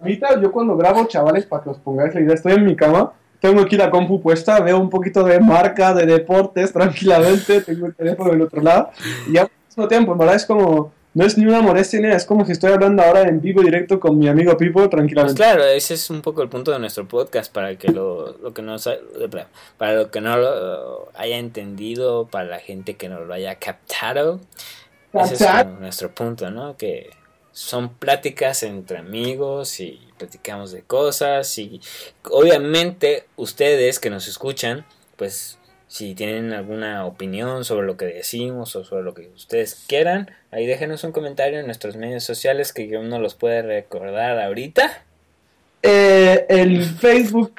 Ahorita 0.00 0.40
yo 0.42 0.50
cuando 0.50 0.76
grabo, 0.76 1.06
chavales, 1.06 1.46
para 1.46 1.62
que 1.62 1.70
os 1.70 1.78
pongáis 1.78 2.12
la 2.12 2.22
idea, 2.22 2.34
estoy 2.34 2.54
en 2.54 2.64
mi 2.64 2.74
cama, 2.74 3.12
tengo 3.40 3.60
aquí 3.60 3.76
la 3.76 3.90
compu 3.90 4.20
puesta, 4.20 4.60
veo 4.60 4.78
un 4.78 4.90
poquito 4.90 5.24
de 5.24 5.40
marca, 5.40 5.94
de 5.94 6.06
deportes 6.06 6.72
tranquilamente, 6.74 7.60
tengo 7.60 7.86
el 7.86 7.94
teléfono 7.94 8.30
del 8.30 8.42
otro 8.42 8.62
lado 8.62 8.90
y 9.30 9.36
al 9.38 9.48
mismo 9.68 9.88
tiempo, 9.88 10.12
en 10.12 10.18
verdad 10.18 10.36
es 10.36 10.46
como 10.46 10.92
no 11.16 11.24
es 11.24 11.38
ni 11.38 11.46
una 11.46 11.62
molestia 11.62 12.14
es 12.14 12.26
como 12.26 12.44
si 12.44 12.52
estoy 12.52 12.72
hablando 12.72 13.02
ahora 13.02 13.22
en 13.22 13.40
vivo 13.40 13.62
directo 13.62 13.98
con 13.98 14.18
mi 14.18 14.28
amigo 14.28 14.54
Pipo 14.58 14.86
tranquilamente. 14.90 15.42
Pues 15.42 15.48
claro, 15.48 15.64
ese 15.64 15.94
es 15.94 16.10
un 16.10 16.20
poco 16.20 16.42
el 16.42 16.50
punto 16.50 16.72
de 16.72 16.78
nuestro 16.78 17.08
podcast 17.08 17.50
para 17.50 17.74
que 17.76 17.90
lo, 17.90 18.36
lo 18.36 18.52
que 18.52 18.60
no 18.60 18.76
para 19.78 19.94
lo 19.94 20.10
que 20.10 20.20
no 20.20 20.36
lo 20.36 21.08
haya 21.14 21.38
entendido, 21.38 22.26
para 22.26 22.44
la 22.44 22.58
gente 22.58 22.96
que 22.96 23.08
no 23.08 23.20
lo 23.20 23.32
haya 23.32 23.54
captado. 23.54 24.40
Ese 25.14 25.36
es 25.36 25.66
nuestro 25.80 26.10
punto, 26.10 26.50
¿no? 26.50 26.76
Que 26.76 27.08
son 27.56 27.88
pláticas 27.88 28.62
entre 28.64 28.98
amigos 28.98 29.80
y 29.80 29.98
platicamos 30.18 30.72
de 30.72 30.82
cosas 30.82 31.56
y 31.56 31.80
obviamente 32.30 33.24
ustedes 33.36 33.98
que 33.98 34.10
nos 34.10 34.28
escuchan, 34.28 34.84
pues 35.16 35.56
si 35.88 36.14
tienen 36.14 36.52
alguna 36.52 37.06
opinión 37.06 37.64
sobre 37.64 37.86
lo 37.86 37.96
que 37.96 38.04
decimos 38.04 38.76
o 38.76 38.84
sobre 38.84 39.04
lo 39.04 39.14
que 39.14 39.30
ustedes 39.34 39.86
quieran, 39.88 40.30
ahí 40.50 40.66
déjenos 40.66 41.02
un 41.04 41.12
comentario 41.12 41.58
en 41.58 41.64
nuestros 41.64 41.96
medios 41.96 42.24
sociales 42.24 42.74
que 42.74 42.88
yo 42.88 43.02
no 43.02 43.20
los 43.20 43.34
puede 43.34 43.62
recordar 43.62 44.38
ahorita. 44.38 45.04
Eh, 45.80 46.44
el 46.50 46.84
Facebook 46.84 47.54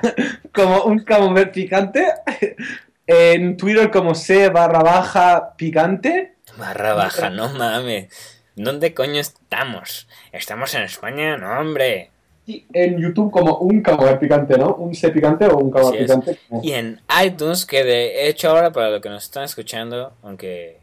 como 0.54 0.84
un 0.84 1.00
camembert 1.00 1.52
picante. 1.52 2.06
En 3.06 3.58
Twitter 3.58 3.90
como 3.90 4.14
C 4.14 4.48
barra 4.48 4.82
baja 4.82 5.54
picante. 5.58 6.36
Barra 6.56 6.94
baja, 6.94 7.28
no 7.28 7.50
mames. 7.50 8.41
¿Dónde 8.56 8.94
coño 8.94 9.20
estamos? 9.20 10.08
¿Estamos 10.32 10.74
en 10.74 10.82
España? 10.82 11.36
No, 11.36 11.60
hombre 11.60 12.12
en 12.46 12.98
YouTube 12.98 13.30
como 13.30 13.58
un 13.58 13.82
caballo 13.82 14.18
picante, 14.18 14.58
¿no? 14.58 14.74
Un 14.74 14.94
C 14.94 15.10
picante 15.10 15.46
o 15.46 15.58
un 15.58 15.70
caballo 15.70 15.98
picante. 15.98 16.38
Y 16.62 16.72
en 16.72 17.00
iTunes, 17.24 17.64
que 17.64 17.84
de 17.84 18.28
hecho 18.28 18.50
ahora 18.50 18.72
para 18.72 18.90
los 18.90 19.00
que 19.00 19.08
nos 19.08 19.24
están 19.24 19.44
escuchando, 19.44 20.12
aunque 20.22 20.80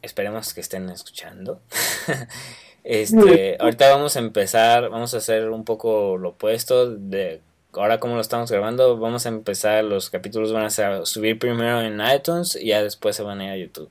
esperemos 0.00 0.54
que 0.54 0.60
estén 0.60 0.88
escuchando, 0.90 1.60
este, 2.84 3.56
ahorita 3.58 3.90
vamos 3.90 4.16
a 4.16 4.20
empezar, 4.20 4.88
vamos 4.90 5.14
a 5.14 5.18
hacer 5.18 5.50
un 5.50 5.64
poco 5.64 6.16
lo 6.16 6.30
opuesto 6.30 6.94
de 6.94 7.40
ahora 7.72 8.00
como 8.00 8.14
lo 8.14 8.20
estamos 8.20 8.50
grabando, 8.50 8.96
vamos 8.98 9.26
a 9.26 9.28
empezar, 9.28 9.84
los 9.84 10.08
capítulos 10.08 10.52
van 10.52 10.64
a 10.64 11.04
subir 11.04 11.38
primero 11.38 11.80
en 11.82 12.00
iTunes 12.00 12.56
y 12.56 12.68
ya 12.68 12.82
después 12.82 13.16
se 13.16 13.22
van 13.22 13.40
a 13.40 13.44
ir 13.46 13.50
a 13.50 13.56
YouTube. 13.56 13.90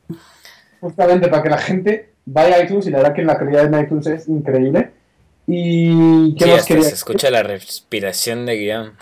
Justamente 0.80 1.28
para 1.28 1.43
que 1.43 1.49
la 1.49 1.58
gente 1.58 2.16
vaya 2.28 2.62
iTunes 2.62 2.86
y 2.86 2.92
la 2.92 2.98
verdad 2.98 3.16
que 3.16 3.24
la 3.24 3.38
calidad 3.38 3.70
de 3.70 3.82
iTunes 3.82 4.06
es 4.08 4.28
increíble 4.28 4.92
y 5.48 6.36
qué 6.36 6.46
más 6.46 6.66
quería. 6.66 6.84
Se 6.84 6.94
escucha 6.94 7.32
la 7.32 7.42
respiración 7.42 8.46
de 8.46 8.58
guion. 8.58 8.94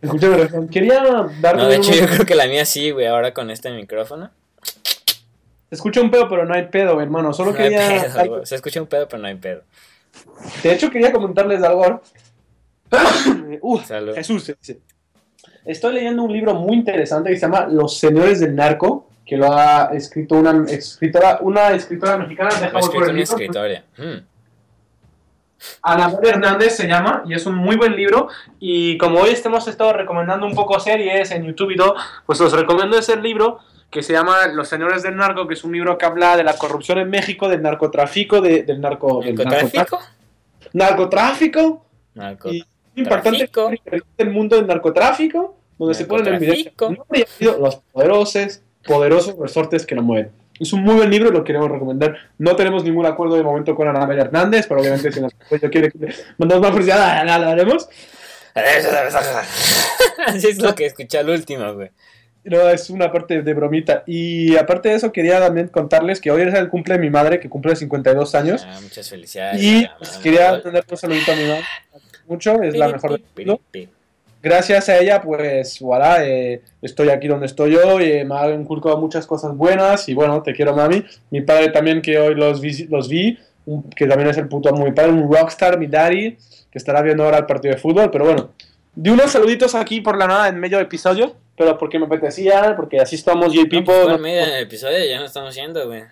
Escucha 0.00 0.28
la 0.28 0.36
respiración. 0.38 0.68
Quería 0.68 1.02
darle. 1.40 1.62
No, 1.62 1.68
de 1.68 1.76
hecho, 1.76 1.92
yo 1.92 2.06
creo 2.06 2.24
que 2.24 2.34
la 2.34 2.46
mía 2.46 2.64
sí, 2.64 2.90
güey, 2.90 3.06
ahora 3.06 3.34
con 3.34 3.50
este 3.50 3.70
micrófono. 3.70 4.30
Se 5.68 5.76
escucha 5.76 6.00
un 6.00 6.10
pedo, 6.10 6.28
pero 6.28 6.46
no 6.46 6.54
hay 6.54 6.66
pedo, 6.66 7.00
hermano. 7.00 7.32
Solo 7.34 7.54
quería. 7.54 8.10
Se 8.44 8.54
escucha 8.54 8.80
un 8.80 8.88
pedo, 8.88 9.06
pero 9.06 9.20
no 9.20 9.28
hay 9.28 9.36
pedo. 9.36 9.62
De 10.62 10.72
hecho, 10.72 10.90
quería 10.90 11.12
comentarles 11.12 11.62
algo. 11.62 12.00
uh, 13.60 13.78
Jesús. 14.14 14.52
Estoy 15.66 15.94
leyendo 15.94 16.22
un 16.22 16.32
libro 16.32 16.54
muy 16.54 16.74
interesante 16.74 17.28
que 17.28 17.36
se 17.36 17.42
llama 17.42 17.66
Los 17.66 17.98
Señores 17.98 18.40
del 18.40 18.56
Narco, 18.56 19.09
que 19.30 19.36
lo 19.36 19.52
ha 19.52 19.90
escrito 19.92 20.34
una 20.34 20.64
escritora, 20.68 21.38
una 21.40 21.70
escritora 21.70 22.18
mexicana. 22.18 22.50
Dejamos 22.50 22.90
por 22.90 23.04
el 23.04 23.10
una 23.10 23.22
escritora. 23.22 23.84
Mm. 23.96 24.26
Ana 25.82 26.12
Hernández 26.20 26.74
se 26.74 26.88
llama 26.88 27.22
y 27.24 27.34
es 27.34 27.46
un 27.46 27.54
muy 27.54 27.76
buen 27.76 27.94
libro 27.94 28.26
y 28.58 28.98
como 28.98 29.20
hoy 29.20 29.36
hemos 29.44 29.68
estado 29.68 29.92
recomendando 29.92 30.46
un 30.46 30.56
poco 30.56 30.80
series 30.80 31.30
en 31.30 31.44
YouTube 31.44 31.70
y 31.70 31.76
todo, 31.76 31.94
pues 32.26 32.40
os 32.40 32.52
recomiendo 32.52 32.98
ese 32.98 33.18
libro 33.18 33.60
que 33.88 34.02
se 34.02 34.14
llama 34.14 34.48
Los 34.48 34.66
Señores 34.66 35.04
del 35.04 35.14
Narco, 35.14 35.46
que 35.46 35.54
es 35.54 35.62
un 35.62 35.70
libro 35.70 35.96
que 35.96 36.06
habla 36.06 36.36
de 36.36 36.42
la 36.42 36.54
corrupción 36.54 36.98
en 36.98 37.08
México, 37.08 37.48
del 37.48 37.62
narcotráfico, 37.62 38.40
del 38.40 38.80
narco... 38.80 39.22
¿Narcotráfico? 39.22 40.00
narcotráfico. 40.72 41.86
Narcotráfico. 42.14 42.50
Y 42.96 43.00
importante 43.00 43.48
el 44.18 44.30
mundo 44.30 44.56
del 44.56 44.66
narcotráfico, 44.66 45.56
donde 45.78 45.94
se 45.94 46.06
ponen 46.06 46.34
en 46.34 46.40
video 46.40 47.58
los 47.60 47.76
poderosos, 47.76 48.62
poderosos 48.84 49.36
resortes 49.38 49.86
que 49.86 49.94
no 49.94 50.02
mueven. 50.02 50.30
Es 50.58 50.72
un 50.74 50.82
muy 50.82 50.94
buen 50.94 51.10
libro 51.10 51.30
y 51.30 51.32
lo 51.32 51.42
queremos 51.42 51.70
recomendar. 51.70 52.16
No 52.36 52.54
tenemos 52.54 52.84
ningún 52.84 53.06
acuerdo 53.06 53.36
de 53.36 53.42
momento 53.42 53.74
con 53.74 53.88
Ana 53.88 54.06
María 54.06 54.24
Hernández, 54.24 54.66
pero 54.68 54.80
obviamente 54.80 55.10
si 55.10 55.20
nos 55.20 55.32
quiere 55.70 55.90
mandar 56.36 56.60
más 56.60 56.72
felicidad, 56.72 57.24
la 57.24 57.50
haremos. 57.50 57.88
Así 60.26 60.48
es 60.48 60.58
lo 60.60 60.74
que 60.74 60.86
escuché 60.86 61.18
al 61.18 61.30
último, 61.30 61.72
güey. 61.74 61.90
No, 62.44 62.68
es 62.68 62.90
una 62.90 63.12
parte 63.12 63.42
de 63.42 63.54
bromita. 63.54 64.02
Y 64.06 64.56
aparte 64.56 64.88
de 64.88 64.96
eso, 64.96 65.12
quería 65.12 65.40
también 65.40 65.68
contarles 65.68 66.20
que 66.20 66.30
hoy 66.30 66.42
es 66.42 66.54
el 66.54 66.68
cumple 66.68 66.94
de 66.94 67.00
mi 67.00 67.10
madre, 67.10 67.38
que 67.38 67.48
cumple 67.48 67.76
52 67.76 68.34
años. 68.34 68.66
Ah, 68.66 68.78
muchas 68.82 69.08
felicidades. 69.08 69.62
Y 69.62 69.86
pues, 69.98 70.18
quería 70.18 70.62
tener 70.62 70.84
un 70.90 70.96
saludito 70.96 71.32
a 71.32 71.36
mi 71.36 71.44
madre. 71.44 71.64
Mucho, 72.26 72.62
es 72.62 72.76
la 72.76 72.88
mejor 72.88 73.12
del 73.12 73.24
mundo 73.36 73.60
gracias 74.42 74.88
a 74.88 74.98
ella, 74.98 75.20
pues, 75.20 75.78
voilà, 75.80 76.24
eh, 76.26 76.62
estoy 76.82 77.10
aquí 77.10 77.28
donde 77.28 77.46
estoy 77.46 77.72
yo 77.72 78.00
y 78.00 78.24
me 78.24 78.34
ha 78.36 78.50
inculcado 78.50 78.98
muchas 78.98 79.26
cosas 79.26 79.56
buenas 79.56 80.08
y 80.08 80.14
bueno, 80.14 80.42
te 80.42 80.52
quiero, 80.52 80.74
mami. 80.74 81.04
Mi 81.30 81.40
padre 81.42 81.68
también, 81.70 82.02
que 82.02 82.18
hoy 82.18 82.34
los 82.34 82.60
vi, 82.60 82.86
los 82.86 83.08
vi 83.08 83.38
que 83.94 84.06
también 84.06 84.30
es 84.30 84.38
el 84.38 84.48
puto 84.48 84.72
muy 84.72 84.92
padre, 84.92 85.12
un 85.12 85.32
rockstar, 85.32 85.78
mi 85.78 85.86
daddy, 85.86 86.36
que 86.70 86.78
estará 86.78 87.02
viendo 87.02 87.24
ahora 87.24 87.38
el 87.38 87.46
partido 87.46 87.74
de 87.74 87.80
fútbol, 87.80 88.10
pero 88.10 88.24
bueno, 88.24 88.50
di 88.94 89.10
unos 89.10 89.30
saluditos 89.30 89.74
aquí 89.74 90.00
por 90.00 90.16
la 90.16 90.26
nada 90.26 90.48
en 90.48 90.58
medio 90.58 90.80
episodio, 90.80 91.36
pero 91.56 91.76
porque 91.78 91.98
me 91.98 92.06
apetecía, 92.06 92.74
porque 92.76 93.00
así 93.00 93.16
estamos 93.16 93.54
y 93.54 93.64
Pipo. 93.66 93.92
No, 93.92 94.08
pues, 94.08 94.20
medio 94.20 94.56
episodio 94.56 94.98
ya 95.04 95.18
no 95.18 95.26
estamos 95.26 95.54
yendo, 95.54 95.86
güey. 95.86 96.02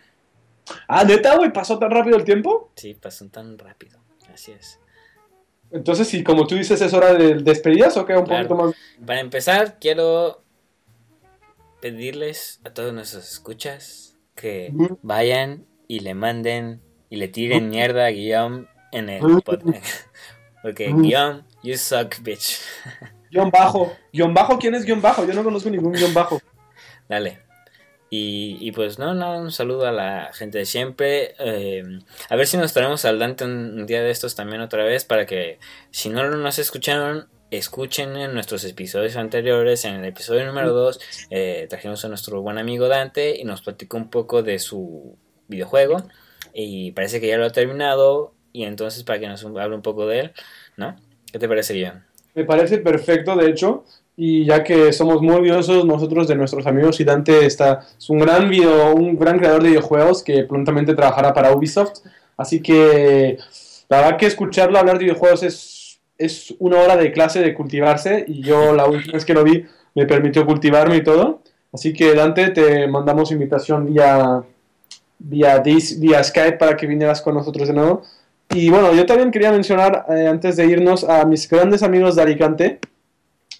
Ah, 0.87 1.05
neta, 1.05 1.37
güey, 1.37 1.53
¿pasó 1.53 1.79
tan 1.79 1.91
rápido 1.91 2.17
el 2.17 2.25
tiempo? 2.25 2.71
Sí, 2.77 2.95
pasó 2.95 3.27
tan 3.29 3.59
rápido, 3.59 3.99
así 4.33 4.53
es. 4.53 4.79
Entonces, 5.71 6.09
si 6.09 6.25
como 6.25 6.47
tú 6.47 6.55
dices 6.55 6.81
es 6.81 6.95
hora 6.95 7.15
de 7.15 7.35
despedidas 7.35 7.97
o 7.97 8.07
queda 8.07 8.21
un 8.21 8.27
poquito 8.27 8.55
más. 8.55 8.75
Para 9.05 9.21
empezar, 9.21 9.79
quiero 9.79 10.43
pedirles 11.81 12.61
a 12.65 12.71
todos 12.71 12.93
nuestros 12.93 13.31
escuchas 13.31 14.17
que 14.35 14.73
vayan 15.03 15.67
y 15.87 16.01
le 16.01 16.15
manden 16.15 16.81
y 17.11 17.17
le 17.17 17.29
tiren 17.29 17.71
mierda 17.71 18.07
a 18.07 18.11
Guillaume 18.11 18.67
en 18.93 19.09
el 19.09 19.43
podcast. 19.43 19.85
Porque 20.63 20.93
Guillaume, 20.93 21.43
you 21.63 21.77
suck, 21.77 22.19
bitch. 22.23 22.61
Guión 23.31 23.51
bajo. 23.51 23.93
Guión 24.13 24.35
bajo, 24.35 24.59
¿quién 24.59 24.75
es 24.75 24.85
guion 24.85 25.03
bajo? 25.03 25.25
Yo 25.27 25.35
no 25.35 25.45
conozco 25.45 25.69
ningún 25.69 25.93
guion 25.93 26.15
bajo. 26.15 26.41
Dale. 27.09 27.48
Y, 28.11 28.57
y, 28.61 28.73
pues 28.73 28.99
no, 28.99 29.15
no, 29.15 29.39
un 29.39 29.53
saludo 29.53 29.87
a 29.87 29.93
la 29.93 30.31
gente 30.33 30.59
de 30.59 30.67
siempre. 30.67 31.35
Eh, 31.39 31.83
a 32.31 32.37
ver 32.37 32.47
si 32.47 32.57
nos 32.57 32.73
traemos 32.73 33.05
al 33.05 33.19
Dante 33.19 33.45
un, 33.45 33.87
día 33.87 34.03
de 34.03 34.11
estos 34.11 34.35
también 34.35 34.63
otra 34.63 34.85
vez 34.85 35.05
para 35.05 35.27
que 35.27 35.59
si 35.91 36.09
no 36.09 36.29
nos 36.29 36.59
escucharon, 36.59 37.29
escuchen 37.51 38.17
en 38.17 38.33
nuestros 38.33 38.65
episodios 38.65 39.17
anteriores. 39.17 39.85
En 39.85 39.97
el 39.97 40.05
episodio 40.07 40.47
número 40.47 40.73
2 40.73 41.01
eh, 41.31 41.67
trajimos 41.69 42.03
a 42.05 42.09
nuestro 42.09 42.41
buen 42.41 42.57
amigo 42.57 42.89
Dante 42.89 43.37
y 43.37 43.45
nos 43.45 43.61
platicó 43.61 43.99
un 43.99 44.09
poco 44.09 44.43
de 44.43 44.59
su 44.59 45.17
videojuego. 45.49 46.03
Y 46.55 46.93
parece 46.93 47.21
que 47.21 47.29
ya 47.29 47.37
lo 47.37 47.45
ha 47.45 47.53
terminado. 47.53 48.33
Y 48.53 48.65
entonces 48.65 49.05
para 49.05 49.21
que 49.21 49.29
nos 49.29 49.45
hable 49.45 49.77
un 49.77 49.83
poco 49.83 50.07
de 50.07 50.21
él, 50.21 50.33
¿no? 50.77 50.97
¿Qué 51.31 51.39
te 51.39 51.47
parece, 51.47 51.75
Guión? 51.75 52.05
Me 52.35 52.45
parece 52.45 52.79
perfecto, 52.79 53.37
de 53.37 53.51
hecho. 53.51 53.85
Y 54.21 54.45
ya 54.47 54.65
que 54.65 54.93
somos 54.93 55.23
muy 55.23 55.33
orgullosos 55.33 55.85
nosotros 55.85 56.27
de 56.27 56.35
nuestros 56.35 56.67
amigos 56.67 56.99
y 56.99 57.05
Dante 57.05 57.47
está, 57.47 57.87
es 57.97 58.11
un 58.11 58.19
gran 58.19 58.51
video, 58.51 58.93
un 58.93 59.17
gran 59.17 59.39
creador 59.39 59.63
de 59.63 59.69
videojuegos 59.69 60.25
que 60.25 60.43
prontamente 60.43 60.93
trabajará 60.93 61.33
para 61.33 61.53
Ubisoft. 61.53 62.01
Así 62.37 62.61
que 62.61 63.39
la 63.89 63.99
verdad 63.99 64.17
que 64.17 64.27
escucharlo 64.27 64.77
hablar 64.77 64.99
de 64.99 65.05
videojuegos 65.05 65.45
es, 65.45 66.01
es 66.19 66.53
una 66.59 66.81
hora 66.81 66.97
de 66.97 67.13
clase 67.13 67.39
de 67.39 67.55
cultivarse 67.55 68.25
y 68.27 68.43
yo 68.43 68.73
la 68.73 68.87
última 68.87 69.13
vez 69.13 69.25
que 69.25 69.35
lo 69.35 69.45
vi 69.45 69.65
me 69.95 70.05
permitió 70.05 70.45
cultivarme 70.45 70.97
y 70.97 71.05
todo. 71.05 71.41
Así 71.73 71.93
que 71.93 72.13
Dante, 72.15 72.51
te 72.51 72.89
mandamos 72.89 73.31
invitación 73.31 73.87
vía, 73.87 74.43
vía, 75.21 75.63
vía 75.99 76.25
Skype 76.25 76.59
para 76.59 76.77
que 76.77 76.89
vinieras 76.89 77.23
con 77.23 77.37
nosotros 77.37 77.69
de 77.69 77.75
nuevo. 77.75 78.03
Y 78.51 78.69
bueno, 78.69 78.93
yo 78.95 79.07
también 79.07 79.31
quería 79.31 79.53
mencionar, 79.53 80.07
eh, 80.09 80.27
antes 80.27 80.57
de 80.57 80.67
irnos, 80.67 81.05
a 81.05 81.25
mis 81.25 81.49
grandes 81.49 81.85
amigos 81.85 82.17
de 82.17 82.23
Alicante, 82.23 82.81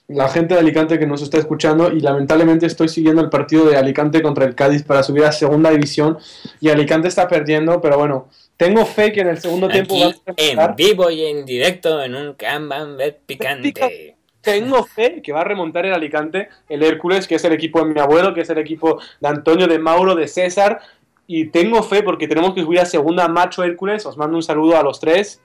la 0.09 0.29
gente 0.29 0.55
de 0.55 0.61
Alicante 0.61 0.99
que 0.99 1.07
nos 1.07 1.23
está 1.23 1.39
escuchando 1.39 1.93
y 1.93 2.01
lamentablemente 2.01 2.65
estoy 2.67 2.89
siguiendo 2.89 3.21
el 3.21 3.29
partido 3.29 3.67
de 3.67 3.77
Alicante 3.77 4.23
contra 4.23 4.47
el 4.47 4.55
Cádiz 4.55 4.83
para 4.83 5.03
subir 5.03 5.25
a 5.25 5.33
segunda 5.33 5.71
división 5.71 6.19
y 6.61 6.71
Alicante 6.71 7.09
está 7.09 7.29
perdiendo, 7.29 7.81
pero 7.81 7.99
bueno, 7.99 8.29
tengo 8.57 8.87
fe 8.87 9.13
que 9.13 9.21
en 9.21 9.29
el 9.29 9.39
segundo 9.39 9.69
tiempo 9.69 9.95
va 10.01 10.07
a 10.07 10.35
en 10.37 10.77
vivo 10.77 11.11
y 11.11 11.27
en 11.27 11.45
directo 11.45 12.03
en 12.03 12.15
un 12.15 12.35
Kanban 12.35 12.97
picante. 13.27 14.17
Tengo 14.41 14.83
fe 14.85 15.21
que 15.21 15.33
va 15.33 15.43
a 15.43 15.45
remontar 15.45 15.85
el 15.85 15.93
Alicante, 15.93 16.49
el 16.71 16.83
Hércules, 16.83 17.27
que 17.27 17.35
es 17.35 17.45
el 17.45 17.53
equipo 17.53 17.85
de 17.85 17.93
mi 17.93 18.01
abuelo, 18.01 18.33
que 18.33 18.41
es 18.41 18.51
el 18.51 18.59
equipo 18.59 18.99
de 19.21 19.29
Antonio, 19.29 19.67
de 19.67 19.79
Mauro, 19.79 20.15
de 20.15 20.27
César, 20.27 20.81
y 21.27 21.49
tengo 21.49 21.83
fe 21.83 22.03
porque 22.03 22.27
tenemos 22.27 22.55
que 22.55 22.63
subir 22.63 22.81
a 22.81 22.87
segunda 22.87 23.29
Macho 23.29 23.63
Hércules. 23.63 24.07
Os 24.07 24.17
mando 24.17 24.37
un 24.37 24.43
saludo 24.43 24.79
a 24.79 24.83
los 24.83 24.99
tres. 24.99 25.43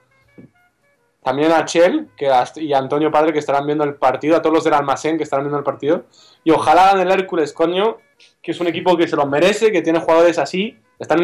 También 1.23 1.51
a 1.51 1.63
Chel 1.65 2.09
y 2.57 2.73
a 2.73 2.77
Antonio 2.77 3.09
Padre 3.09 3.31
que 3.31 3.39
estarán 3.39 3.65
viendo 3.65 3.83
el 3.83 3.95
partido. 3.95 4.35
A 4.35 4.41
todos 4.41 4.53
los 4.53 4.63
del 4.63 4.73
almacén 4.73 5.17
que 5.17 5.23
estarán 5.23 5.45
viendo 5.45 5.57
el 5.57 5.63
partido. 5.63 6.05
Y 6.43 6.51
ojalá 6.51 6.89
hagan 6.89 7.07
el 7.07 7.11
Hércules, 7.11 7.53
coño. 7.53 7.97
Que 8.41 8.51
es 8.51 8.59
un 8.59 8.67
equipo 8.67 8.97
que 8.97 9.07
se 9.07 9.15
lo 9.15 9.25
merece, 9.25 9.71
que 9.71 9.81
tiene 9.81 9.99
jugadores 9.99 10.37
así. 10.37 10.77